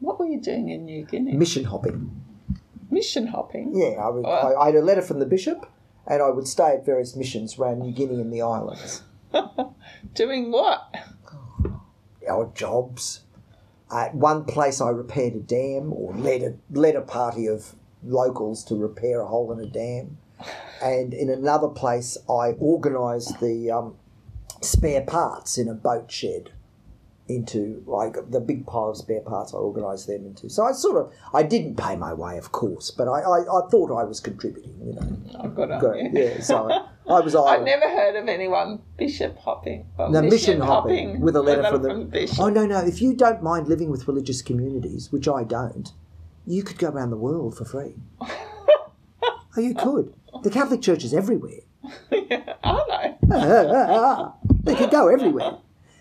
What 0.00 0.18
were 0.18 0.26
you 0.26 0.40
doing 0.40 0.70
in 0.70 0.84
New 0.84 1.04
Guinea? 1.04 1.32
mission 1.36 1.64
hopping. 1.64 2.22
Mission 2.90 3.28
hopping. 3.28 3.72
Yeah, 3.74 4.00
I, 4.00 4.08
would, 4.08 4.24
Wow. 4.24 4.54
I, 4.58 4.62
I 4.62 4.66
had 4.66 4.74
a 4.74 4.82
letter 4.82 5.02
from 5.02 5.20
the 5.20 5.26
bishop, 5.26 5.66
and 6.06 6.22
I 6.22 6.30
would 6.30 6.48
stay 6.48 6.74
at 6.74 6.84
various 6.84 7.14
missions 7.14 7.58
around 7.58 7.78
New 7.80 7.92
Guinea 7.92 8.20
and 8.20 8.32
the 8.32 8.42
islands. 8.42 9.02
Doing 10.14 10.50
what? 10.50 10.92
Our 12.28 12.50
jobs. 12.54 13.20
At 13.94 14.14
one 14.14 14.44
place, 14.44 14.80
I 14.80 14.90
repaired 14.90 15.34
a 15.34 15.40
dam, 15.40 15.92
or 15.92 16.14
led 16.14 16.42
a 16.42 16.54
led 16.76 16.96
a 16.96 17.00
party 17.00 17.46
of 17.46 17.74
locals 18.02 18.64
to 18.64 18.76
repair 18.76 19.20
a 19.20 19.26
hole 19.26 19.52
in 19.52 19.60
a 19.60 19.66
dam, 19.66 20.18
and 20.82 21.12
in 21.12 21.28
another 21.28 21.68
place, 21.68 22.16
I 22.28 22.52
organised 22.60 23.40
the 23.40 23.70
um, 23.70 23.96
spare 24.62 25.02
parts 25.02 25.58
in 25.58 25.68
a 25.68 25.74
boat 25.74 26.10
shed 26.10 26.52
into 27.30 27.82
like 27.86 28.16
the 28.30 28.40
big 28.40 28.66
pile 28.66 28.90
of 28.90 28.96
spare 28.96 29.20
parts. 29.20 29.54
I 29.54 29.58
organised 29.58 30.06
them 30.06 30.26
into. 30.26 30.48
So 30.48 30.64
I 30.64 30.72
sort 30.72 30.96
of 30.96 31.12
I 31.32 31.42
didn't 31.42 31.76
pay 31.76 31.96
my 31.96 32.12
way, 32.12 32.36
of 32.38 32.52
course, 32.52 32.90
but 32.90 33.08
I 33.08 33.20
I, 33.20 33.38
I 33.40 33.68
thought 33.70 33.90
I 33.96 34.04
was 34.04 34.20
contributing. 34.20 34.74
You 34.84 34.94
know, 34.94 35.40
I've 35.42 35.54
got 35.54 35.70
on 35.70 36.14
yeah. 36.14 36.40
So 36.40 36.68
I 37.08 37.20
was. 37.20 37.34
I, 37.36 37.40
I've 37.40 37.62
never 37.62 37.88
heard 37.88 38.16
of 38.16 38.28
anyone 38.28 38.82
bishop 38.96 39.38
hopping. 39.38 39.86
Well, 39.96 40.10
No, 40.10 40.22
mission 40.22 40.60
hopping 40.60 41.20
with 41.20 41.36
a 41.36 41.42
letter 41.42 41.70
from 41.70 41.82
the. 41.82 41.94
the 41.94 42.04
bishop. 42.04 42.40
Oh 42.40 42.48
no, 42.48 42.66
no! 42.66 42.80
If 42.80 43.00
you 43.00 43.14
don't 43.14 43.42
mind 43.42 43.68
living 43.68 43.90
with 43.90 44.08
religious 44.08 44.42
communities, 44.42 45.12
which 45.12 45.28
I 45.28 45.44
don't, 45.44 45.92
you 46.46 46.62
could 46.62 46.78
go 46.78 46.88
around 46.88 47.10
the 47.10 47.16
world 47.16 47.56
for 47.56 47.64
free. 47.64 47.94
oh, 48.20 49.40
you 49.56 49.74
could. 49.74 50.14
The 50.42 50.50
Catholic 50.50 50.82
Church 50.82 51.04
is 51.04 51.14
everywhere. 51.14 51.60
yeah, 52.10 52.54
are 52.62 52.86
they? 52.88 54.72
they 54.72 54.74
could 54.74 54.90
go 54.90 55.08
everywhere. 55.08 55.58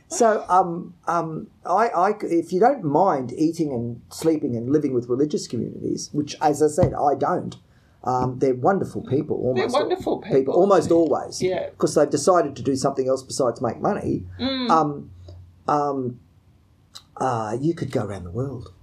So, 0.09 0.43
um, 0.49 0.95
um, 1.07 1.47
I, 1.65 1.89
I, 1.89 2.13
if 2.23 2.51
you 2.51 2.59
don't 2.59 2.83
mind 2.83 3.31
eating 3.31 3.71
and 3.71 4.01
sleeping 4.09 4.55
and 4.55 4.71
living 4.71 4.93
with 4.93 5.07
religious 5.07 5.47
communities, 5.47 6.09
which, 6.13 6.35
as 6.41 6.63
I 6.63 6.67
said, 6.67 6.93
I 6.95 7.13
don't, 7.13 7.55
um, 8.03 8.39
they're 8.39 8.55
wonderful 8.55 9.03
people. 9.03 9.37
Almost 9.37 9.71
They're 9.71 9.81
wonderful 9.81 10.17
people, 10.19 10.37
people. 10.37 10.53
almost 10.55 10.89
always. 10.89 11.41
Yeah. 11.43 11.69
because 11.69 11.93
they've 11.93 12.09
decided 12.09 12.55
to 12.55 12.63
do 12.63 12.75
something 12.75 13.07
else 13.07 13.21
besides 13.21 13.61
make 13.61 13.79
money. 13.79 14.25
Mm. 14.39 14.69
Um, 14.71 15.11
um, 15.67 16.19
uh, 17.17 17.55
you 17.61 17.75
could 17.75 17.91
go 17.91 18.03
around 18.03 18.23
the 18.23 18.31
world. 18.31 18.73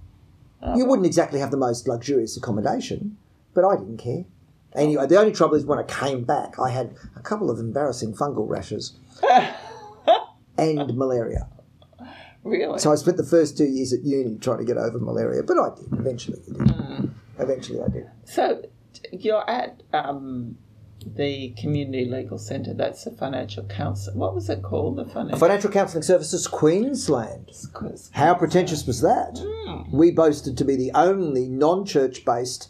Oh. 0.61 0.77
You 0.77 0.85
wouldn't 0.85 1.05
exactly 1.05 1.39
have 1.41 1.51
the 1.51 1.57
most 1.57 1.87
luxurious 1.89 2.37
accommodation, 2.37 3.17
but 3.53 3.65
I 3.65 3.75
didn't 3.75 3.97
care. 3.97 4.23
Anyway, 4.75 5.07
the 5.07 5.17
only 5.19 5.31
trouble 5.33 5.55
is 5.55 5.65
when 5.65 5.79
I 5.79 5.83
came 5.83 6.23
back, 6.23 6.59
I 6.59 6.69
had 6.69 6.95
a 7.15 7.19
couple 7.19 7.49
of 7.49 7.59
embarrassing 7.59 8.13
fungal 8.13 8.47
rashes 8.47 8.93
and 10.57 10.95
malaria. 10.95 11.47
Really? 12.43 12.79
So 12.79 12.91
I 12.91 12.95
spent 12.95 13.17
the 13.17 13.25
first 13.25 13.57
two 13.57 13.65
years 13.65 13.91
at 13.91 14.03
uni 14.03 14.37
trying 14.37 14.59
to 14.59 14.65
get 14.65 14.77
over 14.77 14.99
malaria, 14.99 15.43
but 15.43 15.57
I 15.57 15.75
did. 15.75 15.99
Eventually, 15.99 16.39
I 16.39 16.65
did. 16.65 17.11
Eventually, 17.39 17.81
I 17.81 17.87
did. 17.89 18.07
So 18.23 18.63
you're 19.11 19.47
at 19.49 19.83
um, 19.93 20.57
the 21.05 21.53
community 21.59 22.05
legal 22.05 22.37
centre. 22.37 22.73
That's 22.73 23.03
the 23.03 23.11
financial 23.11 23.63
council. 23.65 24.13
What 24.13 24.33
was 24.33 24.49
it 24.49 24.61
called? 24.63 24.97
The 24.97 25.05
financial. 25.05 25.39
Financial 25.39 25.71
Counselling 25.71 26.03
Services 26.03 26.47
Queensland. 26.47 27.51
Council. 27.73 28.11
How 28.13 28.33
pretentious 28.33 28.85
was 28.87 29.01
that? 29.01 29.85
We 29.91 30.11
boasted 30.11 30.57
to 30.57 30.65
be 30.65 30.75
the 30.75 30.91
only 30.93 31.47
non 31.47 31.85
church 31.85 32.23
based 32.25 32.69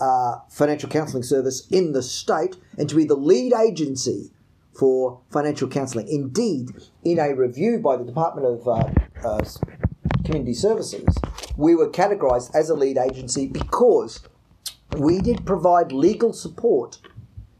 uh, 0.00 0.36
financial 0.50 0.88
counselling 0.88 1.22
service 1.22 1.66
in 1.70 1.92
the 1.92 2.02
state 2.02 2.56
and 2.78 2.88
to 2.88 2.94
be 2.94 3.04
the 3.04 3.16
lead 3.16 3.52
agency 3.54 4.30
for 4.78 5.20
financial 5.30 5.68
counselling. 5.68 6.08
Indeed, 6.08 6.70
in 7.04 7.18
a 7.18 7.34
review 7.34 7.78
by 7.78 7.96
the 7.96 8.04
Department 8.04 8.46
of 8.46 8.68
uh, 8.68 9.28
uh, 9.28 9.44
Community 10.24 10.54
Services, 10.54 11.06
we 11.56 11.74
were 11.74 11.88
categorised 11.88 12.54
as 12.54 12.68
a 12.70 12.74
lead 12.74 12.98
agency 12.98 13.46
because 13.46 14.26
we 14.98 15.20
did 15.20 15.44
provide 15.46 15.92
legal 15.92 16.32
support 16.32 16.98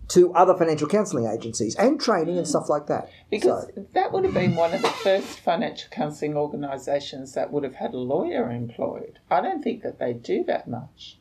to 0.09 0.33
other 0.35 0.55
financial 0.57 0.87
counselling 0.89 1.27
agencies 1.27 1.75
and 1.77 2.01
training 2.01 2.39
and 2.39 2.47
stuff 2.47 2.69
like 2.69 2.87
that. 2.87 3.09
Because 3.29 3.67
So- 3.75 3.87
that 3.95 4.12
would 4.12 4.25
have 4.25 4.35
been 4.35 4.55
one 4.55 4.73
of 4.73 4.83
the 4.83 4.89
first 4.89 5.41
financial 5.41 5.89
counselling 5.91 6.37
organisations 6.37 7.35
that 7.35 7.53
would 7.53 7.64
have 7.64 7.75
had 7.75 7.93
a 7.93 7.99
lawyer 7.99 8.51
employed. 8.51 9.19
I 9.31 9.41
don't 9.41 9.62
think 9.62 9.83
that 9.83 9.99
they 9.99 10.12
do 10.12 10.45
that 10.45 10.69
much. 10.69 11.19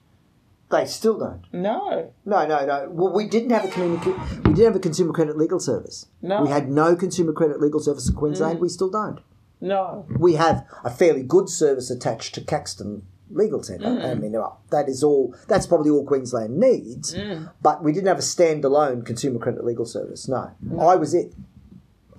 They 0.71 0.85
still 0.85 1.17
don't. 1.19 1.41
No, 1.53 2.11
No, 2.25 2.45
no, 2.47 2.65
no. 2.65 2.87
Well, 2.89 3.13
we 3.13 3.27
didn't 3.27 3.51
have 3.51 3.65
a 3.65 3.67
communica- 3.67 4.37
We 4.47 4.53
didn't 4.53 4.65
have 4.65 4.75
a 4.75 4.79
consumer 4.79 5.13
credit 5.13 5.37
legal 5.37 5.59
service. 5.59 6.07
No. 6.21 6.41
We 6.41 6.49
had 6.49 6.69
no 6.69 6.95
consumer 6.95 7.33
credit 7.33 7.61
legal 7.61 7.79
service 7.79 8.09
in 8.09 8.15
Queensland. 8.15 8.59
We 8.59 8.69
still 8.69 8.89
don't. 8.89 9.19
no. 9.61 10.05
We 10.19 10.33
have 10.33 10.65
a 10.83 10.89
fairly 10.89 11.23
good 11.23 11.49
service 11.49 11.89
attached 11.89 12.33
to 12.35 12.41
Caxton 12.41 13.03
Legal 13.31 13.63
Centre. 13.63 13.87
I 13.87 14.13
mean, 14.15 14.35
uh, 14.35 14.49
that 14.69 14.87
is 14.89 15.03
all. 15.03 15.33
That's 15.47 15.65
probably 15.67 15.89
all 15.89 16.05
Queensland 16.05 16.57
needs. 16.59 17.15
But 17.61 17.83
we 17.83 17.91
didn't 17.91 18.07
have 18.07 18.19
a 18.19 18.21
standalone 18.21 19.05
consumer 19.05 19.39
credit 19.39 19.63
legal 19.65 19.85
service. 19.85 20.27
No, 20.27 20.51
I 20.79 20.95
was 20.95 21.13
it. 21.13 21.33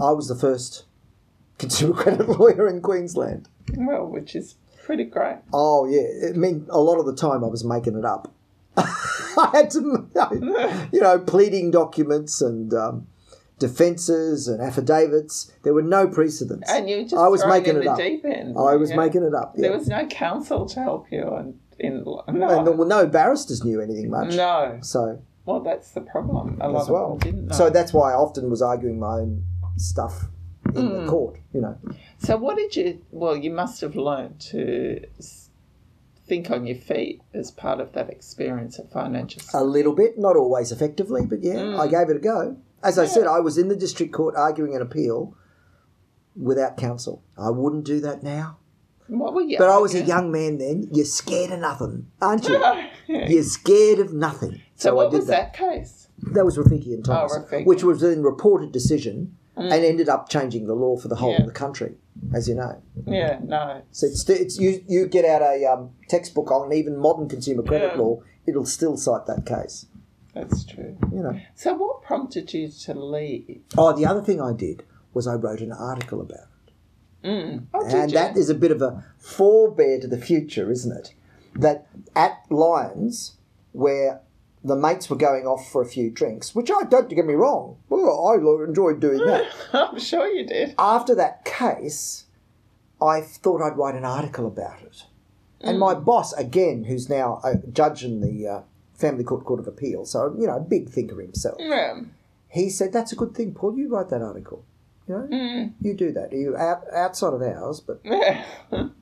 I 0.01 0.11
was 0.13 0.29
the 0.29 0.35
first 0.35 0.85
consumer 1.59 1.95
credit 2.03 2.29
lawyer 2.29 2.69
in 2.69 2.81
Queensland. 2.81 3.49
Well, 3.77 4.07
which 4.07 4.35
is 4.37 4.57
pretty 4.85 5.05
great. 5.05 5.39
Oh 5.53 5.87
yeah, 5.87 6.01
it 6.29 6.37
mean 6.37 6.67
a 6.71 6.81
lot 6.81 6.99
of 6.99 7.07
the 7.07 7.15
time 7.15 7.45
I 7.45 7.49
was 7.49 7.65
making 7.65 7.97
it 7.99 8.05
up. 8.05 8.33
I 9.39 9.51
had 9.53 9.71
to, 9.73 10.89
you 10.93 11.01
know, 11.01 11.19
pleading 11.19 11.71
documents 11.71 12.41
and 12.43 12.73
um, 12.75 13.07
defences 13.59 14.49
and 14.49 14.61
affidavits. 14.63 15.53
There 15.63 15.75
were 15.75 15.83
no 15.83 16.09
precedents. 16.09 16.71
And 16.71 16.89
you 16.89 17.03
just 17.03 17.15
I 17.17 17.29
was 17.29 17.45
making 17.47 17.77
in 17.77 17.83
it 17.83 17.85
the 17.85 17.91
up. 17.93 17.99
deep 17.99 18.25
end. 18.25 18.57
I 18.59 18.77
was 18.77 18.93
making 18.93 19.23
it 19.25 19.35
up. 19.35 19.55
Yeah. 19.57 19.63
There 19.69 19.79
was 19.79 19.89
no 19.89 20.07
counsel 20.07 20.67
to 20.67 20.81
help 20.81 21.07
you 21.11 21.23
in, 21.37 21.59
in 21.79 22.05
no. 22.05 22.23
and 22.29 22.67
there 22.67 22.75
were 22.75 22.87
no 22.87 23.07
barristers 23.07 23.65
knew 23.65 23.81
anything 23.81 24.11
much. 24.11 24.35
no. 24.35 24.79
So 24.83 25.23
Well, 25.45 25.61
that's 25.61 25.91
the 25.93 26.01
problem. 26.03 26.59
A 26.61 26.69
lot 26.69 26.83
as 26.83 26.89
of 26.89 26.93
well. 26.95 27.09
them 27.11 27.19
didn't 27.19 27.47
know. 27.49 27.57
So 27.57 27.71
that's 27.71 27.93
why 27.93 28.13
I 28.13 28.15
often 28.15 28.51
was 28.51 28.63
arguing 28.63 28.99
my 29.01 29.21
own 29.21 29.45
stuff 29.77 30.27
in 30.75 30.89
Mm. 30.89 31.05
the 31.05 31.11
court. 31.11 31.39
You 31.53 31.61
know, 31.63 31.79
So 32.19 32.37
what 32.37 32.57
did 32.57 32.75
you? 32.77 33.01
Well, 33.11 33.37
you 33.37 33.51
must 33.51 33.81
have 33.81 33.97
learned 33.97 34.41
to 34.53 35.01
think 36.27 36.51
on 36.51 36.67
your 36.67 36.77
feet 36.77 37.23
as 37.33 37.51
part 37.51 37.81
of 37.81 37.93
that 37.93 38.11
experience 38.11 38.79
of 38.79 38.91
financial. 38.91 39.43
a 39.55 39.63
little 39.65 39.95
bit, 39.95 40.19
not 40.19 40.37
always 40.37 40.73
effectively, 40.73 41.25
but 41.25 41.43
yeah, 41.43 41.55
Mm. 41.55 41.79
I 41.79 41.87
gave 41.87 42.11
it 42.11 42.17
a 42.17 42.21
go. 42.21 42.57
As 42.83 42.99
I 42.99 43.07
said, 43.07 43.27
I 43.27 43.41
was 43.41 43.57
in 43.59 43.69
the 43.69 43.77
district 43.77 44.13
court 44.13 44.35
arguing 44.37 44.75
an 44.75 44.83
appeal 44.83 45.35
without 46.35 46.77
counsel. 46.77 47.23
I 47.39 47.51
wouldn't 47.51 47.85
do 47.85 48.01
that 48.01 48.23
now. 48.23 48.59
What 49.09 49.35
were 49.35 49.43
you? 49.43 49.57
But 49.57 49.69
I 49.71 49.79
was 49.79 49.95
a 49.95 50.03
young 50.03 50.33
man 50.33 50.59
then. 50.59 50.89
You're 50.93 51.05
scared 51.05 51.53
of 51.53 51.61
nothing, 51.61 52.09
aren't 52.21 52.49
you? 52.49 52.61
You're 53.07 53.43
scared 53.45 54.01
of 54.01 54.13
nothing. 54.13 54.61
So, 54.75 54.91
I 54.91 54.95
what 54.95 55.13
was 55.13 55.27
that, 55.29 55.55
case? 55.55 56.09
That 56.33 56.45
was 56.45 56.59
Rafiki 56.59 56.93
and 56.93 57.05
Thomas, 57.05 57.33
Oh, 57.37 57.43
Rafiki. 57.43 57.67
which 57.67 57.85
was 57.85 58.01
then 58.01 58.23
reported 58.23 58.73
decision 58.73 59.37
and 59.57 59.73
ended 59.85 60.09
up 60.09 60.29
changing 60.29 60.67
the 60.67 60.75
law 60.75 60.97
for 60.97 61.09
the 61.09 61.17
whole 61.17 61.33
Yeah. 61.33 61.41
of 61.41 61.47
the 61.47 61.53
country, 61.53 61.95
as 62.35 62.49
you 62.49 62.55
know. 62.55 62.81
Yeah, 63.07 63.41
no. 63.43 63.83
So 63.91 64.07
it's, 64.07 64.29
it's 64.29 64.59
you 64.59 64.85
you 64.87 65.07
get 65.07 65.25
out 65.25 65.43
a 65.43 65.65
um, 65.65 65.91
textbook 66.09 66.51
on 66.51 66.73
even 66.73 66.97
modern 66.99 67.29
consumer 67.29 67.63
credit 67.63 67.93
Yeah. 67.95 68.01
law, 68.01 68.23
it'll 68.47 68.67
still 68.67 68.97
cite 68.97 69.27
that 69.27 69.47
case. 69.47 69.87
That's 70.35 70.65
true. 70.65 70.97
You 71.11 71.23
know. 71.23 71.41
So, 71.55 71.73
what 71.75 72.03
prompted 72.03 72.53
you 72.53 72.69
to 72.69 72.93
leave? 72.95 73.63
Oh, 73.79 73.95
the 73.95 74.05
other 74.05 74.21
thing 74.21 74.41
I 74.41 74.53
did 74.53 74.83
was 75.15 75.27
I 75.27 75.35
wrote 75.35 75.61
an 75.63 75.73
article 75.73 76.21
about 76.21 76.39
it. 76.67 77.27
Mm. 77.27 77.67
Oh, 77.73 77.87
and 77.87 78.11
that 78.13 78.37
is 78.37 78.51
a 78.51 78.55
bit 78.55 78.71
of 78.71 78.83
a 78.83 79.03
forebear 79.19 79.99
to 80.01 80.07
the 80.07 80.19
future, 80.19 80.71
isn't 80.71 80.93
it? 80.95 81.15
That 81.55 81.87
at 82.15 82.43
Lions, 82.51 83.39
where 83.73 84.21
the 84.65 84.77
mates 84.77 85.09
were 85.09 85.17
going 85.17 85.47
off 85.47 85.71
for 85.71 85.83
a 85.83 85.87
few 85.87 86.11
drinks, 86.11 86.55
which 86.55 86.71
I 86.71 86.83
don't 86.85 87.09
get 87.09 87.25
me 87.27 87.35
wrong, 87.35 87.77
well, 87.89 88.27
I 88.29 88.65
enjoyed 88.65 89.01
doing 89.01 89.19
that. 89.27 89.45
I'm 89.73 89.99
sure 90.01 90.27
you 90.27 90.45
did. 90.47 90.75
After 90.79 91.15
that 91.15 91.45
case, 91.45 92.25
I 93.01 93.21
thought 93.21 93.63
I'd 93.63 93.77
write 93.77 93.95
an 93.95 94.05
article 94.05 94.47
about 94.47 94.83
it. 94.83 95.05
And 95.61 95.79
my 95.79 95.95
boss, 95.95 96.33
again, 96.35 96.85
who's 96.85 97.09
now 97.09 97.41
a 97.43 97.57
judge 97.57 98.05
in 98.05 98.21
the 98.21 98.47
uh, 98.49 98.61
Family 98.95 99.25
Court 99.25 99.45
Court 99.45 99.61
of 99.61 99.67
Appeal, 99.67 100.05
so, 100.05 100.35
you 100.39 100.47
know, 100.47 100.57
a 100.57 100.61
big 100.61 100.89
thinker 100.89 101.21
himself, 101.21 101.57
Yeah. 101.59 102.01
he 102.49 102.69
said, 102.71 102.93
That's 102.93 103.13
a 103.13 103.17
good 103.17 103.35
thing, 103.35 103.55
Paul, 103.55 103.77
you 103.77 103.89
write 103.89 104.09
that 104.11 104.23
article. 104.23 104.65
You 105.09 105.15
know, 105.15 105.29
Mm. 105.31 105.73
you 105.81 105.95
do 105.95 106.11
that. 106.13 106.33
You 106.33 106.57
out, 106.57 106.83
outside 106.93 107.33
of 107.35 107.43
ours, 107.43 107.81
but 107.81 108.01
Yeah. 108.05 108.45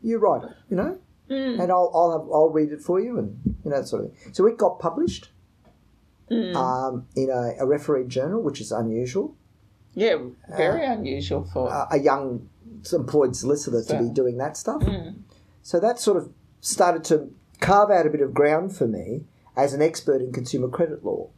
you 0.03 0.19
write 0.19 0.45
it, 0.45 0.51
you 0.69 0.77
know, 0.77 0.99
Mm. 1.31 1.59
and 1.63 1.73
I'll 1.73 1.91
I'll 1.95 2.13
have, 2.13 2.31
I'll 2.31 2.51
read 2.51 2.71
it 2.71 2.83
for 2.83 3.01
you, 3.01 3.19
and 3.19 3.39
you 3.65 3.71
know 3.71 3.79
that 3.79 3.89
sort 3.89 4.05
of 4.05 4.13
thing. 4.13 4.35
So 4.35 4.47
it 4.47 4.59
got 4.59 4.79
published 4.79 5.31
Mm. 6.31 6.55
um, 6.57 7.07
in 7.15 7.29
a, 7.31 7.55
a 7.63 7.67
referee 7.67 8.07
journal, 8.07 8.43
which 8.43 8.61
is 8.61 8.73
unusual. 8.73 9.37
yeah, 9.95 10.17
very 10.57 10.85
unusual 10.85 11.45
for. 11.45 11.71
Uh, 11.71 11.87
a 11.91 11.99
young 11.99 12.49
employed 12.93 13.37
solicitor 13.37 13.83
to 13.83 13.99
be 14.03 14.09
doing 14.11 14.39
that 14.39 14.57
stuff. 14.57 14.83
Mm. 14.83 15.17
So 15.63 15.81
that 15.81 15.99
sort 15.99 16.17
of 16.17 16.31
started 16.61 17.05
to 17.05 17.31
carve 17.61 17.91
out 17.91 18.07
a 18.07 18.11
bit 18.11 18.21
of 18.21 18.35
ground 18.35 18.75
for 18.77 18.87
me 18.87 19.25
as 19.57 19.73
an 19.73 19.83
expert 19.83 20.21
in 20.21 20.33
consumer 20.33 20.69
credit 20.69 21.05
law. 21.05 21.29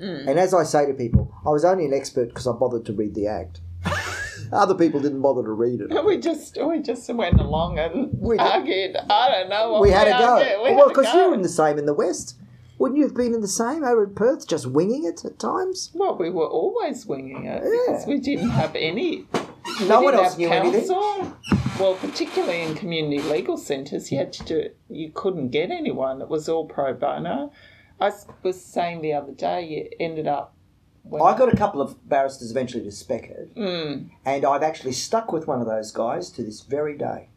Mm. 0.00 0.28
And 0.28 0.38
as 0.38 0.54
I 0.54 0.64
say 0.64 0.86
to 0.86 0.94
people, 0.94 1.34
I 1.44 1.50
was 1.50 1.64
only 1.64 1.84
an 1.84 1.92
expert 1.92 2.28
because 2.28 2.46
I 2.46 2.52
bothered 2.52 2.86
to 2.86 2.92
read 2.92 3.14
the 3.14 3.26
Act. 3.26 3.60
Other 4.52 4.74
people 4.74 5.00
didn't 5.00 5.20
bother 5.20 5.42
to 5.42 5.52
read 5.52 5.80
it. 5.80 6.04
we 6.04 6.18
just 6.18 6.58
we 6.62 6.80
just 6.80 7.08
went 7.14 7.38
along 7.40 7.78
and 7.78 8.10
We 8.18 8.36
did. 8.36 8.42
argued. 8.42 8.96
I 8.96 9.30
don't 9.30 9.48
know. 9.48 9.80
We 9.80 9.90
had 9.90 10.04
to 10.04 10.10
go. 10.10 10.38
argued. 10.38 10.58
We 10.64 10.74
well, 10.76 10.88
because 10.88 11.12
you 11.14 11.28
were 11.28 11.34
in 11.34 11.42
the 11.42 11.48
same 11.48 11.78
in 11.78 11.86
the 11.86 11.94
West. 11.94 12.36
Wouldn't 12.80 12.96
you 12.96 13.04
have 13.04 13.14
been 13.14 13.34
in 13.34 13.42
the 13.42 13.46
same 13.46 13.84
over 13.84 14.04
in 14.04 14.14
Perth, 14.14 14.48
just 14.48 14.64
winging 14.66 15.04
it 15.04 15.22
at 15.26 15.38
times? 15.38 15.90
Well, 15.92 16.16
we 16.16 16.30
were 16.30 16.46
always 16.46 17.04
winging 17.04 17.44
it 17.44 17.62
because 17.62 18.06
we 18.06 18.18
didn't 18.18 18.48
have 18.48 18.74
any. 18.74 19.26
No 19.86 20.00
one 20.00 20.14
else 20.14 20.38
knew 20.38 20.48
anything. 20.48 20.88
counsel. 20.88 21.36
Well, 21.78 21.96
particularly 21.96 22.62
in 22.62 22.74
community 22.74 23.20
legal 23.20 23.58
centres, 23.58 24.10
you 24.10 24.16
had 24.16 24.32
to 24.32 24.44
do 24.44 24.56
it. 24.56 24.78
You 24.88 25.10
couldn't 25.12 25.50
get 25.50 25.70
anyone. 25.70 26.22
It 26.22 26.30
was 26.30 26.48
all 26.48 26.64
pro 26.64 26.94
bono. 26.94 27.52
I 28.00 28.12
was 28.42 28.58
saying 28.58 29.02
the 29.02 29.12
other 29.12 29.32
day, 29.32 29.62
you 29.66 29.90
ended 30.00 30.26
up. 30.26 30.54
When, 31.02 31.20
I 31.20 31.36
got 31.36 31.52
a 31.52 31.56
couple 31.58 31.82
of 31.82 32.08
barristers 32.08 32.50
eventually 32.50 32.84
to 32.84 32.92
spec 32.92 33.24
it, 33.24 33.54
Mm, 33.56 34.08
and 34.24 34.44
I've 34.46 34.62
actually 34.62 34.92
stuck 34.92 35.32
with 35.32 35.46
one 35.46 35.60
of 35.60 35.66
those 35.66 35.92
guys 35.92 36.30
to 36.30 36.42
this 36.42 36.62
very 36.62 36.96
day 36.96 37.28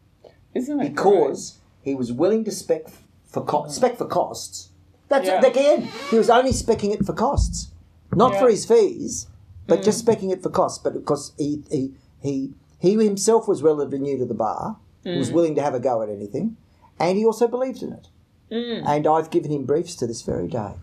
isn't 0.54 0.80
it? 0.80 0.94
because 0.94 1.58
he 1.82 1.94
was 1.94 2.12
willing 2.12 2.44
to 2.44 2.50
spec 2.50 2.86
for 3.26 3.44
co- 3.44 3.68
spec 3.68 3.98
for 3.98 4.06
costs. 4.06 4.70
That's 5.08 5.26
Yeah. 5.26 5.40
it 5.40 5.46
again. 5.46 5.88
He 6.10 6.16
was 6.18 6.30
only 6.30 6.50
specking 6.52 6.92
it 6.92 7.04
for 7.04 7.12
costs, 7.12 7.68
not 8.14 8.36
for 8.36 8.48
his 8.48 8.64
fees, 8.64 9.26
but 9.66 9.82
just 9.82 10.04
specking 10.04 10.32
it 10.32 10.42
for 10.42 10.50
costs. 10.50 10.78
But 10.82 10.94
because 10.94 11.32
he 11.38 11.62
he 11.70 11.92
he 12.20 12.52
he 12.78 12.92
himself 13.04 13.46
was 13.48 13.62
relatively 13.62 13.98
new 13.98 14.18
to 14.18 14.24
the 14.24 14.34
bar, 14.34 14.76
he 15.02 15.16
was 15.18 15.30
willing 15.30 15.54
to 15.56 15.62
have 15.62 15.74
a 15.74 15.80
go 15.80 16.02
at 16.02 16.08
anything, 16.08 16.56
and 16.98 17.18
he 17.18 17.24
also 17.24 17.46
believed 17.48 17.82
in 17.82 17.92
it. 17.92 18.08
Mm. 18.50 18.82
And 18.86 19.06
I've 19.06 19.30
given 19.30 19.50
him 19.50 19.64
briefs 19.64 19.94
to 19.96 20.06
this 20.06 20.22
very 20.22 20.48
day. 20.48 20.74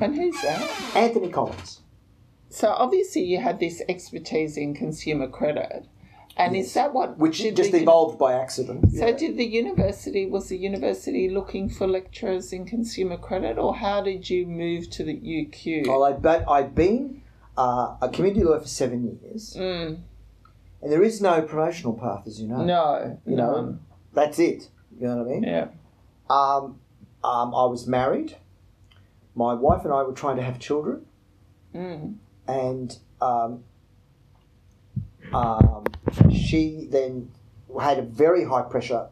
And 0.00 0.14
who's 0.14 0.40
that? 0.42 0.68
Anthony 0.94 1.28
Collins. 1.28 1.80
So 2.50 2.68
obviously 2.70 3.22
you 3.22 3.38
had 3.40 3.58
this 3.60 3.82
expertise 3.88 4.56
in 4.56 4.74
consumer 4.74 5.28
credit, 5.28 5.86
and 6.36 6.54
is 6.56 6.72
that 6.74 6.92
what 6.92 7.18
which 7.18 7.38
just 7.54 7.72
the 7.72 7.82
evolved 7.82 8.18
by 8.18 8.34
accident. 8.34 8.92
So 8.92 9.06
Yeah. 9.06 9.12
did 9.16 9.36
the 9.36 9.46
university 9.46 10.26
was 10.26 10.48
the 10.48 10.58
university 10.58 11.28
looking 11.30 11.68
for 11.68 11.86
lecturers 11.86 12.52
in 12.52 12.64
consumer 12.66 13.16
credit, 13.16 13.58
or 13.58 13.74
how 13.76 14.02
did 14.02 14.28
you 14.28 14.46
move 14.46 14.90
to 14.90 15.04
the 15.04 15.14
UQ? 15.16 15.86
Well, 15.88 16.04
I, 16.04 16.12
but 16.12 16.44
I've 16.48 16.74
been 16.74 17.22
uh, 17.56 17.96
a 18.02 18.08
community 18.10 18.44
lawyer 18.44 18.60
for 18.60 18.68
seven 18.68 19.18
years, 19.22 19.54
Mm, 19.58 19.98
and 20.82 20.92
there 20.92 21.02
is 21.02 21.20
no 21.22 21.40
promotional 21.42 21.94
path, 21.94 22.26
as 22.26 22.40
you 22.40 22.48
know. 22.48 22.62
no, 22.64 23.18
you 23.26 23.36
no. 23.36 23.52
know, 23.52 23.78
that's 24.12 24.38
it. 24.38 24.68
You 24.98 25.06
know 25.08 25.16
what 25.16 25.26
I 25.26 25.30
mean? 25.30 25.42
Yeah. 25.44 25.68
Um, 26.28 26.78
um, 27.24 27.54
I 27.54 27.64
was 27.66 27.86
married. 27.86 28.36
My 29.34 29.52
wife 29.54 29.84
and 29.84 29.92
I 29.92 30.02
were 30.02 30.12
trying 30.12 30.36
to 30.36 30.42
have 30.42 30.58
children, 30.58 31.06
Mm, 31.74 32.16
and 32.48 32.98
um, 33.20 33.64
um, 35.34 35.84
she 36.32 36.86
then 36.90 37.30
had 37.80 37.98
a 37.98 38.02
very 38.02 38.44
high 38.44 38.62
pressure 38.62 39.08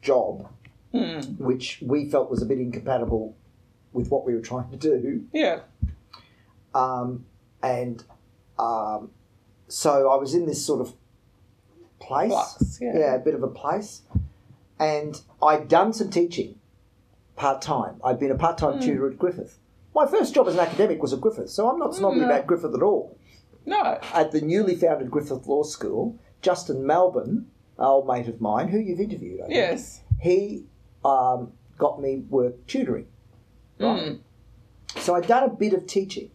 job, 0.00 0.48
mm, 0.94 1.38
which 1.38 1.78
we 1.84 2.08
felt 2.08 2.30
was 2.30 2.42
a 2.42 2.46
bit 2.46 2.58
incompatible 2.58 3.36
with 3.92 4.08
what 4.10 4.24
we 4.24 4.34
were 4.34 4.40
trying 4.40 4.70
to 4.70 4.76
do. 4.76 5.24
yeah. 5.32 5.60
um, 6.74 7.24
and 7.62 8.02
um, 8.58 9.10
so 9.68 10.10
I 10.10 10.16
was 10.16 10.34
in 10.34 10.46
this 10.46 10.64
sort 10.64 10.80
of 10.80 10.94
place, 12.00 12.30
Flux, 12.30 12.78
yeah. 12.80 13.14
a 13.14 13.18
bit 13.18 13.34
of 13.34 13.42
a 13.42 13.48
place, 13.48 14.02
and 14.78 15.20
I'd 15.42 15.68
done 15.68 15.92
some 15.92 16.10
teaching 16.10 16.58
part 17.36 17.62
time. 17.62 18.00
I'd 18.04 18.18
been 18.18 18.30
a 18.30 18.36
part 18.36 18.58
time 18.58 18.74
Mm. 18.80 18.82
tutor 18.82 19.10
at 19.10 19.18
Griffith. 19.18 19.58
My 19.94 20.06
first 20.06 20.34
job 20.34 20.48
as 20.48 20.54
an 20.54 20.60
academic 20.60 21.00
was 21.02 21.12
at 21.12 21.20
Griffith, 21.20 21.50
so 21.50 21.68
I'm 21.70 21.78
not 21.78 21.94
snobby 21.94 22.20
no. 22.20 22.24
about 22.26 22.46
Griffith 22.46 22.74
at 22.74 22.82
all. 22.82 23.16
No. 23.66 23.98
At 24.12 24.32
the 24.32 24.40
newly 24.40 24.74
founded 24.76 25.10
Griffith 25.10 25.46
Law 25.46 25.62
School, 25.62 26.18
Justin 26.40 26.82
Malbon, 26.84 27.28
an 27.78 27.84
old 27.84 28.06
mate 28.06 28.28
of 28.28 28.40
mine, 28.40 28.68
who 28.68 28.78
you've 28.78 29.00
interviewed, 29.00 29.40
I 29.40 29.44
think, 29.44 29.54
Yes. 29.54 30.02
he 30.20 30.64
um, 31.04 31.52
got 31.78 32.00
me 32.00 32.18
work 32.28 32.66
tutoring. 32.66 33.06
Right. 33.78 34.02
Mm, 34.02 34.20
So 35.00 35.14
I'd 35.14 35.26
done 35.26 35.44
a 35.44 35.48
bit 35.48 35.72
of 35.72 35.86
teaching, 35.86 36.30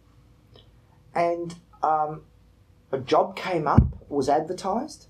and 1.14 1.54
um, 1.82 2.22
a 2.92 2.98
job 2.98 3.36
came 3.36 3.66
up, 3.66 3.82
was 4.10 4.28
advertised 4.28 5.06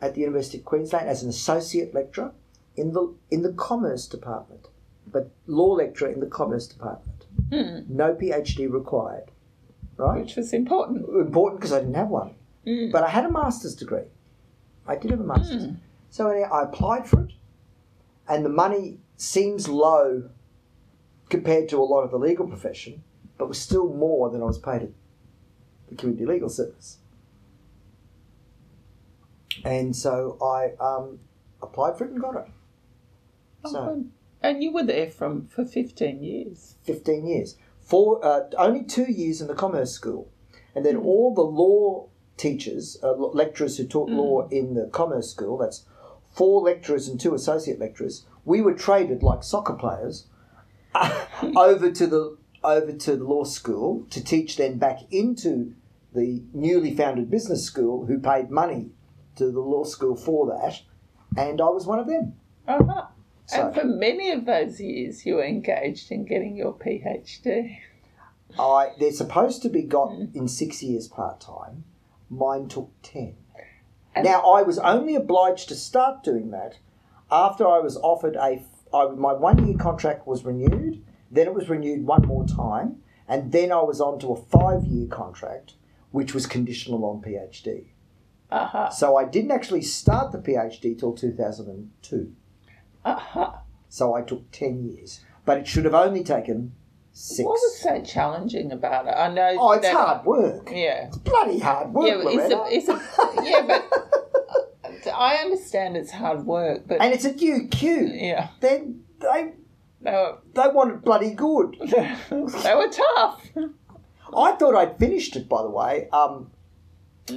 at 0.00 0.14
the 0.14 0.20
University 0.20 0.58
of 0.58 0.64
Queensland 0.64 1.08
as 1.08 1.22
an 1.22 1.28
associate 1.28 1.94
lecturer 1.94 2.32
in 2.76 2.92
the 2.92 3.14
in 3.30 3.42
the 3.42 3.52
commerce 3.52 4.06
department, 4.06 4.68
but 5.06 5.30
law 5.46 5.72
lecturer 5.74 6.08
in 6.08 6.20
the 6.20 6.26
commerce 6.26 6.66
department. 6.66 7.26
mm, 7.50 7.88
No 7.88 8.14
PhD 8.14 8.70
required, 8.70 9.30
right? 9.96 10.20
which 10.22 10.36
was 10.36 10.52
important. 10.52 11.04
Important 11.08 11.60
because 11.60 11.72
I 11.72 11.80
didn't 11.80 11.94
have 11.94 12.08
one, 12.08 12.34
Mm, 12.66 12.92
but 12.92 13.02
I 13.02 13.08
had 13.08 13.24
a 13.24 13.30
master's 13.30 13.74
degree. 13.74 14.04
I 14.86 14.96
did 14.96 15.10
have 15.10 15.20
a 15.20 15.24
master's, 15.24 15.66
Mm. 15.66 15.76
so 16.10 16.28
I 16.30 16.62
applied 16.62 17.06
for 17.08 17.22
it, 17.24 17.32
and 18.28 18.44
the 18.44 18.48
money 18.48 18.98
seems 19.16 19.68
low 19.68 20.28
compared 21.28 21.68
to 21.70 21.78
a 21.78 21.84
lot 21.84 22.02
of 22.02 22.10
the 22.10 22.18
legal 22.18 22.46
profession, 22.46 23.02
but 23.38 23.48
was 23.48 23.58
still 23.58 23.88
more 23.92 24.30
than 24.30 24.42
I 24.42 24.44
was 24.44 24.58
paid 24.58 24.82
at 24.82 24.90
the 25.88 25.94
community 25.96 26.26
legal 26.26 26.48
service. 26.48 26.98
And 29.64 29.94
so 29.94 30.38
I 30.42 30.72
um, 30.82 31.18
applied 31.60 31.96
for 31.98 32.04
it 32.04 32.10
and 32.12 32.20
got 32.20 32.36
it. 32.36 32.46
oh, 33.64 33.70
So 33.72 33.84
good. 33.94 34.10
and 34.42 34.62
you 34.62 34.72
were 34.72 34.82
there 34.84 35.10
from 35.10 35.46
for 35.48 35.64
fifteen 35.64 36.22
years. 36.22 36.76
15 36.84 37.26
years. 37.26 37.56
Four, 37.82 38.24
uh, 38.24 38.44
only 38.56 38.84
two 38.84 39.10
years 39.10 39.40
in 39.40 39.48
the 39.48 39.54
commerce 39.54 39.92
school. 39.92 40.30
And 40.74 40.86
then 40.86 40.96
all 40.96 41.34
the 41.34 41.42
law 41.42 42.08
teachers, 42.36 42.96
uh, 43.02 43.12
lecturers 43.12 43.76
who 43.76 43.86
taught 43.86 44.08
law 44.08 44.48
in 44.48 44.74
the 44.74 44.86
commerce 44.86 45.30
school, 45.30 45.58
that's 45.58 45.84
four 46.34 46.62
lecturers 46.62 47.08
and 47.08 47.20
two 47.20 47.34
associate 47.34 47.78
lecturers, 47.78 48.26
we 48.44 48.62
were 48.62 48.74
traded 48.74 49.22
like 49.22 49.42
soccer 49.42 49.74
players 49.74 50.26
over 51.56 51.90
to 51.90 52.06
the 52.06 52.36
over 52.64 52.92
to 52.92 53.16
the 53.16 53.24
law 53.24 53.44
school 53.44 54.06
to 54.10 54.22
teach 54.22 54.56
then 54.56 54.78
back 54.78 55.00
into 55.10 55.74
the 56.14 56.42
newly 56.52 56.94
founded 56.94 57.28
business 57.30 57.64
school 57.64 58.06
who 58.06 58.18
paid 58.18 58.50
money 58.50 58.90
to 59.34 59.50
the 59.50 59.60
law 59.60 59.82
school 59.82 60.14
for 60.14 60.46
that 60.46 60.80
and 61.36 61.60
I 61.60 61.64
was 61.64 61.86
one 61.86 61.98
of 61.98 62.06
them. 62.06 62.34
Uh-huh. 62.68 63.06
And 63.52 63.74
for 63.74 63.84
many 63.84 64.30
of 64.30 64.46
those 64.46 64.80
years, 64.80 65.26
you 65.26 65.36
were 65.36 65.44
engaged 65.44 66.10
in 66.10 66.24
getting 66.24 66.56
your 66.56 66.72
PhD. 66.72 67.78
I 68.58 68.90
they're 68.98 69.12
supposed 69.12 69.62
to 69.62 69.68
be 69.68 69.82
got 69.82 70.12
in 70.34 70.48
six 70.48 70.82
years 70.82 71.08
part 71.08 71.40
time. 71.40 71.84
Mine 72.30 72.68
took 72.68 72.90
ten. 73.02 73.34
And- 74.14 74.24
now 74.24 74.40
I 74.40 74.62
was 74.62 74.78
only 74.78 75.14
obliged 75.14 75.68
to 75.68 75.74
start 75.74 76.22
doing 76.22 76.50
that 76.50 76.78
after 77.30 77.66
I 77.66 77.78
was 77.78 77.96
offered 77.96 78.36
a, 78.36 78.62
I, 78.94 79.06
my 79.06 79.32
one 79.32 79.66
year 79.66 79.76
contract 79.78 80.26
was 80.26 80.44
renewed, 80.44 81.02
then 81.30 81.46
it 81.46 81.54
was 81.54 81.70
renewed 81.70 82.06
one 82.06 82.26
more 82.26 82.46
time, 82.46 83.02
and 83.26 83.50
then 83.50 83.72
I 83.72 83.82
was 83.82 84.00
on 84.02 84.18
to 84.20 84.32
a 84.32 84.36
five 84.36 84.84
year 84.84 85.08
contract, 85.08 85.74
which 86.10 86.34
was 86.34 86.46
conditional 86.46 87.04
on 87.06 87.22
PhD. 87.22 87.86
Uh-huh. 88.50 88.90
So 88.90 89.16
I 89.16 89.24
didn't 89.24 89.50
actually 89.50 89.80
start 89.80 90.30
the 90.30 90.38
PhD 90.38 90.98
till 90.98 91.14
2002. 91.14 92.36
Uh-huh. 93.04 93.52
So 93.88 94.14
I 94.14 94.22
took 94.22 94.50
10 94.52 94.84
years. 94.84 95.20
But 95.44 95.58
it 95.58 95.66
should 95.66 95.84
have 95.84 95.94
only 95.94 96.22
taken 96.22 96.72
six. 97.12 97.44
What 97.44 97.52
was 97.54 97.80
so 97.80 98.00
challenging 98.02 98.72
about 98.72 99.06
it? 99.06 99.10
I 99.16 99.28
know. 99.32 99.56
Oh, 99.58 99.72
it's 99.72 99.88
hard 99.88 100.24
work. 100.24 100.70
Yeah. 100.70 101.08
It's 101.08 101.18
bloody 101.18 101.58
hard 101.58 101.92
work, 101.92 102.06
Yeah, 102.06 102.20
but 102.22 102.32
it's 102.32 102.52
a, 102.52 102.64
it's 102.68 102.88
a, 102.88 103.44
yeah, 103.44 103.66
but 103.66 105.12
I 105.14 105.36
understand 105.36 105.96
it's 105.96 106.12
hard 106.12 106.46
work, 106.46 106.82
but 106.86 107.00
and 107.00 107.12
it's 107.12 107.24
at 107.24 107.36
UQ. 107.38 108.20
yeah, 108.20 108.48
Then 108.60 109.02
they 109.18 109.52
they 110.00 110.10
were, 110.12 110.38
they 110.54 110.68
wanted 110.72 111.02
bloody 111.02 111.32
good. 111.32 111.76
they 111.90 112.74
were 112.74 112.88
tough. 112.88 113.44
I 114.36 114.52
thought 114.52 114.74
I'd 114.74 114.98
finished 114.98 115.36
it, 115.36 115.48
by 115.48 115.62
the 115.62 115.70
way. 115.70 116.08
Um, 116.12 116.50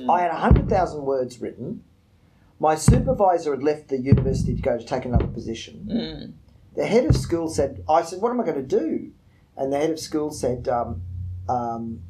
I 0.09 0.21
had 0.21 0.31
100,000 0.31 1.01
words 1.03 1.39
written. 1.41 1.83
My 2.59 2.75
supervisor 2.75 3.51
had 3.51 3.63
left 3.63 3.89
the 3.89 3.97
university 3.97 4.55
to 4.55 4.61
go 4.61 4.77
to 4.77 4.83
take 4.83 5.05
another 5.05 5.27
position. 5.27 5.87
Mm. 5.91 6.33
The 6.75 6.85
head 6.85 7.05
of 7.05 7.15
school 7.15 7.49
said, 7.49 7.83
I 7.89 8.03
said, 8.03 8.21
what 8.21 8.31
am 8.31 8.39
I 8.39 8.45
going 8.45 8.67
to 8.67 8.79
do? 8.79 9.11
And 9.57 9.71
the 9.71 9.77
head 9.77 9.91
of 9.91 9.99
school 9.99 10.31
said, 10.31 10.67
um, 10.67 11.01
um, 11.47 12.01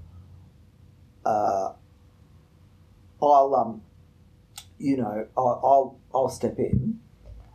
uh, 1.25 1.73
I'll, 3.21 3.55
um, 3.55 3.81
you 4.77 4.97
know, 4.97 5.27
I'll, 5.37 5.61
I'll, 5.63 5.99
I'll 6.13 6.29
step 6.29 6.57
in. 6.57 6.99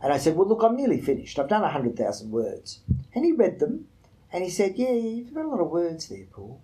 And 0.01 0.11
I 0.11 0.17
said, 0.17 0.35
well, 0.35 0.47
look, 0.47 0.63
I'm 0.63 0.75
nearly 0.75 0.99
finished. 0.99 1.37
I've 1.37 1.47
done 1.49 1.61
100,000 1.61 2.31
words. 2.31 2.79
And 3.13 3.23
he 3.23 3.31
read 3.31 3.59
them 3.59 3.87
and 4.33 4.43
he 4.43 4.49
said, 4.49 4.73
yeah, 4.75 4.91
you've 4.91 5.33
got 5.33 5.45
a 5.45 5.47
lot 5.47 5.59
of 5.59 5.69
words 5.69 6.07
there, 6.07 6.25
Paul. 6.31 6.61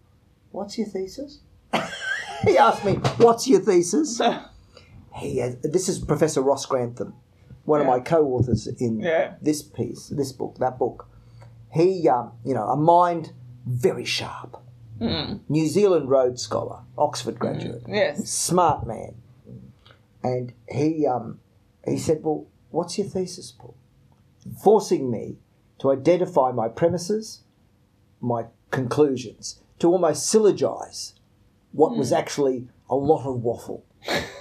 What's 0.51 0.77
your 0.77 0.87
thesis? 0.87 1.39
he 2.43 2.57
asked 2.57 2.83
me, 2.83 2.93
what's 3.17 3.47
your 3.47 3.59
thesis? 3.59 4.21
He 5.17 5.37
has, 5.37 5.57
this 5.61 5.89
is 5.89 5.99
Professor 5.99 6.41
Ross 6.41 6.65
Grantham, 6.65 7.13
one 7.65 7.81
of 7.81 7.87
my 7.87 7.99
co-authors 7.99 8.67
in 8.67 8.99
Yeah. 8.99 9.35
this 9.41 9.61
piece, 9.61 10.07
this 10.09 10.31
book, 10.31 10.57
that 10.59 10.77
book. 10.77 11.07
He, 11.73 12.07
um, 12.07 12.31
you 12.45 12.53
know, 12.53 12.67
a 12.67 12.75
mind 12.77 13.33
very 13.65 14.05
sharp, 14.05 14.57
Mm. 15.01 15.41
New 15.47 15.67
Zealand 15.67 16.09
Rhodes 16.09 16.41
Scholar, 16.41 16.79
Oxford 16.97 17.37
graduate, 17.37 17.83
Yes. 17.87 18.27
smart 18.29 18.87
man, 18.87 19.13
and 20.23 20.53
he, 20.69 21.05
um, 21.05 21.39
he 21.85 21.97
said, 21.97 22.23
"Well, 22.23 22.47
what's 22.71 22.97
your 22.97 23.05
thesis, 23.07 23.51
Paul?" 23.51 23.75
Forcing 24.63 25.11
me 25.11 25.37
to 25.79 25.91
identify 25.91 26.51
my 26.51 26.67
premises, 26.67 27.43
my 28.21 28.45
conclusions, 28.71 29.59
to 29.79 29.91
almost 29.91 30.33
syllogize 30.33 31.13
what 31.73 31.95
was 31.95 32.11
actually 32.11 32.67
a 32.89 32.95
lot 32.95 33.25
of 33.27 33.43
waffle. 33.43 33.83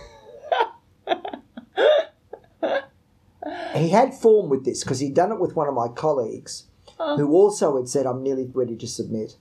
he 3.77 3.91
had 3.91 4.15
form 4.15 4.49
with 4.49 4.65
this 4.65 4.85
because 4.85 5.01
he'd 5.01 5.15
done 5.15 5.33
it 5.33 5.41
with 5.41 5.57
one 5.57 5.69
of 5.69 5.75
my 5.75 5.89
colleagues 5.89 6.65
oh. 6.99 7.17
who 7.17 7.33
also 7.33 7.77
had 7.77 7.89
said, 7.89 8.07
I'm 8.07 8.23
nearly 8.23 8.49
ready 8.53 8.77
to 8.77 8.87
submit. 8.87 9.37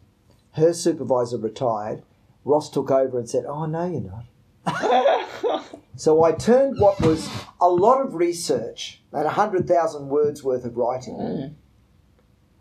Her 0.51 0.73
supervisor 0.73 1.37
retired. 1.37 2.03
Ross 2.43 2.69
took 2.69 2.91
over 2.91 3.17
and 3.17 3.29
said, 3.29 3.45
Oh, 3.45 3.65
no, 3.65 3.85
you're 3.85 4.01
not. 4.01 5.65
so 5.95 6.23
I 6.23 6.31
turned 6.31 6.79
what 6.79 6.99
was 7.01 7.29
a 7.59 7.69
lot 7.69 8.01
of 8.01 8.15
research 8.15 9.01
and 9.11 9.25
100,000 9.25 10.07
words 10.09 10.43
worth 10.43 10.65
of 10.65 10.75
writing, 10.77 11.15
mm. 11.15 11.53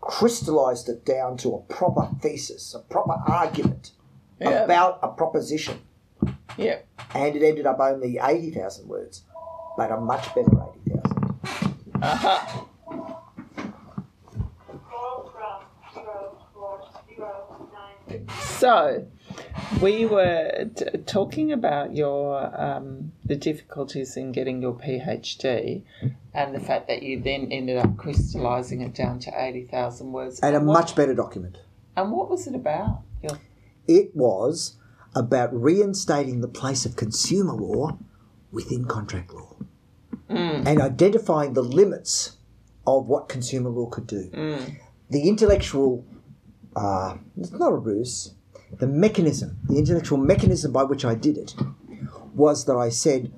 crystallized 0.01 0.89
it 0.89 1.05
down 1.05 1.37
to 1.37 1.55
a 1.55 1.61
proper 1.61 2.09
thesis, 2.21 2.73
a 2.73 2.79
proper 2.79 3.13
argument 3.27 3.91
Yeah. 4.39 4.63
about 4.63 4.99
a 5.01 5.07
proposition. 5.09 5.79
Yeah. 6.57 6.79
And 7.13 7.35
it 7.35 7.43
ended 7.43 7.65
up 7.65 7.79
only 7.79 8.19
80,000 8.21 8.87
words, 8.87 9.23
but 9.77 9.91
a 9.91 9.97
much 9.97 10.33
better 10.35 10.41
80,000. 10.41 10.64
Call 12.05 12.69
from 15.33 15.63
zero 15.91 16.37
four 16.53 16.87
zero 17.09 17.69
nine 17.73 18.27
So, 18.29 19.07
we 19.81 20.05
were 20.05 20.69
t- 20.75 20.85
talking 21.07 21.51
about 21.51 21.95
your 21.95 22.61
um, 22.61 23.11
the 23.23 23.35
difficulties 23.35 24.17
in 24.17 24.31
getting 24.31 24.61
your 24.61 24.73
PhD, 24.75 25.81
and 26.33 26.53
the 26.53 26.59
fact 26.59 26.87
that 26.89 27.01
you 27.01 27.19
then 27.21 27.47
ended 27.51 27.77
up 27.77 27.97
crystallising 27.97 28.81
it 28.81 28.93
down 28.93 29.17
to 29.21 29.31
eighty 29.43 29.63
thousand 29.65 30.11
words. 30.11 30.39
And 30.41 30.55
a 30.55 30.59
what, 30.59 30.73
much 30.73 30.95
better 30.95 31.15
document. 31.15 31.57
And 31.97 32.11
what 32.11 32.29
was 32.29 32.45
it 32.45 32.53
about? 32.53 33.01
Your, 33.23 33.39
It 33.87 34.15
was 34.15 34.77
about 35.15 35.49
reinstating 35.59 36.41
the 36.41 36.47
place 36.47 36.85
of 36.85 36.95
consumer 36.95 37.53
law 37.53 37.97
within 38.51 38.85
contract 38.85 39.33
law 39.33 39.54
Mm. 40.29 40.65
and 40.65 40.81
identifying 40.81 41.53
the 41.53 41.61
limits 41.61 42.37
of 42.87 43.07
what 43.07 43.29
consumer 43.29 43.69
law 43.69 43.85
could 43.85 44.07
do. 44.07 44.29
Mm. 44.31 44.77
The 45.09 45.27
intellectual, 45.27 46.03
uh, 46.75 47.17
it's 47.37 47.51
not 47.51 47.71
a 47.71 47.75
ruse, 47.75 48.33
the 48.71 48.87
mechanism, 48.87 49.57
the 49.69 49.77
intellectual 49.77 50.17
mechanism 50.17 50.71
by 50.71 50.83
which 50.83 51.05
I 51.05 51.15
did 51.15 51.37
it 51.37 51.53
was 52.33 52.65
that 52.65 52.75
I 52.75 52.89
said 52.89 53.31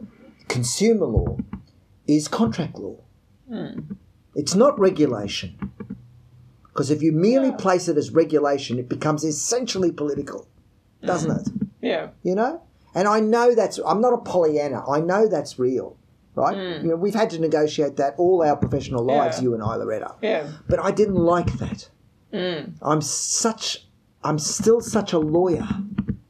consumer 0.47 1.05
law 1.05 1.37
is 2.07 2.27
contract 2.27 2.77
law. 2.79 2.97
Mm. 3.51 3.97
It's 4.35 4.55
not 4.55 4.79
regulation. 4.79 5.57
Because 6.63 6.91
if 6.91 7.01
you 7.01 7.11
merely 7.11 7.51
place 7.51 7.87
it 7.87 7.97
as 7.97 8.11
regulation, 8.11 8.77
it 8.77 8.87
becomes 8.87 9.23
essentially 9.23 9.91
political, 9.91 10.47
doesn't 11.03 11.31
mm-hmm. 11.31 11.63
it? 11.63 11.67
yeah. 11.81 12.09
You 12.23 12.35
know? 12.35 12.61
And 12.93 13.07
I 13.07 13.19
know 13.19 13.55
that's, 13.55 13.79
I'm 13.79 13.99
not 13.99 14.13
a 14.13 14.17
Pollyanna. 14.17 14.87
I 14.87 14.99
know 14.99 15.27
that's 15.27 15.57
real, 15.57 15.97
right? 16.37 16.55
Mm. 16.55 16.83
You 16.83 16.89
know, 16.89 16.95
we've 16.95 17.15
had 17.15 17.29
to 17.31 17.39
negotiate 17.39 17.97
that 17.97 18.13
all 18.17 18.43
our 18.43 18.55
professional 18.55 19.03
lives, 19.03 19.37
Yeah. 19.37 19.43
you 19.43 19.53
and 19.55 19.63
I, 19.63 19.75
Loretta. 19.75 20.15
Yeah. 20.21 20.47
But 20.69 20.79
I 20.79 20.91
didn't 20.91 21.15
like 21.15 21.51
that. 21.57 21.89
Mm. 22.31 22.73
I'm 22.81 23.01
such, 23.01 23.87
I'm 24.23 24.37
still 24.39 24.79
such 24.79 25.11
a 25.13 25.19
lawyer 25.19 25.67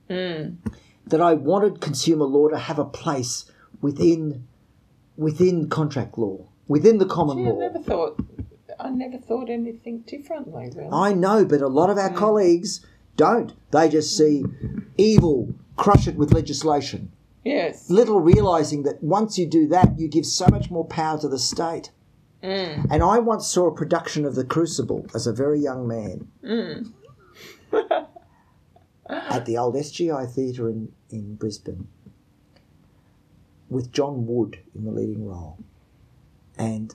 mm. 0.09 0.55
that 1.05 1.21
I 1.21 1.33
wanted 1.33 1.81
consumer 1.81 2.25
law 2.25 2.47
to 2.47 2.57
have 2.57 2.79
a 2.79 2.85
place 2.85 3.51
within, 3.81 4.47
within 5.17 5.69
contract 5.69 6.17
law, 6.17 6.47
within 6.67 6.97
the 6.99 7.05
common 7.05 7.45
I 7.45 7.49
law. 7.49 7.59
never 7.59 7.79
thought. 7.79 8.19
I 8.79 8.89
never 8.91 9.17
thought 9.17 9.49
anything 9.49 10.01
differently. 10.01 10.69
Really. 10.75 10.89
I 10.91 11.11
know, 11.13 11.45
but 11.45 11.61
a 11.61 11.67
lot 11.67 11.89
of 11.89 11.97
our 11.97 12.11
colleagues 12.13 12.85
don't. 13.15 13.53
They 13.71 13.89
just 13.89 14.15
see 14.15 14.45
evil, 14.97 15.55
crush 15.75 16.07
it 16.07 16.15
with 16.15 16.31
legislation. 16.31 17.11
Yes. 17.47 17.89
Little 17.89 18.19
realizing 18.19 18.83
that 18.83 19.03
once 19.03 19.37
you 19.37 19.47
do 19.47 19.67
that, 19.67 19.99
you 19.99 20.07
give 20.07 20.25
so 20.25 20.47
much 20.47 20.69
more 20.69 20.85
power 20.85 21.19
to 21.19 21.27
the 21.27 21.39
state. 21.39 21.91
Mm. 22.43 22.87
And 22.91 23.03
I 23.03 23.19
once 23.19 23.47
saw 23.47 23.67
a 23.67 23.75
production 23.75 24.25
of 24.25 24.35
The 24.35 24.45
Crucible 24.45 25.07
as 25.15 25.25
a 25.25 25.33
very 25.33 25.59
young 25.59 25.87
man 25.87 26.27
mm. 26.43 26.91
at 29.09 29.45
the 29.45 29.57
old 29.57 29.75
SGI 29.75 30.31
Theatre 30.31 30.69
in, 30.69 30.91
in 31.09 31.35
Brisbane 31.35 31.87
with 33.69 33.91
John 33.91 34.27
Wood 34.27 34.59
in 34.75 34.85
the 34.85 34.91
leading 34.91 35.27
role. 35.27 35.57
And 36.57 36.93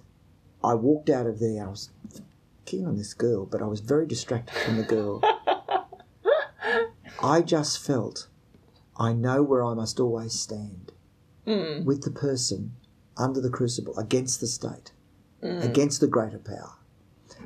I 0.62 0.74
walked 0.74 1.11
out 1.11 1.26
of 1.26 1.40
there, 1.40 1.64
I 1.64 1.68
was 1.68 1.90
keen 2.64 2.86
on 2.86 2.96
this 2.96 3.14
girl, 3.14 3.46
but 3.46 3.62
I 3.62 3.66
was 3.66 3.80
very 3.80 4.07
distracted 4.07 4.55
from 4.55 4.76
the 4.76 4.84
girl. 4.84 5.22
I 7.22 7.42
just 7.42 7.84
felt 7.84 8.28
I 9.03 9.12
know 9.12 9.42
where 9.42 9.64
I 9.64 9.74
must 9.74 9.98
always 9.98 10.32
stand 10.32 10.92
hmm. 11.44 11.84
with 11.84 12.05
the 12.05 12.11
person 12.11 12.76
under 13.16 13.40
the 13.40 13.50
crucible 13.50 13.98
against 13.98 14.40
the 14.40 14.46
state, 14.46 14.92
hmm. 15.40 15.59
against 15.59 16.00
the 16.00 16.07
greater 16.07 16.38
power. 16.38 16.74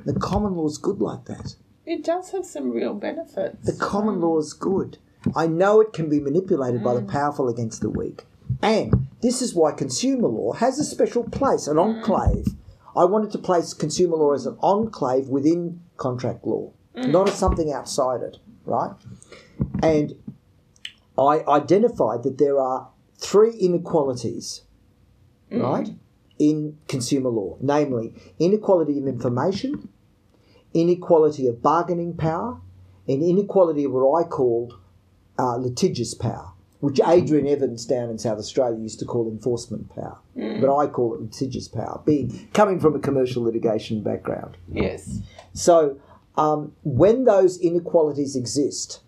The 0.05 0.13
common 0.13 0.55
law 0.55 0.67
is 0.67 0.77
good 0.77 1.01
like 1.01 1.25
that. 1.25 1.55
It 1.83 2.03
does 2.03 2.29
have 2.29 2.45
some 2.45 2.69
real 2.69 2.93
benefits. 2.93 3.65
The 3.65 3.73
common 3.73 4.15
hmm. 4.15 4.21
law 4.21 4.37
is 4.37 4.53
good. 4.53 4.99
I 5.35 5.47
know 5.47 5.81
it 5.81 5.93
can 5.93 6.09
be 6.09 6.19
manipulated 6.19 6.83
by 6.83 6.93
the 6.93 7.01
powerful 7.01 7.49
against 7.49 7.81
the 7.81 7.89
weak. 7.89 8.25
And 8.61 9.07
this 9.21 9.41
is 9.41 9.55
why 9.55 9.71
consumer 9.71 10.27
law 10.27 10.53
has 10.53 10.77
a 10.77 10.83
special 10.83 11.23
place, 11.23 11.65
an 11.65 11.79
enclave. 11.79 12.49
I 12.95 13.05
wanted 13.05 13.31
to 13.31 13.39
place 13.39 13.73
consumer 13.73 14.15
law 14.17 14.33
as 14.33 14.45
an 14.45 14.57
enclave 14.59 15.27
within 15.27 15.81
contract 15.97 16.45
law, 16.45 16.71
not 16.95 17.29
as 17.29 17.35
something 17.35 17.73
outside 17.73 18.21
it, 18.21 18.37
right? 18.65 18.93
And 19.81 20.15
I 21.17 21.43
identified 21.47 22.23
that 22.23 22.37
there 22.37 22.59
are 22.59 22.89
three 23.17 23.51
inequalities, 23.51 24.63
right, 25.51 25.89
in 26.37 26.77
consumer 26.87 27.29
law 27.29 27.57
namely, 27.61 28.13
inequality 28.39 28.99
of 28.99 29.07
information, 29.07 29.89
inequality 30.73 31.47
of 31.47 31.61
bargaining 31.61 32.15
power, 32.15 32.61
and 33.07 33.23
inequality 33.23 33.83
of 33.85 33.91
what 33.93 34.21
I 34.21 34.27
called 34.27 34.73
uh, 35.39 35.55
litigious 35.55 36.13
power. 36.13 36.53
which 36.79 36.99
Adrian 37.07 37.47
Evans 37.47 37.85
down 37.85 38.09
in 38.09 38.17
South 38.19 38.37
Australia 38.37 38.79
used 38.79 38.99
to 38.99 39.05
call 39.05 39.27
enforcement 39.27 39.89
power, 39.89 40.17
but 40.35 40.75
I 40.75 40.85
call 40.87 41.15
it 41.15 41.21
litigious 41.21 41.67
power, 41.67 42.01
being 42.05 42.47
coming 42.53 42.79
from 42.79 42.95
a 42.95 42.99
commercial 42.99 43.43
litigation 43.43 44.03
background. 44.03 44.57
Yes. 44.71 45.21
So 45.53 45.97
um, 46.35 46.73
when 46.83 47.25
those 47.25 47.57
inequalities 47.59 48.35
exist 48.35 48.99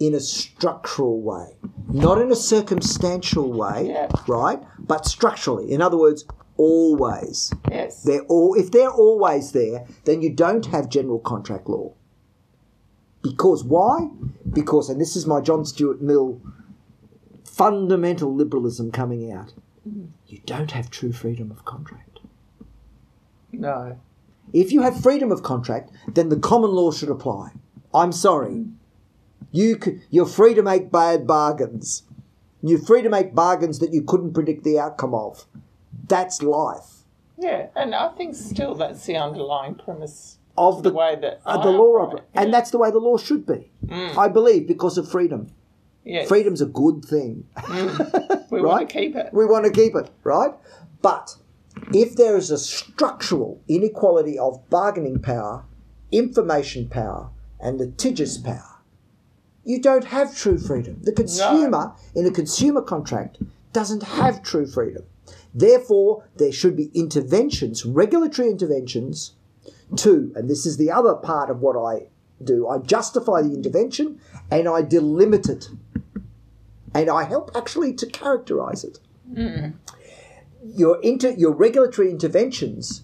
in 0.00 0.14
a 0.14 0.20
structural 0.20 1.20
way, 1.20 1.56
not 1.88 2.20
in 2.20 2.30
a 2.30 2.36
circumstantial 2.36 3.52
way, 3.52 4.08
right, 4.26 4.62
but 4.78 5.06
structurally, 5.06 5.72
in 5.72 5.82
other 5.82 5.96
words, 5.96 6.24
always. 6.56 7.52
Yes. 7.70 8.02
They're 8.02 8.22
all 8.22 8.54
if 8.54 8.70
they're 8.70 8.90
always 8.90 9.52
there, 9.52 9.86
then 10.04 10.22
you 10.22 10.30
don't 10.30 10.66
have 10.66 10.88
general 10.88 11.18
contract 11.18 11.68
law. 11.68 11.94
Because 13.22 13.64
why? 13.64 14.08
Because 14.52 14.88
and 14.88 15.00
this 15.00 15.16
is 15.16 15.26
my 15.26 15.40
John 15.40 15.64
Stuart 15.64 16.00
Mill 16.00 16.40
fundamental 17.44 18.32
liberalism 18.32 18.92
coming 18.92 19.32
out. 19.32 19.52
You 20.26 20.38
don't 20.46 20.70
have 20.72 20.90
true 20.90 21.12
freedom 21.12 21.50
of 21.50 21.64
contract. 21.64 22.20
No. 23.52 23.98
If 24.52 24.72
you 24.72 24.82
have 24.82 25.02
freedom 25.02 25.32
of 25.32 25.42
contract, 25.42 25.90
then 26.12 26.28
the 26.28 26.38
common 26.38 26.70
law 26.70 26.92
should 26.92 27.08
apply. 27.10 27.52
I'm 27.92 28.12
sorry. 28.12 28.66
You 29.50 29.78
you're 30.10 30.26
free 30.26 30.54
to 30.54 30.62
make 30.62 30.90
bad 30.90 31.26
bargains. 31.26 32.02
You're 32.62 32.80
free 32.80 33.02
to 33.02 33.08
make 33.08 33.34
bargains 33.34 33.78
that 33.78 33.92
you 33.92 34.02
couldn't 34.02 34.34
predict 34.34 34.64
the 34.64 34.78
outcome 34.78 35.14
of. 35.14 35.46
That's 36.08 36.42
life. 36.42 37.04
Yeah, 37.38 37.68
and 37.76 37.94
I 37.94 38.08
think 38.16 38.34
still 38.34 38.74
that's 38.74 39.06
the 39.06 39.16
underlying 39.16 39.76
premise 39.76 40.38
Of 40.56 40.82
the 40.82 40.90
the, 40.90 40.96
way 40.96 41.16
that 41.20 41.40
uh, 41.46 41.62
the 41.62 41.70
law 41.70 41.98
of 41.98 42.08
operate. 42.08 42.24
it. 42.24 42.28
And 42.34 42.52
that's 42.52 42.70
the 42.72 42.78
way 42.78 42.90
the 42.90 42.98
law 42.98 43.16
should 43.16 43.46
be. 43.46 43.70
I 43.90 44.28
believe 44.28 44.66
because 44.66 44.98
of 44.98 45.08
freedom. 45.08 45.52
Yes. 46.04 46.26
Freedom's 46.26 46.60
a 46.60 46.66
good 46.66 47.04
thing. 47.04 47.46
We 48.50 48.60
right? 48.60 48.64
want 48.64 48.88
to 48.88 48.98
keep 48.98 49.14
it. 49.14 49.28
We 49.32 49.44
want 49.44 49.66
to 49.66 49.70
keep 49.70 49.94
it, 49.94 50.10
right? 50.24 50.54
But 51.02 51.36
if 51.92 52.16
there 52.16 52.34
is 52.36 52.50
a 52.50 52.56
structural 52.58 53.60
inequality 53.68 54.38
of 54.38 54.68
bargaining 54.70 55.20
power, 55.20 55.64
information 56.10 56.88
power, 56.88 57.28
and 57.60 57.76
litigious 57.78 58.38
power, 58.38 58.77
you 59.68 59.78
don't 59.78 60.04
have 60.04 60.34
true 60.34 60.56
freedom. 60.56 60.98
The 61.02 61.12
consumer 61.12 61.94
in 62.14 62.24
a 62.24 62.30
consumer 62.30 62.80
contract 62.80 63.36
doesn't 63.74 64.02
have 64.02 64.42
true 64.42 64.66
freedom. 64.66 65.04
Therefore, 65.52 66.24
there 66.36 66.52
should 66.52 66.74
be 66.74 66.90
interventions, 66.94 67.84
regulatory 67.84 68.48
interventions, 68.48 69.34
to, 69.96 70.32
and 70.34 70.48
this 70.48 70.64
is 70.64 70.78
the 70.78 70.90
other 70.90 71.14
part 71.14 71.50
of 71.50 71.60
what 71.60 71.76
I 71.76 72.08
do 72.42 72.66
I 72.68 72.78
justify 72.78 73.42
the 73.42 73.52
intervention 73.52 74.20
and 74.50 74.68
I 74.68 74.82
delimit 74.82 75.50
it. 75.50 75.68
And 76.94 77.10
I 77.10 77.24
help 77.24 77.50
actually 77.54 77.92
to 77.94 78.06
characterize 78.06 78.84
it 78.84 79.00
hmm. 79.34 79.70
your 80.64 80.98
inter, 81.02 81.30
your 81.30 81.52
regulatory 81.52 82.10
interventions 82.10 83.02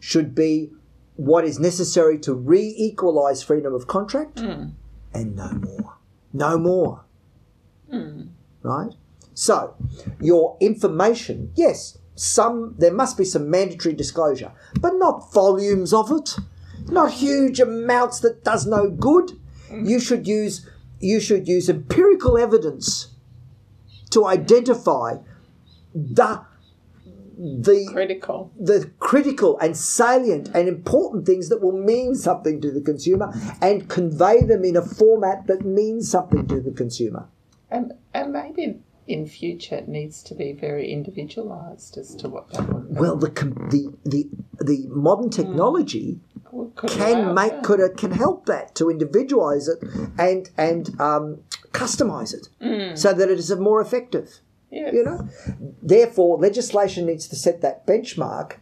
should 0.00 0.34
be 0.34 0.70
what 1.16 1.44
is 1.44 1.58
necessary 1.58 2.18
to 2.20 2.32
re-equalize 2.32 3.42
freedom 3.42 3.74
of 3.74 3.86
contract 3.86 4.40
hmm. 4.40 4.68
and 5.12 5.36
no 5.36 5.50
more 5.50 5.96
no 6.36 6.58
more. 6.58 7.04
Hmm. 7.90 8.22
Right? 8.62 8.92
So 9.34 9.76
your 10.20 10.56
information 10.60 11.52
yes 11.54 11.98
some 12.14 12.74
there 12.78 12.92
must 12.92 13.18
be 13.18 13.24
some 13.24 13.50
mandatory 13.50 13.94
disclosure 13.94 14.52
but 14.80 14.94
not 14.94 15.32
volumes 15.32 15.92
of 15.92 16.10
it. 16.10 16.36
Not 16.88 17.12
huge 17.12 17.60
amounts 17.60 18.20
that 18.20 18.44
does 18.44 18.64
no 18.66 18.88
good. 18.88 19.32
Mm. 19.68 19.88
You 19.88 20.00
should 20.00 20.26
use 20.26 20.68
you 21.00 21.20
should 21.20 21.46
use 21.46 21.68
empirical 21.68 22.38
evidence 22.38 23.08
to 24.10 24.24
identify 24.26 25.16
the 25.94 26.45
the 27.38 27.86
Critical. 27.92 28.50
the 28.58 28.90
critical 28.98 29.58
and 29.58 29.76
salient 29.76 30.48
and 30.54 30.68
important 30.68 31.26
things 31.26 31.48
that 31.50 31.60
will 31.60 31.76
mean 31.76 32.14
something 32.14 32.60
to 32.62 32.70
the 32.70 32.80
consumer 32.80 33.32
and 33.60 33.88
convey 33.88 34.40
them 34.42 34.64
in 34.64 34.76
a 34.76 34.82
format 34.82 35.46
that 35.46 35.64
means 35.64 36.10
something 36.10 36.46
to 36.48 36.60
the 36.60 36.70
consumer. 36.70 37.28
And 37.70 37.92
and 38.14 38.32
maybe 38.32 38.80
in 39.06 39.26
future 39.26 39.76
it 39.76 39.88
needs 39.88 40.22
to 40.22 40.34
be 40.34 40.52
very 40.52 40.90
individualised 40.90 41.96
as 41.98 42.14
to 42.16 42.28
what 42.28 42.50
that 42.50 42.68
would 42.72 42.98
Well, 42.98 43.16
the 43.16 43.28
the 43.70 43.92
the 44.04 44.28
the 44.64 44.86
modern 44.88 45.30
technology 45.30 46.20
could, 46.44 46.74
could 46.74 46.90
can 46.90 47.34
make 47.34 47.52
that. 47.52 47.64
could 47.64 47.80
uh, 47.80 47.88
can 47.96 48.12
help 48.12 48.46
that 48.46 48.74
to 48.76 48.88
individualize 48.90 49.68
it 49.68 49.78
and 50.18 50.50
and 50.56 50.98
um, 51.00 51.42
customize 51.72 52.32
it 52.34 52.48
so 52.98 53.12
that 53.12 53.28
it 53.28 53.38
is 53.38 53.54
more 53.56 53.80
effective. 53.80 54.40
Yes. 54.70 54.92
You 54.94 55.04
know, 55.04 55.28
therefore, 55.82 56.38
legislation 56.38 57.06
needs 57.06 57.28
to 57.28 57.36
set 57.36 57.60
that 57.62 57.86
benchmark, 57.86 58.56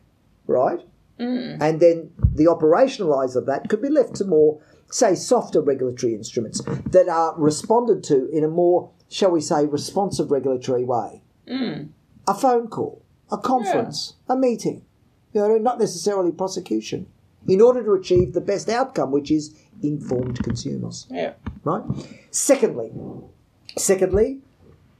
right? 0.47 0.81
Mm. 1.19 1.59
And 1.61 1.81
then 1.81 2.11
the 2.19 2.45
operationalise 2.45 3.37
of 3.37 3.47
that 3.47 3.69
could 3.69 3.81
be 3.81 3.89
left 3.89 4.17
to 4.17 4.25
more, 4.25 4.61
say, 4.91 5.15
softer 5.15 5.61
regulatory 5.61 6.15
instruments 6.15 6.61
that 6.91 7.09
are 7.09 7.35
responded 7.39 8.05
to 8.05 8.29
in 8.31 8.45
a 8.45 8.49
more, 8.49 8.91
shall 9.09 9.31
we 9.31 9.41
say, 9.41 9.67
responsive 9.67 10.31
regulatory 10.31 10.85
way. 10.85 11.23
Mm. 11.49 11.89
A 12.27 12.35
phone 12.35 12.69
call, 12.69 13.03
a 13.31 13.39
conference, 13.39 14.15
a 14.29 14.37
meeting, 14.37 14.85
you 15.33 15.41
know, 15.41 15.57
not 15.59 15.79
necessarily 15.79 16.33
prosecution, 16.33 17.07
in 17.47 17.61
order 17.61 17.83
to 17.85 17.93
achieve 17.93 18.33
the 18.33 18.41
best 18.41 18.69
outcome, 18.69 19.11
which 19.11 19.31
is 19.31 19.55
informed 19.83 20.43
consumers 20.43 21.07
Yeah. 21.11 21.35
right? 21.65 21.83
Secondly, 22.31 22.93
secondly, 23.77 24.41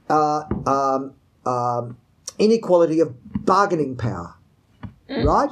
uh, 0.09 0.43
um, 0.65 1.13
um, 1.45 1.97
inequality 2.37 2.99
of 2.99 3.13
bargaining 3.45 3.95
power, 3.95 4.35
right? 5.23 5.49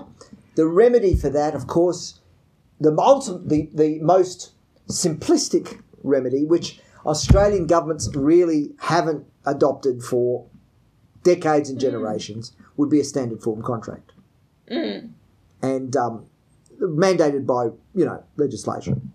The 0.56 0.68
remedy 0.68 1.16
for 1.16 1.30
that, 1.30 1.56
of 1.56 1.68
course, 1.68 2.20
the, 2.80 2.92
the 3.46 3.70
the 3.74 4.00
most 4.00 4.52
simplistic 4.90 5.82
remedy, 6.04 6.46
which 6.46 6.80
Australian 7.06 7.68
governments 7.68 8.10
really 8.16 8.72
haven't 8.80 9.26
adopted 9.46 10.04
for 10.04 10.46
decades 11.24 11.70
and 11.70 11.80
generations, 11.80 12.54
would 12.78 12.90
be 12.90 13.00
a 13.00 13.04
standard 13.04 13.42
form 13.42 13.62
contract, 13.62 14.12
and 15.62 15.96
um, 15.96 16.26
mandated 16.80 17.46
by 17.46 17.66
you 17.96 18.06
know 18.06 18.24
legislation. 18.38 19.12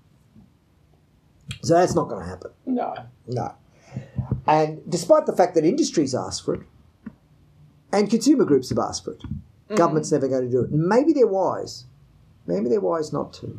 So 1.62 1.74
that's 1.74 1.94
not 1.94 2.08
going 2.08 2.22
to 2.22 2.28
happen. 2.28 2.50
No. 2.66 2.94
No. 3.26 3.54
And 4.46 4.80
despite 4.88 5.26
the 5.26 5.36
fact 5.36 5.54
that 5.54 5.64
industries 5.64 6.14
asked 6.14 6.44
for 6.44 6.54
it, 6.54 6.62
and 7.92 8.08
consumer 8.08 8.44
groups 8.44 8.70
have 8.70 8.78
asked 8.78 9.04
for 9.04 9.12
it, 9.12 9.22
government's 9.76 10.10
never 10.12 10.28
going 10.28 10.44
to 10.44 10.50
do 10.50 10.62
it. 10.62 10.70
Maybe 10.70 11.12
they're 11.12 11.26
wise. 11.26 11.84
Maybe 12.46 12.68
they're 12.68 12.80
wise 12.80 13.12
not 13.12 13.32
to. 13.34 13.58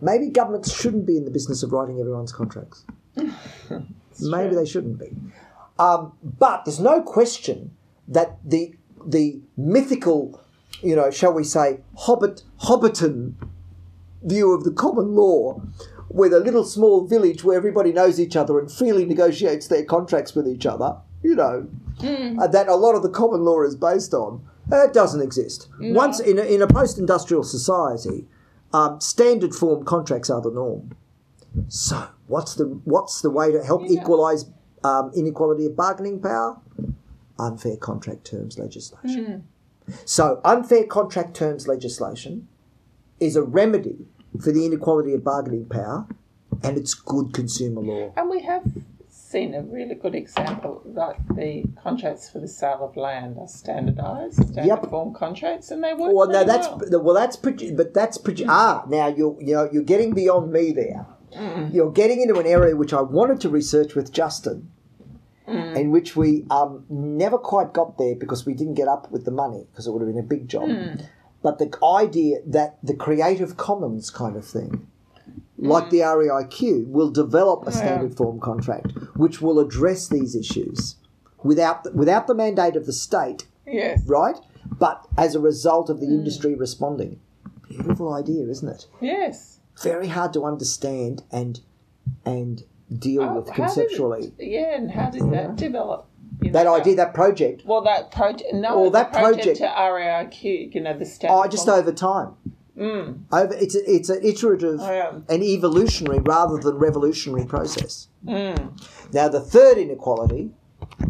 Maybe 0.00 0.30
governments 0.30 0.74
shouldn't 0.74 1.06
be 1.06 1.16
in 1.16 1.26
the 1.26 1.30
business 1.30 1.62
of 1.62 1.72
writing 1.72 2.00
everyone's 2.00 2.32
contracts. 2.32 2.84
Maybe 4.20 4.54
they 4.54 4.64
shouldn't 4.64 4.98
be. 4.98 5.14
Um, 5.78 6.12
but 6.22 6.64
there's 6.64 6.80
no 6.80 7.02
question 7.02 7.76
that 8.08 8.38
the 8.44 8.74
the 9.04 9.40
mythical, 9.56 10.42
you 10.82 10.94
know, 10.94 11.10
shall 11.10 11.32
we 11.32 11.44
say, 11.44 11.80
Hobbit 11.96 12.42
Hobbiton 12.64 13.34
view 14.22 14.52
of 14.52 14.64
the 14.64 14.70
common 14.70 15.14
law, 15.14 15.62
with 16.10 16.32
a 16.32 16.40
little 16.40 16.64
small 16.64 17.06
village 17.06 17.44
where 17.44 17.56
everybody 17.56 17.92
knows 17.92 18.18
each 18.18 18.34
other 18.36 18.58
and 18.58 18.70
freely 18.70 19.04
negotiates 19.04 19.68
their 19.68 19.84
contracts 19.84 20.34
with 20.34 20.46
each 20.48 20.66
other, 20.66 20.96
you 21.22 21.36
know, 21.36 21.68
uh, 22.40 22.46
that 22.48 22.66
a 22.68 22.74
lot 22.74 22.94
of 22.94 23.02
the 23.02 23.08
common 23.08 23.42
law 23.44 23.62
is 23.62 23.76
based 23.76 24.12
on, 24.12 24.44
uh, 24.72 24.84
it 24.84 24.92
doesn't 24.92 25.22
exist. 25.22 25.68
Once 25.94 26.18
in 26.18 26.38
a, 26.38 26.42
in 26.42 26.62
a 26.62 26.66
post-industrial 26.66 27.44
society, 27.44 28.26
um, 28.72 29.00
standard 29.00 29.54
form 29.54 29.84
contracts 29.84 30.30
are 30.30 30.40
the 30.40 30.50
norm. 30.50 30.90
So, 31.68 32.08
what's 32.28 32.54
the 32.54 32.64
what's 32.84 33.22
the 33.22 33.30
way 33.30 33.50
to 33.50 33.62
help 33.64 33.82
equalise 33.90 34.44
um, 34.84 35.10
inequality 35.16 35.66
of 35.66 35.74
bargaining 35.76 36.20
power? 36.20 36.58
Unfair 37.38 37.76
contract 37.76 38.24
terms 38.24 38.58
legislation. 38.58 39.24
So, 40.04 40.40
unfair 40.44 40.84
contract 40.86 41.34
terms 41.34 41.66
legislation 41.66 42.46
is 43.18 43.34
a 43.34 43.42
remedy 43.42 44.06
for 44.42 44.52
the 44.52 44.64
inequality 44.66 45.14
of 45.14 45.24
bargaining 45.24 45.66
power, 45.66 46.06
and 46.62 46.76
it's 46.76 46.94
good 46.94 47.32
consumer 47.32 47.80
law. 47.80 48.12
And 48.16 48.28
we 48.30 48.42
have 48.42 48.62
seen 49.08 49.54
a 49.54 49.62
really 49.62 49.94
good 49.94 50.14
example 50.14 50.82
that 50.84 51.16
the 51.36 51.64
contracts 51.82 52.28
for 52.30 52.38
the 52.40 52.48
sale 52.48 52.80
of 52.82 52.96
land 52.96 53.36
are 53.38 53.46
standardised, 53.48 54.34
standard 54.36 54.64
Yep. 54.66 54.90
form 54.90 55.14
contracts, 55.14 55.70
and 55.70 55.82
they 55.82 55.94
work 55.94 56.12
Well, 56.12 56.26
no, 56.28 56.44
pretty 56.44 56.46
that's 56.46 56.68
well. 56.90 57.02
well, 57.02 57.14
that's 57.14 57.36
pretty, 57.36 57.72
but 57.72 57.94
that's 57.94 58.18
pretty. 58.18 58.44
Ah, 58.48 58.84
now 58.88 59.06
you're 59.08 59.36
you 59.40 59.54
know 59.54 59.68
you're 59.72 59.82
getting 59.84 60.12
beyond 60.14 60.52
me 60.52 60.72
there. 60.72 61.06
You're 61.72 61.92
getting 61.92 62.20
into 62.22 62.40
an 62.40 62.46
area 62.46 62.74
which 62.74 62.92
I 62.92 63.02
wanted 63.02 63.40
to 63.42 63.48
research 63.48 63.94
with 63.94 64.12
Justin, 64.12 64.68
in 65.46 65.92
which 65.92 66.16
we 66.16 66.44
um, 66.50 66.84
never 66.88 67.38
quite 67.38 67.72
got 67.72 67.98
there 67.98 68.16
because 68.16 68.44
we 68.44 68.52
didn't 68.54 68.74
get 68.74 68.88
up 68.88 69.10
with 69.12 69.24
the 69.24 69.30
money 69.30 69.64
because 69.70 69.86
it 69.86 69.92
would 69.92 70.02
have 70.02 70.08
been 70.08 70.18
a 70.18 70.26
big 70.26 70.48
job. 70.48 70.68
But 71.42 71.58
the 71.58 71.72
idea 71.84 72.38
that 72.46 72.78
the 72.82 72.94
Creative 72.94 73.56
Commons 73.56 74.10
kind 74.10 74.36
of 74.36 74.44
thing, 74.46 74.86
like 75.58 75.90
the 75.90 76.00
REIQ, 76.00 76.88
will 76.88 77.10
develop 77.10 77.66
a 77.66 77.72
standard 77.72 78.14
form 78.16 78.40
contract 78.40 78.92
which 79.16 79.40
will 79.40 79.58
address 79.58 80.08
these 80.08 80.34
issues 80.34 80.96
without 81.42 81.84
the, 81.84 81.92
without 81.92 82.26
the 82.26 82.34
mandate 82.34 82.76
of 82.76 82.86
the 82.86 82.92
state, 82.92 83.46
Yes. 83.66 84.02
right? 84.06 84.36
But 84.78 85.06
as 85.16 85.34
a 85.34 85.40
result 85.40 85.88
of 85.90 86.00
the 86.00 86.06
Hmm. 86.06 86.12
industry 86.12 86.54
responding. 86.54 87.18
Beautiful 87.68 88.12
idea, 88.12 88.46
isn't 88.48 88.68
it? 88.68 88.86
Yes. 89.00 89.60
Very 89.82 90.08
hard 90.08 90.32
to 90.34 90.44
understand 90.44 91.22
and 91.30 91.60
and 92.26 92.64
deal 92.98 93.22
Oh, 93.22 93.34
with 93.36 93.48
how 93.50 93.54
did 93.54 93.62
it- 93.62 93.66
conceptually. 93.88 94.34
yeah, 94.38 94.74
and 94.74 94.90
how 94.90 95.08
did 95.10 95.30
that 95.30 95.56
develop? 95.56 96.06
That 96.42 96.66
idea, 96.66 96.96
that 96.96 97.14
project, 97.14 97.64
Well, 97.66 97.82
that 97.82 98.10
project. 98.10 98.52
No, 98.54 98.80
Well, 98.80 98.90
that 98.90 99.12
project- 99.12 99.58
to 99.58 99.66
RAIQ. 99.66 100.74
You 100.74 100.80
know 100.80 100.98
the 100.98 101.04
standard. 101.04 101.34
oh, 101.36 101.48
just 101.48 101.68
over 101.68 101.92
time. 101.92 102.34
Mm. 102.78 103.24
Over, 103.30 103.52
it's 103.54 103.74
a, 103.74 103.90
it's 103.94 104.08
an 104.08 104.20
iterative 104.24 104.80
Oh, 104.80 104.90
yeah. 104.90 105.12
and 105.28 105.42
evolutionary 105.42 106.20
rather 106.20 106.56
than 106.56 106.76
revolutionary 106.76 107.44
process. 107.44 108.08
Mm. 108.24 109.12
Now, 109.12 109.28
the 109.28 109.40
third 109.40 109.76
inequality 109.76 110.52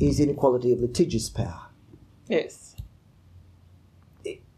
is 0.00 0.18
inequality 0.18 0.72
of 0.72 0.80
litigious 0.80 1.28
power. 1.30 1.66
Yes. 2.26 2.74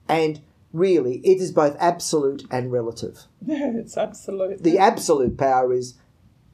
And 0.08 0.40
really, 0.72 1.18
it 1.18 1.40
is 1.40 1.52
both 1.52 1.76
absolute 1.78 2.44
and 2.50 2.72
relative. 2.72 3.26
it's 3.46 3.96
absolute. 3.96 4.62
The 4.62 4.78
absolute 4.78 5.36
power 5.36 5.72
is 5.72 5.94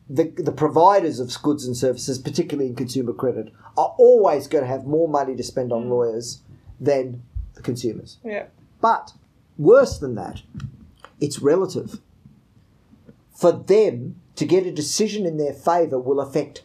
the, 0.09 0.25
the 0.37 0.53
providers 0.53 1.21
of 1.21 1.35
goods 1.43 1.67
and 1.67 1.77
services, 1.77 2.19
particularly 2.19 2.71
in 2.71 2.77
consumer 2.77 3.13
credit, 3.13 3.53
are 3.77 3.95
always 3.99 4.47
going 4.47 4.65
to 4.65 4.69
have 4.69 4.87
more 4.87 5.09
money 5.09 5.37
to 5.37 5.43
spend 5.43 5.73
on 5.73 5.85
mm. 5.85 5.91
lawyers 5.91 6.43
than 6.81 7.23
the 7.55 7.63
consumers. 7.63 8.19
yeah. 8.25 8.47
But 8.81 9.13
worse 9.57 9.99
than 9.99 10.15
that, 10.15 10.43
it's 11.21 11.41
relative. 11.41 12.01
For 13.35 13.53
them 13.53 14.21
to 14.37 14.47
get 14.47 14.67
a 14.67 14.73
decision 14.73 15.27
in 15.27 15.37
their 15.37 15.53
favour 15.53 15.99
will 15.99 16.21
affect 16.21 16.63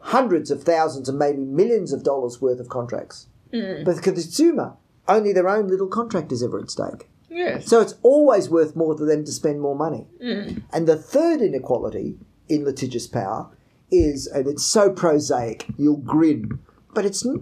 hundreds 0.00 0.50
of 0.50 0.62
thousands 0.62 1.08
and 1.08 1.18
maybe 1.18 1.38
millions 1.38 1.92
of 1.92 2.04
dollars 2.04 2.40
worth 2.40 2.60
of 2.60 2.68
contracts. 2.68 3.26
Mm. 3.52 3.84
But 3.84 3.96
the 3.96 4.02
consumer, 4.02 4.76
only 5.08 5.32
their 5.32 5.48
own 5.48 5.68
little 5.68 5.88
contract 5.88 6.30
is 6.32 6.42
ever 6.42 6.60
at 6.60 6.70
stake. 6.70 7.08
Yes. 7.28 7.66
So 7.66 7.80
it's 7.80 7.94
always 8.02 8.48
worth 8.48 8.76
more 8.76 8.96
to 8.96 9.04
them 9.04 9.24
to 9.24 9.32
spend 9.32 9.60
more 9.60 9.76
money. 9.76 10.06
Mm. 10.22 10.62
And 10.72 10.86
the 10.86 10.96
third 10.96 11.40
inequality 11.42 12.16
in 12.48 12.64
litigious 12.64 13.06
power 13.06 13.48
is, 13.90 14.26
and 14.26 14.46
it's 14.46 14.64
so 14.64 14.90
prosaic, 14.90 15.66
you'll 15.76 15.96
grin, 15.96 16.58
but 16.94 17.04
it's, 17.04 17.24
uh, 17.26 17.34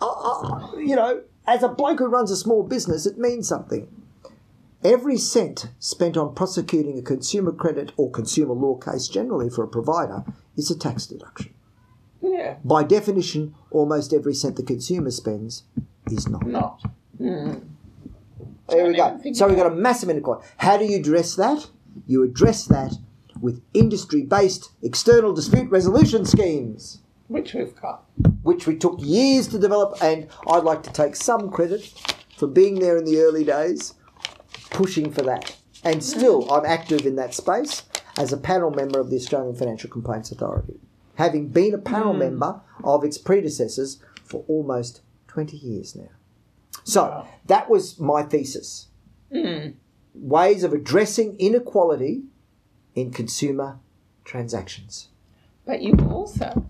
uh, 0.00 0.76
you 0.76 0.96
know, 0.96 1.22
as 1.46 1.62
a 1.62 1.68
bloke 1.68 1.98
who 1.98 2.06
runs 2.06 2.30
a 2.30 2.36
small 2.36 2.62
business, 2.62 3.06
it 3.06 3.18
means 3.18 3.48
something. 3.48 3.88
Every 4.82 5.18
cent 5.18 5.68
spent 5.78 6.16
on 6.16 6.34
prosecuting 6.34 6.98
a 6.98 7.02
consumer 7.02 7.52
credit 7.52 7.92
or 7.96 8.10
consumer 8.10 8.54
law 8.54 8.76
case 8.76 9.08
generally 9.08 9.50
for 9.50 9.62
a 9.62 9.68
provider 9.68 10.24
is 10.56 10.70
a 10.70 10.78
tax 10.78 11.06
deduction. 11.06 11.52
yeah. 12.22 12.56
By 12.64 12.84
definition, 12.84 13.54
almost 13.70 14.14
every 14.14 14.32
cent 14.32 14.56
the 14.56 14.62
consumer 14.62 15.10
spends 15.10 15.64
is 16.06 16.28
not. 16.28 16.46
Not. 16.46 16.82
There 17.18 18.86
we 18.86 18.94
go. 18.94 19.20
So 19.34 19.48
we've 19.48 19.56
got 19.56 19.66
a 19.70 19.74
massive 19.74 20.08
inequality. 20.08 20.46
How 20.56 20.78
do 20.78 20.86
you 20.86 20.98
address 20.98 21.34
that? 21.36 21.68
You 22.06 22.22
address 22.22 22.64
that 22.66 22.94
with 23.40 23.62
industry 23.74 24.22
based 24.22 24.70
external 24.82 25.32
dispute 25.32 25.70
resolution 25.70 26.24
schemes, 26.24 27.00
Which 27.28 27.54
we've 27.54 27.74
got. 27.80 28.04
which 28.42 28.66
we 28.66 28.76
took 28.76 28.98
years 29.00 29.48
to 29.48 29.58
develop. 29.58 30.02
And 30.02 30.28
I'd 30.48 30.64
like 30.64 30.82
to 30.84 30.92
take 30.92 31.16
some 31.16 31.50
credit 31.50 31.92
for 32.36 32.46
being 32.46 32.78
there 32.78 32.96
in 32.96 33.04
the 33.04 33.20
early 33.20 33.44
days, 33.44 33.94
pushing 34.70 35.12
for 35.12 35.22
that. 35.22 35.56
And 35.82 36.04
still, 36.04 36.50
I'm 36.52 36.66
active 36.66 37.06
in 37.06 37.16
that 37.16 37.34
space 37.34 37.84
as 38.16 38.32
a 38.32 38.36
panel 38.36 38.70
member 38.70 39.00
of 39.00 39.10
the 39.10 39.16
Australian 39.16 39.56
Financial 39.56 39.88
Complaints 39.88 40.30
Authority, 40.30 40.78
having 41.14 41.48
been 41.48 41.74
a 41.74 41.78
panel 41.78 42.12
hmm. 42.12 42.18
member 42.18 42.60
of 42.84 43.04
its 43.04 43.18
predecessors 43.18 44.02
for 44.24 44.44
almost 44.46 45.00
20 45.28 45.56
years 45.56 45.96
now. 45.96 46.08
So 46.84 47.26
that 47.46 47.70
was 47.70 47.98
my 47.98 48.22
thesis. 48.22 48.88
Hmm. 49.32 49.70
Ways 50.12 50.64
of 50.64 50.72
addressing 50.72 51.36
inequality 51.38 52.24
in 52.94 53.10
consumer 53.12 53.78
transactions. 54.24 55.08
But 55.66 55.82
you 55.82 55.94
also, 56.10 56.64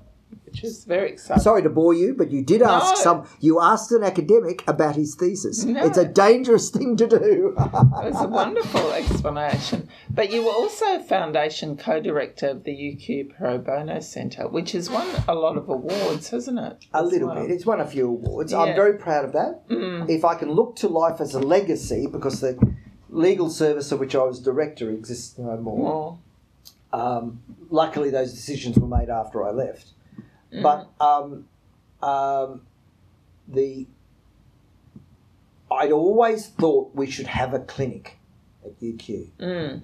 which 0.44 0.64
is 0.64 0.84
very 0.84 1.10
exciting. 1.12 1.42
Sorry 1.42 1.62
to 1.62 1.70
bore 1.70 1.94
you, 1.94 2.14
but 2.14 2.30
you 2.30 2.42
did 2.42 2.60
ask 2.62 2.96
No. 2.96 3.00
some. 3.00 3.26
You 3.40 3.60
asked 3.60 3.92
an 3.92 4.02
academic 4.02 4.62
about 4.68 4.96
his 4.96 5.14
thesis. 5.14 5.64
No. 5.64 5.84
It's 5.86 5.96
a 5.96 6.04
dangerous 6.04 6.70
thing 6.70 6.96
to 6.96 7.06
do. 7.06 7.54
It 7.56 8.12
was 8.14 8.24
a 8.24 8.28
wonderful 8.28 8.92
explanation. 8.92 9.88
But 10.10 10.30
you 10.32 10.42
were 10.44 10.50
also 10.52 10.98
foundation 11.00 11.76
co-director 11.76 12.48
of 12.48 12.64
the 12.64 12.72
UQ 12.72 13.36
Pro 13.36 13.58
Bono 13.58 14.00
Centre, 14.00 14.48
which 14.48 14.72
has 14.72 14.90
won 14.90 15.06
a 15.28 15.34
lot 15.34 15.56
of 15.56 15.68
awards, 15.68 16.30
hasn't 16.30 16.58
it? 16.58 16.84
a 16.92 17.02
little 17.04 17.28
well? 17.28 17.42
bit. 17.42 17.50
It's 17.52 17.64
won 17.64 17.80
a 17.80 17.86
few 17.86 18.06
awards. 18.08 18.52
Yeah. 18.52 18.58
Mm. 18.58 18.68
I'm 18.70 18.74
very 18.74 18.98
proud 18.98 19.24
of 19.24 19.32
that. 19.32 19.62
If 20.08 20.24
I 20.24 20.34
can 20.34 20.50
look 20.50 20.76
to 20.76 20.88
life 20.88 21.20
as 21.20 21.34
a 21.34 21.40
legacy, 21.40 22.06
because 22.10 22.40
the 22.40 22.58
legal 23.10 23.50
service 23.50 23.92
of 23.92 24.00
which 24.00 24.14
I 24.14 24.22
was 24.22 24.40
director 24.40 24.90
exists 24.90 25.36
no 25.38 25.56
more. 25.56 25.84
Well, 25.84 26.20
Um, 26.92 27.42
luckily, 27.70 28.10
those 28.10 28.32
decisions 28.32 28.76
were 28.78 28.88
made 28.88 29.08
after 29.10 29.44
I 29.44 29.50
left. 29.50 29.88
But 30.62 30.88
um, 31.00 31.46
um, 32.02 32.62
the 33.46 33.86
I'd 35.70 35.92
always 35.92 36.48
thought 36.48 36.94
we 36.94 37.08
should 37.08 37.28
have 37.28 37.54
a 37.54 37.60
clinic 37.60 38.18
at 38.64 38.80
UQ, 38.80 39.28
mm, 39.38 39.80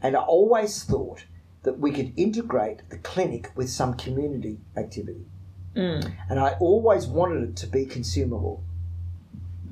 and 0.00 0.16
I 0.16 0.20
always 0.20 0.84
thought 0.84 1.24
that 1.64 1.80
we 1.80 1.90
could 1.90 2.12
integrate 2.16 2.88
the 2.90 2.98
clinic 2.98 3.50
with 3.56 3.68
some 3.68 3.94
community 3.94 4.58
activity. 4.76 5.26
mm. 5.74 6.12
And 6.30 6.38
I 6.38 6.52
always 6.60 7.06
wanted 7.08 7.42
it 7.48 7.56
to 7.56 7.66
be 7.66 7.84
consumer 7.84 8.36
law. 8.36 8.60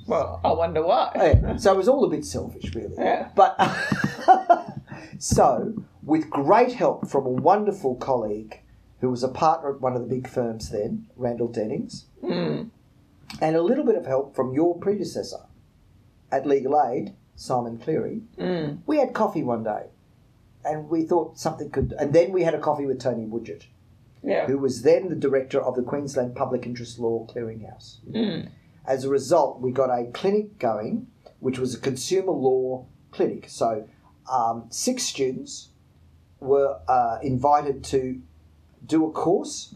Well, 0.07 0.41
I 0.45 0.53
wonder 0.53 0.83
why. 0.83 1.13
Yeah, 1.17 1.57
so 1.57 1.73
it 1.73 1.77
was 1.77 1.89
all 1.89 2.05
a 2.05 2.11
bit 2.11 2.25
selfish, 2.25 2.75
really. 2.75 2.95
Yeah. 2.99 3.31
But 3.35 3.57
so, 5.19 5.75
with 6.03 6.31
great 6.31 6.73
help 6.75 7.09
from 7.09 7.27
a 7.27 7.31
wonderful 7.31 7.97
colleague 7.97 8.61
who 9.01 9.11
was 9.11 9.23
a 9.23 9.29
partner 9.29 9.75
at 9.75 9.81
one 9.81 9.95
of 9.97 10.03
the 10.03 10.09
big 10.09 10.29
firms 10.29 10.71
then, 10.71 11.07
Randall 11.17 11.49
Dennings, 11.49 12.07
Mm. 12.23 12.71
and 13.41 13.57
a 13.57 13.63
little 13.63 13.85
bit 13.85 13.97
of 13.97 14.07
help 14.07 14.35
from 14.35 14.55
your 14.55 14.79
predecessor 14.79 15.41
at 16.33 16.47
Legal 16.47 16.81
Aid, 16.81 17.13
Simon 17.37 17.79
Cleary, 17.79 18.23
Mm. 18.39 18.79
we 18.87 18.99
had 18.99 19.13
coffee 19.13 19.43
one 19.43 19.63
day. 19.65 19.87
And 20.67 20.89
we 20.89 21.03
thought 21.03 21.39
something 21.39 21.69
could. 21.71 21.93
And 21.99 22.15
then 22.15 22.33
we 22.33 22.43
had 22.45 22.55
a 22.55 22.59
coffee 22.59 22.87
with 22.87 22.99
Tony 22.99 23.27
Woodyatt, 23.27 23.65
Yeah. 24.23 24.47
who 24.47 24.57
was 24.57 24.81
then 24.81 25.09
the 25.11 25.15
director 25.15 25.61
of 25.61 25.75
the 25.77 25.83
Queensland 25.83 26.35
Public 26.35 26.65
Interest 26.65 26.99
Law 26.99 27.27
Clearinghouse. 27.27 27.99
Mm. 28.11 28.49
As 28.87 29.05
a 29.05 29.09
result, 29.09 29.61
we 29.61 29.71
got 29.73 29.91
a 29.91 30.11
clinic 30.13 30.59
going, 30.59 31.07
which 31.41 31.59
was 31.59 31.75
a 31.75 31.79
consumer 31.81 32.33
law 32.33 32.87
clinic. 33.11 33.47
So, 33.49 33.89
um, 34.31 34.65
six 34.71 35.03
students 35.05 35.69
were 36.41 36.79
uh, 36.89 37.19
invited 37.23 37.83
to 37.85 38.21
do 38.87 39.07
a 39.07 39.11
course 39.11 39.75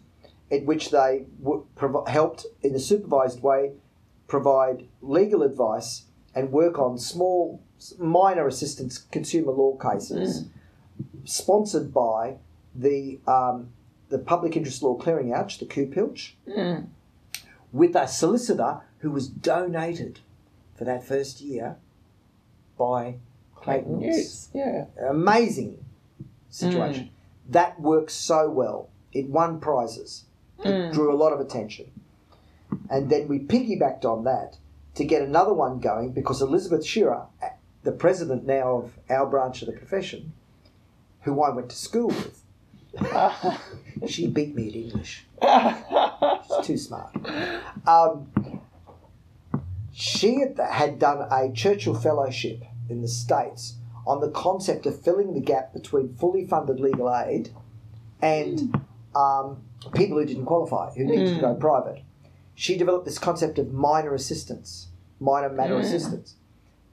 in 0.51 0.67
which 0.67 0.91
they 0.91 1.25
w- 1.43 1.65
provi- 1.77 2.11
helped, 2.11 2.47
in 2.63 2.75
a 2.75 2.79
supervised 2.79 3.43
way, 3.43 3.73
provide 4.27 4.87
legal 5.01 5.43
advice 5.43 6.05
and 6.35 6.53
work 6.53 6.79
on 6.79 6.99
small, 6.99 7.63
minor 7.99 8.47
assistance 8.47 8.99
consumer 8.99 9.53
law 9.53 9.77
cases, 9.77 10.45
sponsored 11.25 11.93
by 11.93 12.37
the 12.75 13.19
um, 13.27 13.69
the 14.11 14.19
Public 14.19 14.57
Interest 14.57 14.83
Law 14.83 14.97
Clearinghouse, 14.99 15.59
the 15.59 15.67
QPILCH, 15.67 16.33
Mm. 16.49 16.87
with 17.73 17.95
a 17.95 18.07
solicitor 18.09 18.81
who 18.99 19.11
was 19.11 19.29
donated 19.29 20.21
for 20.75 20.85
that 20.85 21.05
first 21.05 21.41
year 21.41 21.77
by 22.77 23.17
Clayton 23.57 24.01
Yes. 24.01 24.49
Yeah. 24.55 24.87
Amazing 25.09 25.85
situation. 26.51 27.11
That 27.49 27.81
worked 27.81 28.11
so 28.11 28.49
well. 28.49 28.89
It 29.13 29.29
won 29.29 29.61
prizes. 29.61 30.25
It 30.65 30.93
drew 30.93 31.13
a 31.13 31.17
lot 31.17 31.33
of 31.33 31.41
attention. 31.41 31.91
And 32.91 33.11
then 33.11 33.29
we 33.29 33.39
piggybacked 33.39 34.05
on 34.05 34.25
that 34.25 34.59
to 34.97 35.05
get 35.05 35.23
another 35.23 35.55
one 35.55 35.79
going 35.79 36.13
because 36.13 36.43
Elizabeth 36.43 36.85
Shearer, 36.85 37.27
the 37.85 37.93
president 37.93 38.45
now 38.45 38.77
of 38.77 38.99
our 39.09 39.27
branch 39.27 39.63
of 39.63 39.67
the 39.67 39.73
profession, 39.73 40.33
who 41.23 41.43
I 41.43 41.51
went 41.51 41.71
to 41.71 41.77
school 41.77 42.09
with, 42.09 42.43
she 44.09 44.27
beat 44.27 44.55
me 44.55 44.69
at 44.69 44.75
English. 44.75 45.25
She's 46.47 46.67
too 46.67 46.77
smart. 46.77 47.15
Um, 47.87 48.29
she 49.99 50.41
had- 50.69 50.99
done 51.01 51.27
a 51.29 51.51
Churchill 51.53 51.95
Fellowship 51.95 52.63
in 52.89 53.03
the 53.03 53.09
States 53.09 53.75
on 54.07 54.21
the 54.21 54.31
concept 54.31 54.87
of 54.87 55.01
filling 55.01 55.35
the 55.35 55.41
gap 55.41 55.73
between 55.73 56.15
fully 56.15 56.47
funded 56.47 56.79
legal 56.79 57.13
aid 57.13 57.51
and 58.23 58.61
hmm. 58.61 59.17
um, 59.17 59.63
people 59.95 60.17
who 60.19 60.25
didn't 60.25 60.47
qualify, 60.47 60.93
who 60.95 61.05
needed 61.05 61.27
to 61.27 61.35
hmm. 61.35 61.41
go 61.41 61.55
private. 61.55 62.03
She 62.55 62.77
developed 62.77 63.07
this 63.07 63.19
concept 63.19 63.59
of 63.59 63.73
minor 63.73 64.15
assistance, 64.15 64.87
minor 65.19 65.49
matter 65.49 65.75
hmm. 65.75 65.81
assistance. 65.81 66.37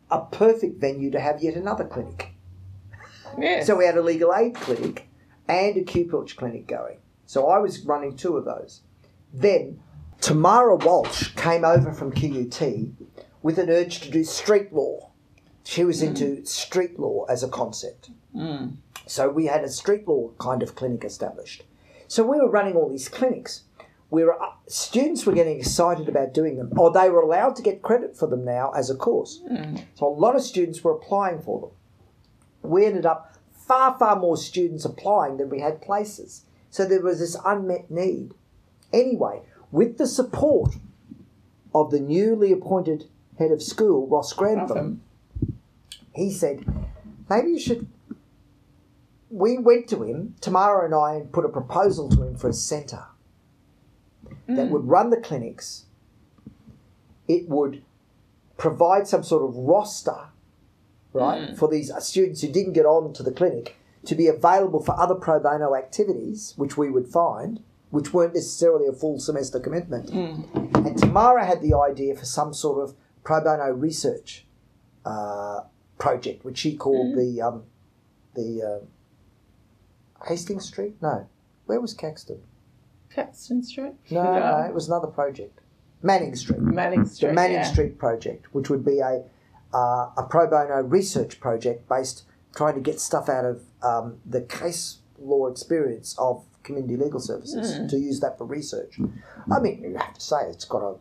A 0.10 0.22
perfect 0.22 0.82
venue 0.82 1.12
to 1.12 1.20
have 1.20 1.44
yet 1.44 1.54
another 1.54 1.86
clinic. 1.86 2.32
Yes. 3.38 3.68
So 3.68 3.76
we 3.76 3.86
had 3.86 3.98
a 3.98 4.02
legal 4.02 4.34
aid 4.34 4.56
clinic 4.56 5.08
and 5.48 5.78
a 5.78 5.84
QPilch 5.84 6.36
clinic 6.36 6.66
going. 6.66 6.98
So 7.28 7.50
I 7.50 7.60
was 7.60 7.86
running 7.86 8.16
two 8.16 8.36
of 8.36 8.46
those. 8.46 8.82
Then 9.32 9.80
Tamara 10.26 10.76
Walsh 10.78 11.36
came 11.36 11.64
over 11.64 11.94
from 11.94 12.12
QUT 12.12 12.60
with 13.44 13.60
an 13.60 13.70
urge 13.70 14.00
to 14.00 14.10
do 14.10 14.24
street 14.24 14.74
law. 14.74 15.12
She 15.64 15.84
was 15.84 16.02
hmm. 16.02 16.08
into 16.08 16.44
street 16.48 17.00
law 17.00 17.26
as 17.26 17.44
a 17.44 17.48
concept. 17.48 18.10
Hmm. 18.34 18.70
So 19.06 19.30
we 19.30 19.46
had 19.46 19.64
a 19.64 19.70
street 19.70 20.08
law 20.08 20.32
kind 20.40 20.64
of 20.64 20.74
clinic 20.74 21.04
established. 21.06 21.62
So 22.08 22.24
we 22.24 22.40
were 22.40 22.50
running 22.50 22.74
all 22.74 22.90
these 22.90 23.08
clinics. 23.08 23.66
We 24.10 24.24
were 24.24 24.42
uh, 24.42 24.54
students 24.68 25.28
were 25.28 25.34
getting 25.34 25.60
excited 25.60 26.10
about 26.10 26.34
doing 26.34 26.58
them, 26.58 26.74
or 26.76 26.92
they 26.92 27.12
were 27.12 27.22
allowed 27.22 27.56
to 27.58 27.62
get 27.62 27.84
credit 27.84 28.18
for 28.18 28.26
them 28.28 28.44
now 28.44 28.72
as 28.72 28.90
a 28.90 28.96
course. 28.96 29.44
Hmm. 29.48 29.76
So 29.94 30.08
a 30.08 30.10
lot 30.10 30.36
of 30.36 30.42
students 30.42 30.84
were 30.84 30.94
applying 30.94 31.40
for 31.40 31.60
them. 31.62 32.72
We 32.72 32.88
ended 32.88 33.06
up 33.06 33.38
far 33.54 33.96
far 34.00 34.16
more 34.16 34.38
students 34.38 34.86
applying 34.86 35.38
than 35.38 35.52
we 35.52 35.60
had 35.60 35.84
places. 35.84 36.46
So 36.72 36.84
there 36.84 37.04
was 37.04 37.20
this 37.20 37.38
unmet 37.46 37.92
need. 37.92 38.34
Anyway, 38.92 39.42
with 39.76 39.98
the 39.98 40.08
support 40.08 40.74
of 41.74 41.92
the 41.92 42.00
newly 42.00 42.54
appointed 42.54 43.10
head 43.38 43.52
of 43.52 43.62
school, 43.62 44.08
Ross 44.08 44.32
Grantham, 44.32 45.02
he 46.14 46.32
said, 46.32 46.66
maybe 47.30 47.50
you 47.50 47.60
should. 47.60 47.88
We 49.30 49.58
went 49.58 49.90
to 49.90 50.02
him, 50.02 50.36
Tamara 50.40 50.86
and 50.86 50.96
I, 50.96 51.16
and 51.16 51.32
put 51.32 51.44
a 51.44 51.50
proposal 51.50 52.08
to 52.12 52.24
him 52.24 52.38
for 52.38 52.48
a 52.48 52.54
centre 52.54 53.08
that 54.48 54.68
mm. 54.68 54.70
would 54.70 54.88
run 54.88 55.10
the 55.10 55.20
clinics. 55.20 55.88
It 57.28 57.50
would 57.50 57.84
provide 58.58 59.10
some 59.10 59.24
sort 59.24 59.44
of 59.44 59.58
roster, 59.58 60.30
right, 61.12 61.50
mm. 61.50 61.58
for 61.58 61.68
these 61.68 61.92
students 62.00 62.40
who 62.42 62.48
didn't 62.48 62.74
get 62.74 62.86
on 62.86 63.12
to 63.12 63.24
the 63.24 63.32
clinic 63.32 63.76
to 64.06 64.16
be 64.16 64.28
available 64.28 64.82
for 64.82 64.98
other 64.98 65.16
pro 65.16 65.38
bono 65.42 65.76
activities, 65.76 66.54
which 66.56 66.78
we 66.78 66.90
would 66.90 67.08
find, 67.10 67.60
which 67.96 68.12
weren't 68.12 68.34
necessarily 68.34 68.88
a 68.88 68.92
full 68.92 69.18
semester 69.18 69.58
commitment. 69.58 70.10
And 70.10 70.98
Tamara 70.98 71.46
had 71.46 71.62
the 71.62 71.74
idea 71.74 72.14
for 72.14 72.26
some 72.26 72.54
sort 72.54 72.84
of 72.84 72.94
pro 73.24 73.42
bono 73.42 73.70
research 73.72 74.46
uh, 75.06 75.62
project, 75.98 76.44
which 76.44 76.58
she 76.58 76.76
called 76.76 77.16
the 77.16 77.42
um, 77.42 77.64
the 78.34 78.82
uh, 78.82 80.28
Hastings 80.28 80.66
Street. 80.66 80.96
No, 81.02 81.30
where 81.68 81.80
was 81.80 81.94
Caxton? 81.94 82.42
Caxton 83.10 83.64
Street? 83.64 83.94
No, 84.12 84.24
no, 84.24 84.66
it 84.68 84.74
was 84.74 84.90
another 84.90 85.08
project. 85.08 85.62
Manning 86.04 86.36
Street. 86.36 86.60
Manning 86.60 87.06
Street. 87.06 87.30
the 87.30 87.34
Manning 87.34 87.64
yeah. 87.64 87.72
Street 87.72 87.98
project, 87.98 88.54
which 88.54 88.70
would 88.70 88.84
be 88.84 89.00
a 89.00 89.24
uh, 89.74 90.12
a 90.18 90.28
pro 90.30 90.50
bono 90.50 90.82
research 90.82 91.40
project 91.40 91.88
based 91.88 92.26
trying 92.54 92.76
to 92.76 92.82
get 92.82 93.00
stuff 93.00 93.30
out 93.30 93.46
of 93.46 93.64
um, 93.82 94.18
the 94.26 94.42
case 94.42 94.98
law 95.18 95.48
experience 95.48 96.14
of 96.20 96.44
community 96.66 96.98
legal 96.98 97.20
services 97.20 97.78
Hmm. 97.78 97.88
to 97.88 97.98
use 97.98 98.20
that 98.20 98.38
for 98.38 98.46
research. 98.46 99.00
I 99.56 99.60
mean, 99.60 99.82
you 99.84 99.96
have 99.98 100.14
to 100.16 100.22
say 100.22 100.40
it's 100.50 100.66
got 100.66 100.82
a 100.92 100.96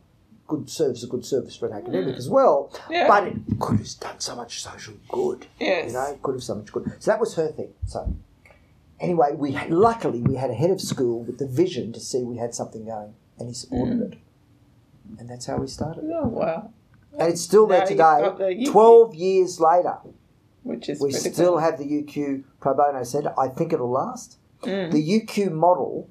good 0.46 0.68
service, 0.68 1.02
a 1.02 1.06
good 1.06 1.24
service 1.24 1.56
for 1.56 1.66
an 1.68 1.72
academic 1.80 2.16
as 2.16 2.28
well, 2.28 2.70
Hmm. 2.86 2.92
Yeah. 2.92 3.08
but 3.08 3.22
it 3.28 3.36
could 3.58 3.78
have 3.78 3.88
done 4.00 4.20
so 4.20 4.36
much 4.36 4.62
social 4.62 4.94
good. 5.10 5.46
Yes. 5.58 5.88
You 5.88 5.92
know, 5.94 6.06
it 6.12 6.22
could 6.22 6.34
have 6.36 6.42
so 6.44 6.54
much 6.56 6.70
good. 6.72 6.84
So 7.00 7.10
that 7.10 7.18
was 7.18 7.34
her 7.34 7.48
thing. 7.48 7.72
So 7.86 8.12
anyway, 9.00 9.34
we 9.34 9.52
had, 9.52 9.70
luckily 9.70 10.20
we 10.20 10.34
had 10.36 10.50
a 10.50 10.54
head 10.62 10.70
of 10.70 10.80
school 10.80 11.20
with 11.24 11.38
the 11.38 11.46
vision 11.46 11.92
to 11.94 12.00
see 12.00 12.22
we 12.22 12.36
had 12.36 12.54
something 12.54 12.84
going, 12.84 13.14
and 13.38 13.48
he 13.48 13.54
supported 13.54 14.00
it, 14.12 14.18
and 15.18 15.28
that's 15.30 15.46
how 15.46 15.56
we 15.56 15.66
started. 15.66 16.04
Oh, 16.12 16.28
wow. 16.28 16.70
And 17.18 17.28
it's 17.32 17.40
still 17.40 17.66
there 17.66 17.84
Now 17.96 18.18
you've 18.18 18.36
today. 18.36 18.64
the 18.64 18.70
Twelve 18.70 19.14
years 19.14 19.60
later, 19.60 19.98
Which 20.64 20.88
is 20.88 21.00
we 21.00 21.10
pretty 21.12 21.30
still 21.32 21.58
have 21.58 21.78
the 21.78 21.84
UQ 21.84 22.42
Pro 22.60 22.74
Bono 22.74 23.02
Centre. 23.04 23.32
I 23.38 23.48
think 23.48 23.72
it'll 23.72 23.90
last. 23.90 24.36
Mm. 24.64 24.92
The 24.92 25.20
UQ 25.20 25.52
model 25.52 26.08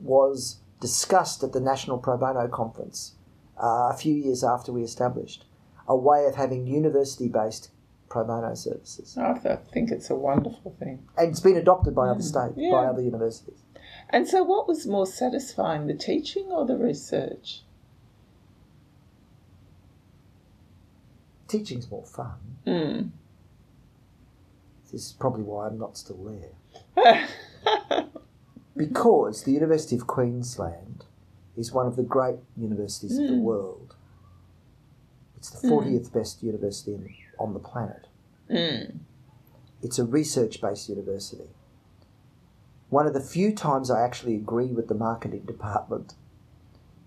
was 0.00 0.58
discussed 0.80 1.42
at 1.42 1.52
the 1.52 1.60
National 1.60 1.98
Pro 1.98 2.16
Bono 2.16 2.46
Conference 2.48 3.14
uh, 3.62 3.88
a 3.92 3.96
few 3.96 4.14
years 4.14 4.42
after 4.44 4.72
we 4.72 4.82
established 4.82 5.44
a 5.88 5.96
way 5.96 6.24
of 6.26 6.34
having 6.34 6.66
university-based 6.66 7.70
pro 8.08 8.24
bono 8.24 8.54
services, 8.54 9.18
I 9.18 9.34
think 9.72 9.90
it's 9.90 10.08
a 10.08 10.14
wonderful 10.14 10.74
thing. 10.78 11.06
and 11.18 11.30
it's 11.30 11.40
been 11.40 11.56
adopted 11.56 11.94
by 11.94 12.08
other 12.08 12.22
states, 12.22 12.54
by 12.54 12.60
Mm. 12.62 12.90
Other 12.90 13.02
universities. 13.02 13.58
And 14.10 14.28
so, 14.28 14.42
what 14.44 14.68
was 14.68 14.86
more 14.86 15.06
satisfying, 15.06 15.86
the 15.88 15.94
teaching 15.94 16.46
or 16.52 16.64
the 16.64 16.76
research? 16.76 17.62
Teaching's 21.48 21.90
more 21.90 22.04
fun. 22.04 22.34
Mm. 22.66 23.10
This 24.90 25.06
is 25.06 25.12
probably 25.12 25.42
why 25.42 25.66
I'm 25.66 25.78
not 25.78 25.96
still 25.96 26.22
there. 26.24 26.50
Because 28.76 29.44
the 29.44 29.52
University 29.52 29.94
of 29.96 30.06
Queensland 30.06 31.04
is 31.56 31.72
one 31.72 31.86
of 31.86 31.94
the 31.94 32.02
great 32.02 32.38
universities 32.56 33.16
of 33.18 33.28
the 33.28 33.38
world. 33.38 33.94
It's 35.36 35.50
the 35.50 35.68
40th 35.68 36.12
best 36.12 36.42
university 36.42 36.94
in, 36.94 37.14
on 37.38 37.52
the 37.52 37.60
planet. 37.60 38.08
Mm. 38.50 38.96
It's 39.82 39.98
a 39.98 40.04
research 40.04 40.60
based 40.60 40.88
university. 40.88 41.50
One 42.88 43.06
of 43.06 43.14
the 43.14 43.20
few 43.20 43.54
times 43.54 43.90
I 43.90 44.02
actually 44.04 44.34
agree 44.34 44.72
with 44.72 44.88
the 44.88 44.94
marketing 44.94 45.42
department 45.46 46.14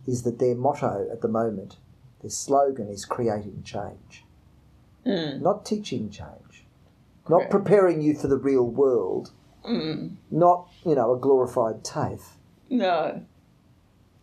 is 0.06 0.24
that 0.24 0.40
their 0.40 0.56
motto 0.56 1.10
at 1.12 1.22
the 1.22 1.28
moment, 1.28 1.76
their 2.22 2.30
slogan 2.30 2.88
is 2.88 3.06
creating 3.06 3.64
change, 3.64 4.24
Mm. 5.06 5.42
not 5.42 5.66
teaching 5.66 6.10
change, 6.10 6.66
not 7.30 7.50
preparing 7.50 8.02
you 8.02 8.14
for 8.14 8.28
the 8.28 8.36
real 8.38 8.66
world, 8.66 9.32
Mm. 9.68 10.16
not, 10.32 10.70
you 10.86 10.96
know, 10.96 11.14
a 11.14 11.20
glorified 11.20 11.84
TAFE. 11.84 12.38
No. 12.70 13.26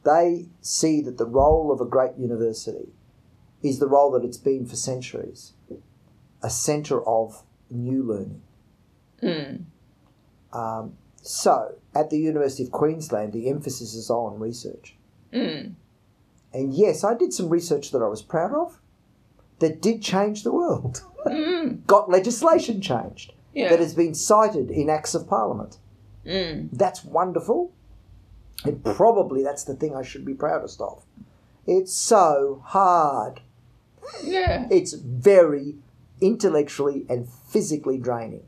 They 0.04 0.46
see 0.60 1.00
that 1.02 1.18
the 1.18 1.26
role 1.26 1.70
of 1.72 1.80
a 1.80 1.84
great 1.84 2.16
university 2.16 2.88
is 3.62 3.78
the 3.78 3.86
role 3.86 4.10
that 4.12 4.24
it's 4.24 4.38
been 4.38 4.66
for 4.66 4.76
centuries 4.76 5.52
a 6.42 6.50
centre 6.50 7.06
of 7.08 7.42
new 7.70 8.02
learning. 8.02 8.42
Mm. 9.22 9.64
Um, 10.52 10.96
so, 11.22 11.76
at 11.94 12.10
the 12.10 12.18
University 12.18 12.64
of 12.64 12.70
Queensland, 12.70 13.32
the 13.32 13.48
emphasis 13.48 13.94
is 13.94 14.10
on 14.10 14.38
research. 14.38 14.94
Mm. 15.32 15.74
And 16.52 16.74
yes, 16.74 17.02
I 17.02 17.14
did 17.14 17.32
some 17.32 17.48
research 17.48 17.92
that 17.92 18.02
I 18.02 18.08
was 18.08 18.20
proud 18.20 18.52
of 18.52 18.78
that 19.60 19.80
did 19.80 20.02
change 20.02 20.42
the 20.42 20.52
world. 20.52 21.02
Mm. 21.24 21.86
Got 21.86 22.10
legislation 22.10 22.82
changed 22.82 23.32
Yeah. 23.54 23.70
that 23.70 23.78
has 23.80 23.94
been 23.94 24.14
cited 24.14 24.70
in 24.70 24.90
Acts 24.90 25.14
of 25.14 25.28
Parliament. 25.28 25.78
Mm. 26.26 26.68
That's 26.72 27.04
wonderful. 27.04 27.72
And 28.64 28.82
probably 28.84 29.42
that's 29.42 29.64
the 29.64 29.74
thing 29.74 29.94
I 29.94 30.02
should 30.02 30.24
be 30.24 30.34
proudest 30.34 30.80
of. 30.80 31.04
It's 31.66 31.92
so 31.94 32.62
hard. 32.64 33.40
Yeah. 34.22 34.66
It's 34.70 34.92
very 34.92 35.76
intellectually 36.20 37.04
and 37.08 37.28
physically 37.28 37.98
draining 37.98 38.44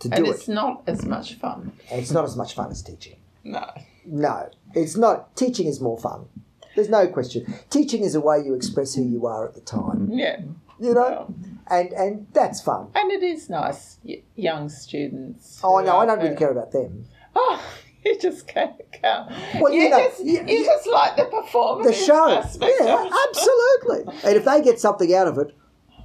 to 0.00 0.08
And 0.12 0.24
do 0.24 0.30
it's 0.30 0.40
it. 0.40 0.42
It's 0.42 0.48
not 0.48 0.82
as 0.86 1.04
much 1.04 1.34
fun. 1.34 1.72
And 1.90 2.00
it's 2.00 2.10
not 2.10 2.24
as 2.24 2.36
much 2.36 2.54
fun 2.54 2.70
as 2.70 2.82
teaching. 2.82 3.16
No. 3.44 3.70
No, 4.04 4.50
it's 4.74 4.96
not. 4.96 5.36
Teaching 5.36 5.66
is 5.66 5.80
more 5.80 5.98
fun. 5.98 6.26
There's 6.74 6.88
no 6.88 7.06
question. 7.06 7.54
Teaching 7.68 8.02
is 8.02 8.14
a 8.14 8.20
way 8.20 8.38
you 8.44 8.54
express 8.54 8.94
who 8.94 9.02
you 9.04 9.26
are 9.26 9.46
at 9.46 9.54
the 9.54 9.60
time, 9.60 10.10
Yeah. 10.12 10.40
You 10.80 10.94
know, 10.94 11.00
Well, 11.28 11.34
and 11.70 11.92
and 11.92 12.26
that's 12.32 12.60
fun. 12.60 12.88
and 12.94 13.12
it 13.12 13.22
is 13.22 13.48
nice, 13.50 13.98
y- 14.04 14.22
young 14.34 14.68
students. 14.68 15.60
Oh 15.62 15.80
no, 15.80 15.98
I 15.98 16.06
don't 16.06 16.18
really 16.20 16.36
care 16.36 16.50
about 16.50 16.72
them. 16.72 17.04
Oh, 17.36 17.62
you 18.04 18.18
just 18.18 18.46
can't 18.48 18.74
count. 18.92 19.30
Well, 19.60 19.72
you, 19.72 19.82
you 19.82 19.90
know, 19.90 20.08
just, 20.08 20.24
you- 20.24 20.44
you, 20.46 20.64
just 20.64 20.86
like 20.88 21.16
the 21.16 21.24
performance. 21.26 21.86
The 21.86 22.04
show, 22.04 22.28
yeah, 22.80 23.10
absolutely. 23.28 24.14
And 24.24 24.36
if 24.36 24.44
they 24.44 24.62
get 24.62 24.80
something 24.80 25.14
out 25.14 25.28
of 25.28 25.38
it, 25.38 25.54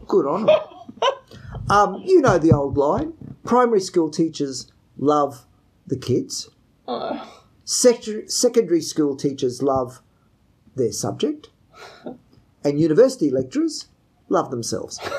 good 0.07 0.27
on 0.27 0.45
them. 0.45 0.59
um, 1.69 2.01
you 2.05 2.21
know 2.21 2.37
the 2.37 2.51
old 2.51 2.77
line: 2.77 3.13
primary 3.43 3.79
school 3.81 4.09
teachers 4.09 4.71
love 4.97 5.45
the 5.87 5.97
kids. 5.97 6.49
Oh, 6.87 7.31
Sec- 7.63 8.29
secondary 8.29 8.81
school 8.81 9.15
teachers 9.15 9.63
love 9.63 10.01
their 10.75 10.91
subject, 10.91 11.49
and 12.63 12.79
university 12.79 13.29
lecturers 13.31 13.87
love 14.29 14.51
themselves. 14.51 14.99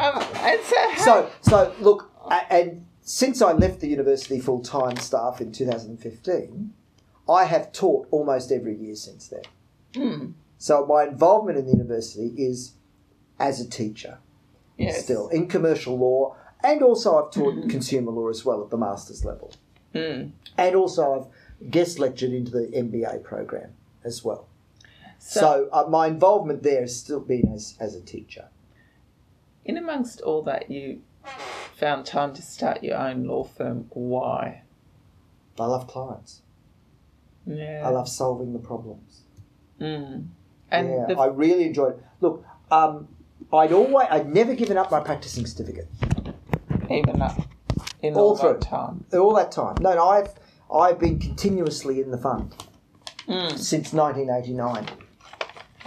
um, 0.00 0.22
so, 0.64 0.94
So, 0.98 1.30
so 1.42 1.74
look, 1.80 2.10
and 2.50 2.86
since 3.00 3.42
I 3.42 3.52
left 3.52 3.80
the 3.80 3.88
university 3.88 4.40
full 4.40 4.60
time 4.60 4.96
staff 4.96 5.40
in 5.40 5.52
2015, 5.52 6.72
I 7.28 7.44
have 7.44 7.72
taught 7.72 8.08
almost 8.10 8.52
every 8.52 8.76
year 8.76 8.94
since 8.94 9.28
then. 9.28 9.42
Hmm. 9.94 10.30
So 10.58 10.84
my 10.86 11.04
involvement 11.04 11.58
in 11.58 11.66
the 11.66 11.72
university 11.72 12.34
is 12.36 12.74
as 13.38 13.60
a 13.60 13.68
teacher 13.68 14.18
yes. 14.76 15.02
still 15.02 15.28
in 15.28 15.48
commercial 15.48 15.98
law, 15.98 16.36
and 16.62 16.82
also 16.82 17.24
I've 17.24 17.32
taught 17.32 17.68
consumer 17.70 18.10
law 18.12 18.28
as 18.28 18.44
well 18.44 18.62
at 18.62 18.70
the 18.70 18.76
master's 18.76 19.24
level, 19.24 19.52
Mm. 19.94 20.30
and 20.56 20.76
also 20.76 21.30
I've 21.62 21.70
guest 21.70 21.98
lectured 21.98 22.30
into 22.30 22.52
the 22.52 22.68
MBA 22.72 23.24
program 23.24 23.72
as 24.04 24.24
well. 24.24 24.46
So, 25.22 25.40
So, 25.40 25.68
uh, 25.72 25.84
my 25.88 26.06
involvement 26.06 26.62
there 26.62 26.80
has 26.80 26.98
still 26.98 27.20
been 27.20 27.52
as, 27.52 27.76
as 27.78 27.94
a 27.94 28.00
teacher. 28.00 28.48
in 29.66 29.76
amongst 29.76 30.20
all 30.22 30.42
that, 30.42 30.70
you 30.70 31.02
found 31.76 32.06
time 32.06 32.32
to 32.34 32.40
start 32.42 32.82
your 32.82 32.96
own 32.96 33.24
law 33.24 33.44
firm. 33.44 33.86
Why? 33.90 34.62
I 35.58 35.66
love 35.66 35.86
clients. 35.86 36.40
Yeah. 37.46 37.82
I 37.84 37.90
love 37.90 38.08
solving 38.08 38.54
the 38.54 38.58
problems. 38.58 39.20
Mm. 39.78 40.28
And 40.70 40.88
yeah, 40.88 41.04
the, 41.08 41.14
I 41.18 41.26
really 41.26 41.64
enjoyed 41.64 41.92
it. 41.98 42.02
Look, 42.22 42.44
um, 42.70 43.08
I'd 43.52 43.72
always, 43.72 44.08
I'd 44.10 44.32
never 44.32 44.54
given 44.54 44.78
up 44.78 44.90
my 44.90 45.00
practicing 45.00 45.44
certificate 45.46 45.88
even 46.90 47.20
up 47.22 47.38
in 48.02 48.14
All 48.14 48.30
all, 48.30 48.36
through. 48.36 48.54
that 48.54 48.62
time. 48.62 49.04
all 49.12 49.34
that 49.34 49.52
time. 49.52 49.76
No, 49.80 49.94
no, 49.94 50.08
I've, 50.08 50.32
I've 50.74 50.98
been 50.98 51.18
continuously 51.18 52.00
in 52.00 52.10
the 52.10 52.18
fund 52.18 52.54
Mm. 53.28 53.56
since 53.58 53.92
1989, 53.92 54.86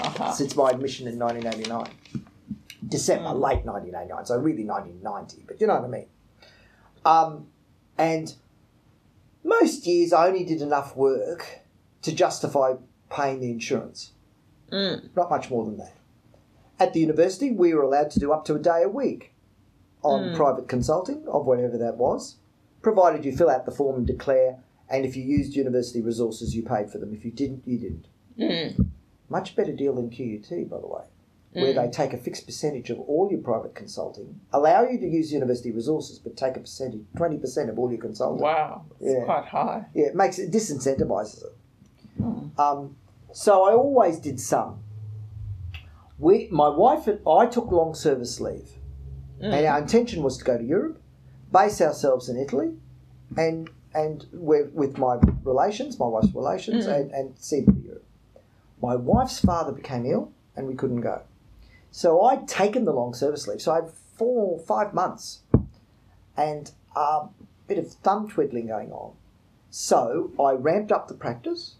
Uh-huh. 0.04 0.32
since 0.32 0.56
my 0.56 0.70
admission 0.70 1.08
in 1.08 1.18
1989. 1.18 2.24
December, 2.88 3.30
late 3.30 3.66
1989, 3.66 4.26
so 4.26 4.38
really 4.38 4.66
1990, 4.66 5.44
but 5.48 5.60
you 5.62 5.68
know 5.68 5.76
what 5.76 5.86
I 5.86 5.88
mean. 5.88 6.08
Um, 7.06 7.48
and 7.98 8.36
most 9.44 9.88
years 9.88 10.14
I 10.14 10.28
only 10.28 10.44
did 10.44 10.62
enough 10.62 10.96
work 10.96 11.62
to 12.02 12.14
justify 12.14 12.74
paying 13.10 13.40
the 13.40 13.50
insurance. 13.50 14.12
Mm. 14.72 15.16
not 15.16 15.30
much 15.30 15.50
more 15.52 15.66
than 15.66 15.78
that. 15.78 15.94
At 16.80 16.94
the 16.94 17.00
university, 17.00 17.52
we 17.52 17.74
were 17.74 17.84
allowed 17.84 18.10
to 18.12 18.20
do 18.20 18.34
up 18.34 18.44
to 18.46 18.56
a 18.56 18.60
day 18.60 18.82
a 18.84 18.90
week 18.90 19.34
on 20.02 20.36
private 20.36 20.68
consulting 20.68 21.26
of 21.28 21.46
whatever 21.46 21.78
that 21.78 21.96
was, 21.96 22.38
provided 22.82 23.24
you 23.24 23.36
fill 23.36 23.50
out 23.50 23.66
the 23.66 23.72
form 23.72 23.98
and 23.98 24.08
declare. 24.08 24.60
And 24.90 25.06
if 25.06 25.16
you 25.16 25.24
used 25.24 25.56
university 25.56 26.02
resources, 26.02 26.56
you 26.56 26.64
paid 26.64 26.92
for 26.92 26.98
them. 26.98 27.14
If 27.14 27.24
you 27.24 27.32
didn't, 27.32 27.64
you 27.66 27.78
didn't. 27.78 28.08
Mm. 28.38 28.88
Much 29.30 29.56
better 29.56 29.72
deal 29.72 29.94
than 29.96 30.10
QUT, 30.10 30.70
by 30.70 30.80
the 30.80 30.88
way, 30.88 31.04
where 31.54 31.74
they 31.74 31.88
mm. 31.88 31.92
take 31.92 32.14
a 32.14 32.18
fixed 32.18 32.46
percentage 32.46 32.90
of 32.90 33.00
all 33.00 33.30
your 33.32 33.40
private 33.40 33.74
consulting, 33.76 34.40
allow 34.52 34.84
you 34.84 35.00
to 35.00 35.08
use 35.08 35.32
university 35.32 35.72
resources, 35.72 36.20
but 36.20 36.36
take 36.36 36.58
a 36.58 36.60
percentage, 36.60 37.02
twenty 37.16 37.38
percent 37.38 37.70
of 37.70 37.80
all 37.80 37.90
your 37.90 38.02
consulting. 38.02 38.42
Wow. 38.42 38.86
It's 39.00 39.14
Yeah. 39.14 39.26
quite 39.26 39.46
high. 39.46 39.86
Yeah, 39.94 40.08
it 40.08 40.16
makes 40.16 40.40
it 40.40 40.52
disincentivizes 40.52 41.44
it. 41.46 41.56
Hmm. 42.18 42.62
Um, 42.62 42.96
so 43.32 43.64
I 43.64 43.74
always 43.74 44.20
did 44.20 44.40
some. 44.40 44.80
We, 46.20 46.48
my 46.52 46.70
wife 46.70 47.08
and 47.08 47.20
I 47.28 47.48
took 47.48 47.72
long 47.72 47.96
service 47.96 48.40
leave, 48.40 48.70
and 49.42 49.54
mm. 49.54 49.72
our 49.72 49.80
intention 49.80 50.22
was 50.22 50.38
to 50.38 50.44
go 50.44 50.58
to 50.58 50.64
Europe, 50.64 51.02
base 51.52 51.82
ourselves 51.82 52.30
in 52.30 52.38
Italy, 52.38 52.78
and 53.36 53.70
and 53.96 54.26
we're, 54.32 54.70
with 54.70 54.98
my 54.98 55.18
relations, 55.44 56.00
my 56.00 56.08
wife's 56.08 56.34
relations, 56.34 56.86
mm. 56.88 56.96
and, 56.96 57.12
and 57.12 57.38
see 57.38 57.66
Europe. 57.84 58.03
My 58.84 58.98
wife's 58.98 59.40
father 59.40 59.72
became 59.72 60.06
ill, 60.06 60.34
and 60.58 60.68
we 60.68 60.76
couldn't 60.76 61.00
go. 61.00 61.22
So 61.90 62.22
I'd 62.24 62.50
taken 62.50 62.84
the 62.84 62.92
long 62.92 63.14
service 63.14 63.48
leave. 63.48 63.62
So 63.62 63.72
I 63.72 63.76
had 63.76 63.90
four, 64.18 64.60
five 64.60 64.94
months, 64.94 65.40
and 66.36 66.70
a 66.94 67.28
bit 67.66 67.78
of 67.78 67.94
thumb 67.94 68.28
twiddling 68.28 68.68
going 68.68 68.92
on. 68.92 69.14
So 69.70 70.32
I 70.38 70.52
ramped 70.52 70.92
up 70.92 71.08
the 71.08 71.14
practice. 71.14 71.76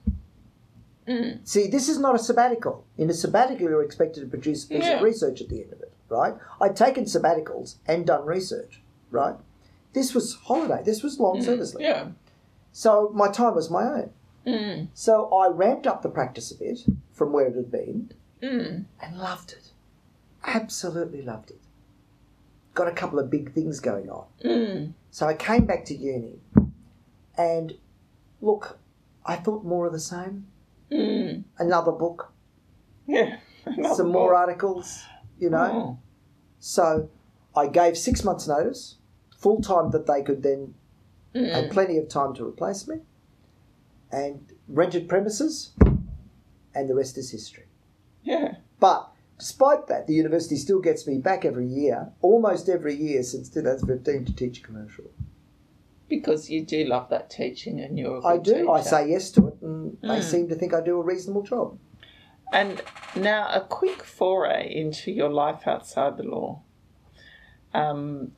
Mm. 1.06 1.46
See, 1.46 1.68
this 1.68 1.90
is 1.90 2.00
not 2.00 2.16
a 2.16 2.20
sabbatical. 2.20 2.86
In 2.98 3.10
a 3.10 3.14
sabbatical, 3.14 3.70
you're 3.70 3.84
expected 3.84 4.22
to 4.22 4.28
produce 4.28 4.64
a 4.64 4.70
piece 4.70 4.86
Yeah. 4.86 4.96
of 4.96 5.02
research 5.02 5.42
at 5.42 5.50
the 5.50 5.62
end 5.62 5.74
of 5.74 5.82
it, 5.82 5.92
right? 6.08 6.36
I'd 6.62 6.78
taken 6.78 7.04
sabbaticals 7.04 7.76
and 7.86 8.08
done 8.08 8.26
research, 8.26 8.82
right? 9.12 9.36
This 9.92 10.16
was 10.16 10.36
holiday. 10.36 10.82
This 10.82 11.04
was 11.04 11.20
long 11.20 11.40
mm. 11.40 11.44
service 11.44 11.76
leave. 11.76 11.84
Yeah. 11.84 12.12
So 12.72 13.12
my 13.14 13.28
time 13.28 13.56
was 13.56 13.70
my 13.70 13.84
own. 13.84 14.12
Mm. 14.46 14.88
So 14.94 15.30
I 15.34 15.48
ramped 15.50 15.88
up 15.88 16.02
the 16.02 16.10
practice 16.10 16.52
a 16.52 16.56
bit 16.58 16.80
from 17.12 17.32
where 17.32 17.48
it 17.48 17.56
had 17.56 17.72
been 17.72 18.12
Mm. 18.42 18.86
and 19.02 19.18
loved 19.18 19.54
it. 19.54 19.72
Absolutely 20.46 21.22
loved 21.22 21.52
it. 21.52 21.62
Got 22.74 22.88
a 22.88 22.92
couple 22.92 23.20
of 23.20 23.30
big 23.30 23.54
things 23.54 23.80
going 23.80 24.10
on. 24.10 24.26
Mm. 24.44 24.94
So 25.12 25.28
I 25.28 25.34
came 25.36 25.66
back 25.66 25.86
to 25.86 25.96
uni 25.96 26.40
and 27.38 27.74
look, 28.42 28.80
I 29.26 29.36
thought 29.38 29.64
more 29.64 29.86
of 29.88 29.94
the 29.94 30.00
same. 30.00 30.48
Mm. 30.92 31.44
Another 31.58 31.92
book, 31.94 32.34
Yeah. 33.08 33.38
some 33.94 34.12
more 34.12 34.36
articles, 34.36 35.04
you 35.40 35.50
know. 35.50 35.72
Oh. 35.74 35.98
So 36.60 37.10
I 37.56 37.68
gave 37.68 37.98
six 37.98 38.24
months' 38.24 38.48
notice, 38.48 38.96
full 39.38 39.62
time 39.62 39.92
that 39.92 40.06
they 40.06 40.22
could 40.22 40.44
then 40.44 40.74
had 41.34 41.72
plenty 41.72 41.98
of 41.98 42.10
time 42.10 42.34
to 42.36 42.46
replace 42.46 42.88
me, 42.88 42.98
and 44.14 44.54
rented 44.68 45.10
premises, 45.10 45.72
and 46.76 46.90
the 46.90 46.96
rest 46.96 47.18
is 47.18 47.32
history. 47.32 47.66
Yeah. 48.24 48.56
But 48.80 49.10
despite 49.40 49.88
that, 49.88 50.08
the 50.08 50.14
university 50.14 50.56
still 50.56 50.80
gets 50.80 51.06
me 51.08 51.18
back 51.18 51.44
every 51.44 51.68
year, 51.68 52.12
almost 52.22 52.70
every 52.70 52.96
year 52.96 53.24
since 53.24 53.50
2015, 53.50 54.26
to 54.26 54.36
teach 54.36 54.64
commercial. 54.64 55.06
Because 56.08 56.50
you 56.50 56.64
do 56.64 56.86
love 56.86 57.10
that 57.10 57.30
teaching 57.30 57.80
and 57.80 57.98
you're 57.98 58.18
a 58.18 58.22
good 58.22 58.28
I 58.28 58.38
do. 58.38 58.72
I 58.72 58.82
say 58.82 59.10
yes 59.10 59.32
to 59.32 59.48
it, 59.48 59.56
and 59.62 59.98
they 60.02 60.20
Mm. 60.20 60.24
seem 60.24 60.48
to 60.50 60.56
think 60.56 60.74
I 60.74 60.82
do 60.82 61.00
a 61.00 61.04
reasonable 61.04 61.42
job. 61.42 61.78
And 62.52 62.84
now 63.16 63.50
a 63.52 63.62
quick 63.62 64.04
foray 64.04 64.72
into 64.72 65.12
your 65.12 65.30
life 65.30 65.68
outside 65.68 66.18
the 66.18 66.24
law. 66.24 66.62
Um, 67.74 68.34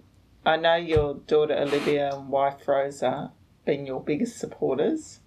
I 0.46 0.56
know 0.56 0.76
your 0.76 1.16
daughter 1.16 1.54
Olivia 1.56 2.16
and 2.16 2.30
wife 2.30 2.66
Rosa 2.66 3.34
been 3.66 3.86
your 3.86 4.00
biggest 4.00 4.38
supporters. 4.38 5.20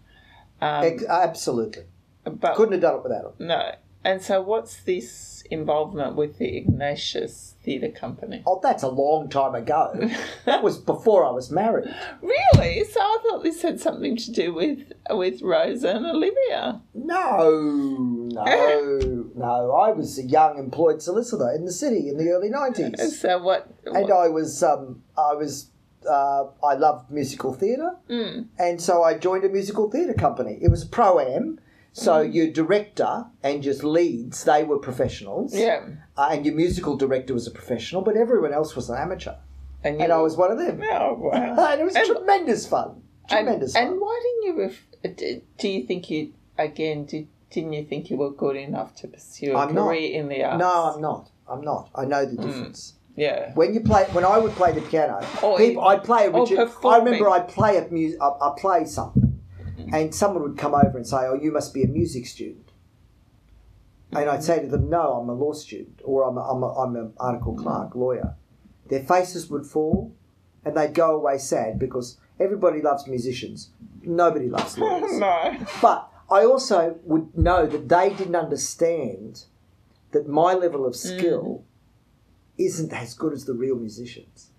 Um, 0.61 0.85
Ex- 0.85 1.05
absolutely. 1.05 1.85
but 2.25 2.55
Couldn't 2.57 2.73
have 2.73 2.83
done 2.83 2.95
it 2.97 3.03
without 3.03 3.39
them. 3.39 3.47
no. 3.49 3.73
And 4.05 4.23
so, 4.23 4.41
what's 4.41 4.77
this 4.85 5.43
involvement 5.51 6.15
with 6.15 6.39
the 6.39 6.57
Ignatius 6.57 7.57
Theatre 7.65 7.91
Company? 7.91 8.45
Oh, 8.47 8.61
that's 8.63 8.85
a 8.85 8.89
long 8.89 9.29
time 9.29 9.57
ago. 9.57 10.09
that 10.47 10.63
was 10.63 10.79
before 10.79 11.25
I 11.27 11.31
was 11.33 11.51
married. 11.51 11.93
Really? 12.23 12.85
So 12.85 13.01
I 13.01 13.19
thought 13.23 13.43
this 13.43 13.61
had 13.63 13.81
something 13.81 14.17
to 14.17 14.31
do 14.33 14.55
with 14.55 14.93
with 15.11 15.43
Rosa 15.43 15.97
and 15.97 16.07
Olivia. 16.07 16.81
No, 16.95 17.51
no, 18.33 19.25
no. 19.35 19.73
I 19.73 19.91
was 19.93 20.19
a 20.19 20.23
young 20.23 20.59
employed 20.59 21.03
solicitor 21.03 21.51
in 21.55 21.65
the 21.65 21.73
city 21.73 22.09
in 22.09 22.17
the 22.19 22.31
early 22.31 22.49
nineties, 22.51 23.21
So 23.21 23.43
what? 23.43 23.69
and 23.85 24.11
I 24.13 24.29
was, 24.29 24.63
um, 24.63 25.03
I 25.17 25.35
was, 25.35 25.71
uh, 26.09 26.47
I 26.65 26.75
loved 26.75 27.11
musical 27.11 27.53
theatre, 27.53 27.93
Mm. 28.09 28.47
and 28.59 28.81
so 28.81 29.03
I 29.03 29.15
joined 29.19 29.45
a 29.45 29.49
musical 29.49 29.91
theatre 29.91 30.15
company. 30.15 30.59
It 30.61 30.71
was 30.71 30.85
pro 30.85 31.19
am, 31.21 31.61
so 31.93 32.21
your 32.21 32.49
director 32.51 33.27
and 33.43 33.63
just 33.63 33.83
leads 33.85 34.45
they 34.45 34.65
were 34.65 34.79
professionals, 34.79 35.55
yeah. 35.55 35.85
uh, 36.17 36.29
and 36.33 36.45
your 36.47 36.55
musical 36.55 36.97
director 36.97 37.35
was 37.35 37.47
a 37.47 37.51
professional, 37.51 38.03
but 38.03 38.17
everyone 38.17 38.53
else 38.53 38.75
was 38.77 38.89
an 38.91 38.97
amateur, 38.99 39.35
And, 39.85 39.97
you 39.97 40.03
and 40.05 40.13
I 40.13 40.19
was 40.19 40.37
one 40.37 40.51
of 40.51 40.59
them. 40.59 40.81
Oh 40.83 41.15
wow! 41.19 41.67
and 41.71 41.81
it 41.81 41.85
was 41.85 41.95
And- 41.97 42.07
tremendous 42.07 42.67
fun. 42.67 43.03
Tremendous 43.29 43.75
and 43.77 43.85
fun. 43.85 43.93
And 43.93 44.01
why 44.01 44.21
didn't 44.25 44.43
you? 44.57 44.63
Ref- 44.63 45.43
do 45.59 45.69
you 45.69 45.87
think 45.87 46.09
you 46.11 46.33
again? 46.57 47.05
Did, 47.05 47.29
didn't 47.51 47.73
you 47.75 47.85
think 47.85 48.11
you 48.11 48.17
were 48.17 48.31
good 48.31 48.57
enough 48.57 48.95
to 48.97 49.07
pursue 49.09 49.53
a 49.55 49.59
I'm 49.59 49.75
not. 49.75 49.89
career 49.89 50.19
in 50.21 50.29
the 50.29 50.43
arts? 50.45 50.59
No, 50.59 50.71
I'm 50.95 51.01
not. 51.01 51.31
I'm 51.47 51.61
not. 51.63 51.91
I 51.95 52.05
know 52.05 52.25
the 52.27 52.37
difference. 52.37 52.95
Yeah. 53.19 53.53
When 53.55 53.75
you 53.75 53.81
play, 53.81 54.05
when 54.13 54.25
I 54.25 54.39
would 54.39 54.53
play 54.53 54.73
the 54.73 54.81
piano, 54.81 55.19
oh, 55.43 55.53
Or 55.53 55.59
people, 55.59 55.85
I'd 55.85 56.05
play 56.05 56.27
a 56.27 56.31
or 56.31 56.43
Richard. 56.43 56.71
I 56.85 56.99
remember 56.99 57.29
I'd 57.29 57.49
play 57.49 57.77
a 57.77 57.89
music, 57.89 58.21
I 58.23 58.53
play 58.57 58.85
something, 58.85 59.41
mm-hmm. 59.61 59.93
and 59.93 60.15
someone 60.15 60.45
would 60.45 60.57
come 60.57 60.75
over 60.75 60.97
and 60.97 61.07
say, 61.07 61.19
"Oh, 61.19 61.35
you 61.35 61.51
must 61.51 61.75
be 61.75 61.83
a 61.83 61.89
music 61.89 62.27
student," 62.27 62.71
and 64.13 64.31
I'd 64.31 64.45
say 64.45 64.61
to 64.61 64.69
them, 64.69 64.89
"No, 64.89 65.15
I'm 65.15 65.29
a 65.29 65.35
law 65.35 65.53
student, 65.53 66.01
or 66.05 66.29
I'm 66.29 66.39
a, 66.39 66.43
I'm 66.43 66.63
a, 66.63 66.73
I'm 66.75 66.95
an 66.95 67.13
article 67.19 67.55
mm-hmm. 67.55 67.65
clerk, 67.65 67.95
lawyer." 67.97 68.37
Their 68.89 69.03
faces 69.03 69.51
would 69.51 69.67
fall, 69.67 70.15
and 70.65 70.77
they'd 70.77 70.95
go 70.95 71.17
away 71.17 71.39
sad 71.39 71.79
because 71.79 72.19
everybody 72.39 72.81
loves 72.81 73.09
musicians, 73.09 73.71
nobody 74.03 74.49
loves 74.49 74.79
lawyers. 74.79 75.19
no. 75.19 75.57
But 75.83 76.09
I 76.31 76.45
also 76.45 77.01
would 77.03 77.37
know 77.37 77.67
that 77.67 77.89
they 77.89 78.11
didn't 78.11 78.37
understand 78.37 79.45
that 80.13 80.29
my 80.29 80.55
level 80.55 80.87
of 80.87 80.95
skill 80.95 81.43
mm-hmm. 81.43 81.68
Isn't 82.59 82.93
as 82.93 83.15
good 83.15 83.33
as 83.33 83.45
the 83.45 83.55
real 83.55 83.77
musicians. 83.77 84.51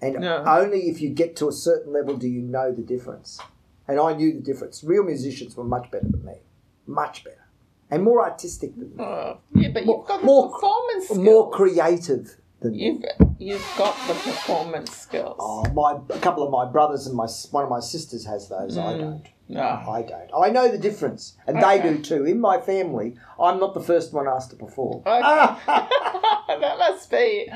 And 0.00 0.20
No. 0.20 0.42
only 0.46 0.88
if 0.88 1.00
you 1.00 1.10
get 1.10 1.36
to 1.36 1.48
a 1.48 1.52
certain 1.52 1.92
level 1.92 2.16
do 2.16 2.28
you 2.28 2.42
know 2.42 2.72
the 2.72 2.82
difference. 2.82 3.38
And 3.86 4.00
I 4.00 4.14
knew 4.14 4.32
the 4.32 4.40
difference. 4.40 4.82
Real 4.82 5.04
musicians 5.04 5.56
were 5.56 5.64
much 5.64 5.90
better 5.90 6.08
than 6.08 6.24
me. 6.24 6.38
Much 6.86 7.24
better. 7.24 7.46
And 7.90 8.02
more 8.02 8.22
artistic 8.24 8.74
than 8.76 8.96
me. 8.96 9.04
Oh, 9.04 9.38
yeah, 9.54 9.68
but 9.68 9.84
More- 9.84 9.98
you've 9.98 10.08
got 10.08 10.20
the 10.20 10.26
more- 10.26 10.50
performance 10.50 11.04
skills. 11.04 11.18
More 11.18 11.50
creative 11.50 12.36
than 12.60 12.72
me. 12.72 12.84
You've 12.84 13.04
you've 13.38 13.74
got 13.76 13.94
the 14.08 14.14
performance 14.14 14.96
skills. 14.96 15.36
Oh, 15.38 15.64
my 15.74 15.98
a 16.14 16.18
couple 16.20 16.42
of 16.42 16.50
my 16.50 16.64
brothers 16.70 17.06
and 17.06 17.14
my 17.14 17.26
one 17.50 17.64
of 17.64 17.70
my 17.70 17.80
sisters 17.80 18.24
has 18.24 18.48
those. 18.48 18.78
I 18.78 18.94
mm. 18.94 18.98
don't. 19.00 19.26
No. 19.48 19.60
I 19.62 20.02
don't. 20.02 20.30
I 20.34 20.50
know 20.50 20.68
the 20.68 20.78
difference, 20.78 21.36
and 21.46 21.62
they 21.62 21.80
do 21.82 22.00
too. 22.00 22.24
In 22.24 22.40
my 22.40 22.58
family, 22.60 23.16
I'm 23.38 23.58
not 23.60 23.74
the 23.74 23.80
first 23.82 24.12
one 24.12 24.26
asked 24.26 24.50
to 24.50 24.56
perform. 24.56 25.02
that 25.06 26.76
must 26.78 27.10
be 27.10 27.48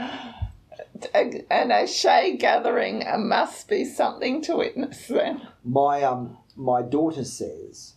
an 1.14 1.72
O'Shea 1.72 2.36
gathering. 2.36 3.02
It 3.02 3.18
must 3.18 3.68
be 3.68 3.84
something 3.84 4.42
to 4.42 4.56
witness 4.56 5.06
then. 5.06 5.42
my 5.64 6.02
um, 6.02 6.36
my 6.54 6.82
daughter 6.82 7.24
says 7.24 7.94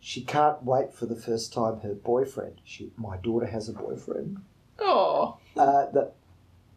she 0.00 0.22
can't 0.22 0.62
wait 0.62 0.92
for 0.94 1.06
the 1.06 1.16
first 1.16 1.52
time 1.52 1.80
her 1.80 1.94
boyfriend. 1.94 2.60
She, 2.64 2.90
my 2.96 3.16
daughter 3.16 3.46
has 3.46 3.68
a 3.68 3.72
boyfriend. 3.72 4.38
Oh, 4.78 5.38
Uh, 5.56 5.86
that 5.92 6.14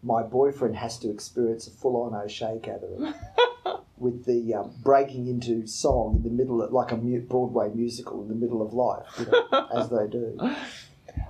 my 0.03 0.21
boyfriend 0.23 0.75
has 0.77 0.97
to 0.99 1.09
experience 1.09 1.67
a 1.67 1.71
full-on 1.71 2.13
O'Shea 2.15 2.59
gathering 2.61 3.13
with 3.97 4.25
the 4.25 4.53
um, 4.53 4.73
breaking 4.83 5.27
into 5.27 5.65
song 5.67 6.17
in 6.17 6.23
the 6.23 6.29
middle 6.29 6.61
of 6.61 6.71
like 6.71 6.91
a 6.91 6.95
Broadway 6.95 7.69
musical 7.73 8.21
in 8.21 8.27
the 8.27 8.35
middle 8.35 8.61
of 8.61 8.73
life, 8.73 9.05
you 9.19 9.25
know, 9.25 9.67
as 9.73 9.89
they 9.89 10.07
do. 10.07 10.37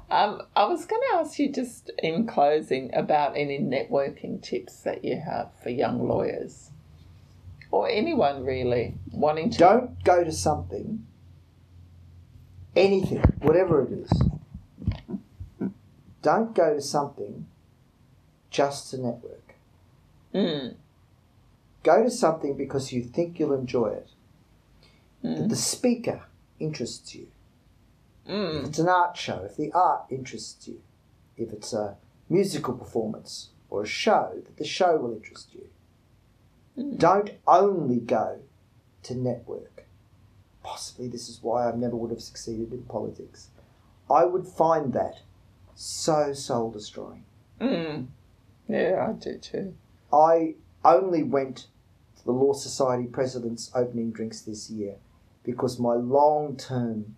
Um, 0.10 0.41
I 0.56 0.65
was 0.65 0.85
going 0.85 1.02
to 1.11 1.18
ask 1.18 1.38
you 1.38 1.52
just 1.52 1.91
in 1.99 2.27
closing 2.27 2.94
about 2.94 3.35
any 3.35 3.60
networking 3.60 4.41
tips 4.41 4.81
that 4.81 5.03
you 5.03 5.19
have 5.19 5.49
for 5.61 5.69
young 5.69 6.07
lawyers 6.07 6.72
or 7.72 7.89
anyone 7.89 8.44
really 8.45 8.95
wanting 9.11 9.49
to. 9.52 9.57
Don't 9.57 10.03
go 10.03 10.23
to 10.23 10.31
something, 10.31 11.06
anything, 12.76 13.22
whatever 13.39 13.84
it 13.84 13.91
is. 13.91 15.72
Don't 16.22 16.56
go 16.56 16.73
to 16.73 16.81
something 16.81 17.45
just 18.49 18.91
to 18.91 18.98
network. 18.98 19.56
Mm, 20.34 20.76
Go 21.84 22.04
to 22.04 22.12
something 22.12 22.56
because 22.56 22.91
you 22.91 23.04
think 23.04 23.40
you'll 23.40 23.54
enjoy 23.54 23.88
it. 23.88 24.10
That 25.24 25.44
mm, 25.44 25.49
the 25.49 25.56
speaker 25.56 26.24
interests 26.60 27.16
you. 27.16 27.28
If 28.26 28.32
mm, 28.32 28.68
it's 28.68 28.80
an 28.80 28.90
art 28.90 29.16
show, 29.16 29.44
if 29.45 29.56
the 29.56 29.72
art 29.72 30.06
interests 30.10 30.68
you, 30.68 30.82
if 31.38 31.52
it's 31.54 31.74
a 31.74 31.98
musical 32.30 32.74
performance 32.74 33.49
or 33.70 33.84
a 33.84 33.88
show, 33.88 34.34
that 34.36 34.58
the 34.58 34.66
show 34.66 34.98
will 34.98 35.14
interest 35.14 35.54
you. 35.54 35.70
Mm. 36.78 36.98
Don't 36.98 37.32
only 37.48 37.99
go 37.99 38.40
to 39.04 39.16
network. 39.16 39.86
Possibly 40.64 41.08
this 41.08 41.30
is 41.30 41.41
why 41.41 41.70
I 41.70 41.76
never 41.76 41.95
would 41.95 42.12
have 42.12 42.22
succeeded 42.22 42.74
in 42.74 42.84
politics. 42.84 43.49
I 44.10 44.26
would 44.26 44.48
find 44.48 44.94
that 44.94 45.22
so 45.76 46.34
soul 46.34 46.72
destroying. 46.72 47.24
mm. 47.62 48.08
Yeah, 48.68 49.08
I 49.10 49.14
do 49.14 49.38
too. 49.38 49.74
I 50.12 50.56
only 50.95 51.23
went 51.23 51.68
to 52.18 52.26
the 52.26 52.31
Law 52.31 52.53
Society 52.53 53.05
President's 53.05 53.72
opening 53.76 54.11
drinks 54.11 54.41
this 54.41 54.69
year 54.69 54.95
because 55.43 55.80
my 55.80 55.93
long 55.93 56.55
term 56.57 57.15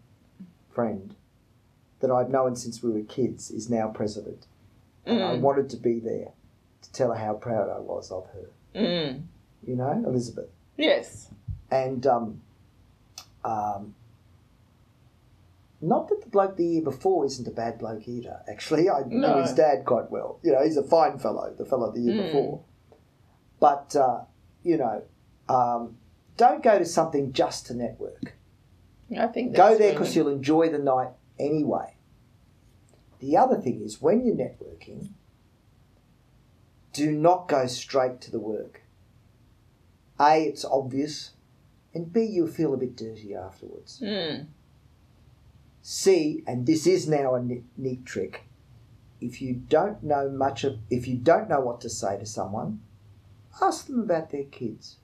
friend 0.72 1.16
that 2.00 2.12
I've 2.12 2.30
known 2.30 2.56
since 2.56 2.82
we 2.82 2.92
were 2.92 3.02
kids 3.02 3.52
is 3.52 3.70
now 3.70 3.88
president. 3.90 4.46
And 5.06 5.24
I 5.24 5.36
Mm, 5.36 5.40
wanted 5.42 5.70
to 5.72 5.78
be 5.78 6.00
there 6.00 6.30
to 6.82 6.92
tell 6.92 7.10
her 7.12 7.18
how 7.26 7.34
proud 7.34 7.70
I 7.70 7.80
was 7.80 8.12
of 8.12 8.28
her. 8.34 8.50
mm. 8.76 9.22
You 9.68 9.76
know, 9.76 10.04
Elizabeth. 10.06 10.50
Yes. 10.78 11.30
And 11.72 12.06
um, 12.08 12.42
um, 13.44 13.96
not 15.82 16.10
that 16.10 16.22
the 16.22 16.30
bloke 16.30 16.58
the 16.58 16.66
year 16.66 16.82
before 16.82 17.26
isn't 17.26 17.48
a 17.48 17.52
bad 17.52 17.80
bloke 17.80 18.08
either. 18.08 18.42
Actually, 18.50 18.90
I 18.90 19.02
know 19.02 19.36
No. 19.36 19.42
his 19.42 19.54
dad 19.54 19.86
quite 19.86 20.12
well. 20.12 20.40
You 20.44 20.52
know, 20.52 20.64
he's 20.64 20.78
a 20.78 20.84
fine 20.84 21.18
fellow, 21.20 21.54
the 21.58 21.66
fellow 21.66 21.92
the 21.92 22.02
year 22.02 22.14
Mm. 22.16 22.26
before. 22.28 22.60
But 23.60 23.96
uh, 23.96 24.22
you 24.64 24.78
know, 24.78 25.04
um, 25.48 25.98
don't 26.38 26.64
go 26.64 26.80
to 26.80 26.86
something 26.86 27.34
just 27.34 27.68
to 27.68 27.74
network. 27.74 28.34
I 29.18 29.28
think 29.28 29.56
Go 29.56 29.78
there 29.78 29.92
because 29.92 30.16
you'll 30.16 30.30
enjoy 30.30 30.70
the 30.70 30.78
night 30.78 31.10
anyway. 31.40 31.96
The 33.20 33.38
other 33.38 33.58
thing 33.58 33.82
is 33.82 34.02
when 34.02 34.26
you're 34.26 34.36
networking, 34.36 35.10
do 36.94 37.12
not 37.12 37.48
go 37.48 37.66
straight 37.66 38.22
to 38.22 38.32
the 38.32 38.40
work. 38.40 38.82
A, 40.20 40.44
it's 40.44 40.66
obvious, 40.66 41.32
and 41.94 42.12
B, 42.12 42.24
you'll 42.24 42.48
feel 42.48 42.74
a 42.74 42.78
bit 42.78 42.96
dirty 42.96 43.34
afterwards. 43.34 44.02
Mm, 44.04 44.48
C, 45.82 46.44
and 46.46 46.66
this 46.66 46.86
is 46.86 47.08
now 47.08 47.36
a 47.36 47.42
neat, 47.42 47.64
neat 47.78 48.06
trick. 48.06 48.44
If 49.22 49.42
you 49.42 49.54
don't 49.56 50.04
know 50.04 50.30
much 50.30 50.64
of, 50.64 50.80
if 50.90 51.08
you 51.08 51.18
don't 51.18 51.50
know 51.50 51.62
what 51.62 51.82
to 51.82 51.90
say 51.90 52.18
to 52.18 52.26
someone, 52.26 52.82
ask 53.62 53.88
them 53.88 54.00
about 54.00 54.30
their 54.32 54.44
kids. 54.46 54.98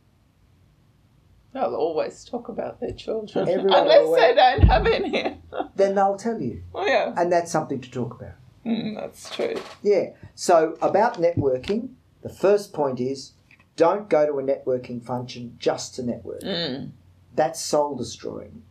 they'll 1.54 1.76
always 1.76 2.26
talk 2.26 2.50
about 2.50 2.80
their 2.82 2.92
children. 2.92 3.48
Everyone 3.48 3.80
Unless 3.82 3.98
always- 4.00 4.22
they 4.22 4.34
don't 4.36 4.62
have 4.68 4.86
any. 4.88 5.38
Then 5.76 5.96
they'll 5.96 6.18
tell 6.18 6.42
you, 6.42 6.64
oh, 6.74 6.86
yeah. 6.86 7.14
and 7.18 7.32
that's 7.32 7.52
something 7.52 7.82
to 7.82 7.92
talk 7.92 8.14
about. 8.16 8.36
Mm, 8.66 8.96
that's 8.96 9.30
true. 9.30 9.56
Yeah. 9.84 10.12
So 10.36 10.78
about 10.82 11.16
networking, 11.16 11.90
the 12.22 12.30
first 12.30 12.72
point 12.74 13.00
is 13.02 13.34
don't 13.76 14.10
go 14.10 14.26
to 14.26 14.40
a 14.40 14.44
networking 14.44 15.04
function 15.04 15.56
just 15.60 15.96
to 15.96 16.04
network. 16.04 16.42
Mm, 16.42 16.92
That's 17.36 17.60
soul 17.62 17.96
destroying. 17.96 18.64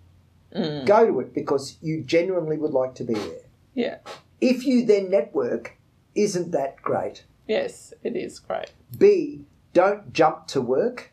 mm. 0.54 0.86
Go 0.86 1.06
to 1.06 1.20
it 1.20 1.34
because 1.34 1.76
you 1.82 2.02
genuinely 2.02 2.56
would 2.56 2.72
like 2.72 2.94
to 2.96 3.04
be 3.04 3.14
there. 3.14 3.44
Yeah. 3.74 3.98
If 4.40 4.64
you 4.66 4.84
then 4.86 5.10
network, 5.10 5.76
isn't 6.14 6.50
that 6.52 6.80
great? 6.82 7.24
Yes, 7.46 7.92
it 8.02 8.16
is 8.16 8.38
great. 8.38 8.72
B, 8.98 9.44
don't 9.74 10.12
jump 10.14 10.46
to 10.48 10.60
work 10.62 11.10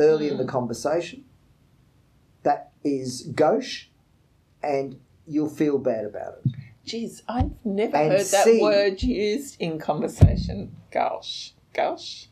early 0.00 0.28
in 0.28 0.36
the 0.38 0.44
conversation. 0.44 1.24
That 2.42 2.72
is 2.82 3.22
gauche 3.34 3.86
and 4.62 4.98
you'll 5.26 5.48
feel 5.48 5.78
bad 5.78 6.04
about 6.04 6.34
it. 6.44 6.52
Geez, 6.84 7.22
I've 7.28 7.52
never 7.64 7.96
And 7.96 8.10
heard 8.12 8.26
that 8.26 8.58
word 8.60 9.02
used 9.04 9.60
in 9.60 9.78
conversation. 9.78 10.74
Gouch. 10.90 11.54
Gouch? 11.74 12.28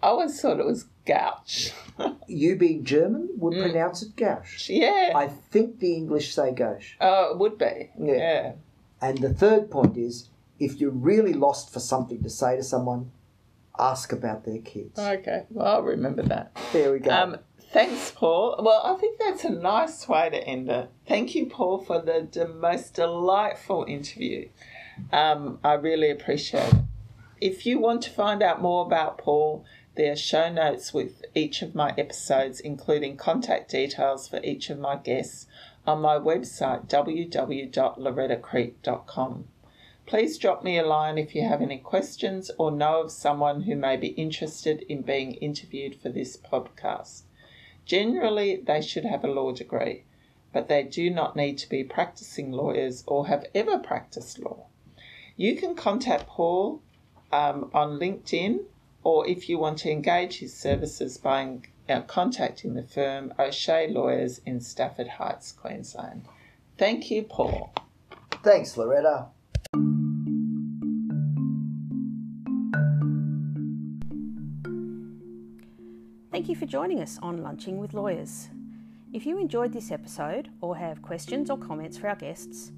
I 0.00 0.06
always 0.08 0.40
thought 0.40 0.60
it 0.60 0.66
was 0.66 0.84
gouch. 1.04 1.72
You 2.28 2.56
being 2.56 2.84
German 2.84 3.28
would 3.36 3.54
Mm. 3.54 3.62
pronounce 3.70 4.02
it 4.02 4.14
gauche. 4.16 4.70
yeah. 4.70 5.12
I 5.14 5.26
think 5.28 5.80
the 5.80 5.94
English 5.94 6.32
say 6.34 6.52
gauche. 6.52 6.96
oh, 7.00 7.32
it 7.32 7.38
would 7.38 7.58
be. 7.58 7.90
Yeah. 7.98 8.14
Yeah. 8.14 8.52
And 9.00 9.18
the 9.18 9.34
third 9.34 9.70
point 9.70 9.96
is 9.96 10.28
if 10.60 10.80
you're 10.80 10.90
really 10.90 11.32
lost 11.32 11.72
for 11.72 11.80
something 11.80 12.22
to 12.22 12.30
say 12.30 12.56
to 12.56 12.62
someone, 12.62 13.10
ask 13.78 14.12
about 14.12 14.44
their 14.44 14.58
kids. 14.58 14.98
Okay. 14.98 15.44
Well, 15.50 15.66
I'll 15.66 15.82
remember 15.82 16.22
that. 16.22 16.56
There 16.72 16.92
we 16.92 16.98
go. 16.98 17.10
Um, 17.10 17.38
thanks, 17.72 18.10
Paul. 18.10 18.60
Well, 18.62 18.82
I 18.84 18.98
think 19.00 19.18
that's 19.18 19.44
a 19.44 19.50
nice 19.50 20.08
way 20.08 20.30
to 20.30 20.36
end 20.36 20.70
it. 20.70 20.90
Thank 21.06 21.34
you, 21.34 21.46
Paul, 21.46 21.78
for 21.78 22.00
the, 22.00 22.28
the 22.30 22.48
most 22.48 22.94
delightful 22.94 23.84
interview. 23.88 24.48
Um, 25.12 25.58
I 25.64 25.74
really 25.74 26.10
appreciate 26.10 26.72
it. 26.72 26.80
If 27.40 27.66
you 27.66 27.78
want 27.78 28.02
to 28.02 28.10
find 28.10 28.42
out 28.42 28.62
more 28.62 28.86
about 28.86 29.18
Paul, 29.18 29.64
there 29.96 30.12
are 30.12 30.16
show 30.16 30.50
notes 30.50 30.94
with 30.94 31.24
each 31.34 31.60
of 31.60 31.74
my 31.74 31.92
episodes, 31.98 32.60
including 32.60 33.16
contact 33.16 33.70
details 33.70 34.28
for 34.28 34.40
each 34.44 34.70
of 34.70 34.78
my 34.78 34.94
guests, 34.96 35.48
on 35.86 36.00
my 36.00 36.14
website 36.14 36.88
www.lorettacreek.com. 36.88 39.48
Please 40.12 40.36
drop 40.36 40.62
me 40.62 40.76
a 40.76 40.84
line 40.84 41.16
if 41.16 41.34
you 41.34 41.40
have 41.42 41.62
any 41.62 41.78
questions 41.78 42.50
or 42.58 42.70
know 42.70 43.00
of 43.00 43.10
someone 43.10 43.62
who 43.62 43.74
may 43.74 43.96
be 43.96 44.08
interested 44.08 44.82
in 44.82 45.00
being 45.00 45.32
interviewed 45.36 45.94
for 45.94 46.10
this 46.10 46.36
podcast. 46.36 47.22
Generally, 47.86 48.56
they 48.66 48.82
should 48.82 49.06
have 49.06 49.24
a 49.24 49.32
law 49.32 49.52
degree, 49.52 50.04
but 50.52 50.68
they 50.68 50.82
do 50.82 51.08
not 51.08 51.34
need 51.34 51.56
to 51.56 51.66
be 51.66 51.82
practicing 51.82 52.52
lawyers 52.52 53.04
or 53.06 53.28
have 53.28 53.46
ever 53.54 53.78
practiced 53.78 54.38
law. 54.38 54.66
You 55.38 55.56
can 55.56 55.74
contact 55.74 56.26
Paul 56.26 56.82
um, 57.32 57.70
on 57.72 57.98
LinkedIn, 57.98 58.64
or 59.02 59.26
if 59.26 59.48
you 59.48 59.58
want 59.58 59.78
to 59.78 59.90
engage 59.90 60.40
his 60.40 60.52
services 60.52 61.16
by 61.16 61.56
uh, 61.88 62.02
contacting 62.02 62.74
the 62.74 62.82
firm 62.82 63.32
O'Shea 63.38 63.88
Lawyers 63.88 64.42
in 64.44 64.60
Stafford 64.60 65.08
Heights, 65.08 65.52
Queensland. 65.52 66.26
Thank 66.76 67.10
you, 67.10 67.22
Paul. 67.22 67.72
Thanks, 68.42 68.76
Loretta. 68.76 69.28
Thank 76.42 76.50
you 76.50 76.56
for 76.56 76.66
joining 76.66 77.00
us 77.00 77.20
on 77.22 77.40
Lunching 77.40 77.78
with 77.78 77.94
Lawyers. 77.94 78.48
If 79.12 79.24
you 79.26 79.38
enjoyed 79.38 79.72
this 79.72 79.92
episode 79.92 80.48
or 80.60 80.76
have 80.76 81.00
questions 81.00 81.50
or 81.50 81.56
comments 81.56 81.96
for 81.96 82.08
our 82.08 82.16
guests, 82.16 82.72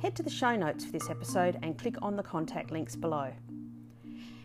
head 0.00 0.16
to 0.16 0.22
the 0.22 0.30
show 0.30 0.56
notes 0.56 0.86
for 0.86 0.92
this 0.92 1.10
episode 1.10 1.58
and 1.62 1.78
click 1.78 1.96
on 2.00 2.16
the 2.16 2.22
contact 2.22 2.70
links 2.70 2.96
below. 2.96 3.30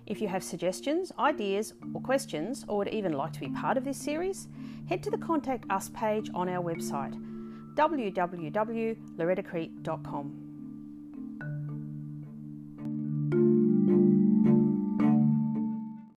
If 0.05 0.19
you 0.19 0.27
have 0.27 0.43
suggestions, 0.43 1.13
ideas, 1.17 1.75
or 1.93 2.01
questions, 2.01 2.65
or 2.67 2.79
would 2.79 2.89
even 2.89 3.13
like 3.13 3.31
to 3.31 3.39
be 3.39 3.47
part 3.47 3.77
of 3.77 3.85
this 3.85 3.97
series, 3.97 4.49
head 4.89 5.01
to 5.03 5.11
the 5.11 5.17
Contact 5.17 5.63
Us 5.69 5.89
page 5.93 6.29
on 6.33 6.49
our 6.49 6.61
website 6.61 7.15
www.lorettacreek.com. 7.75 10.46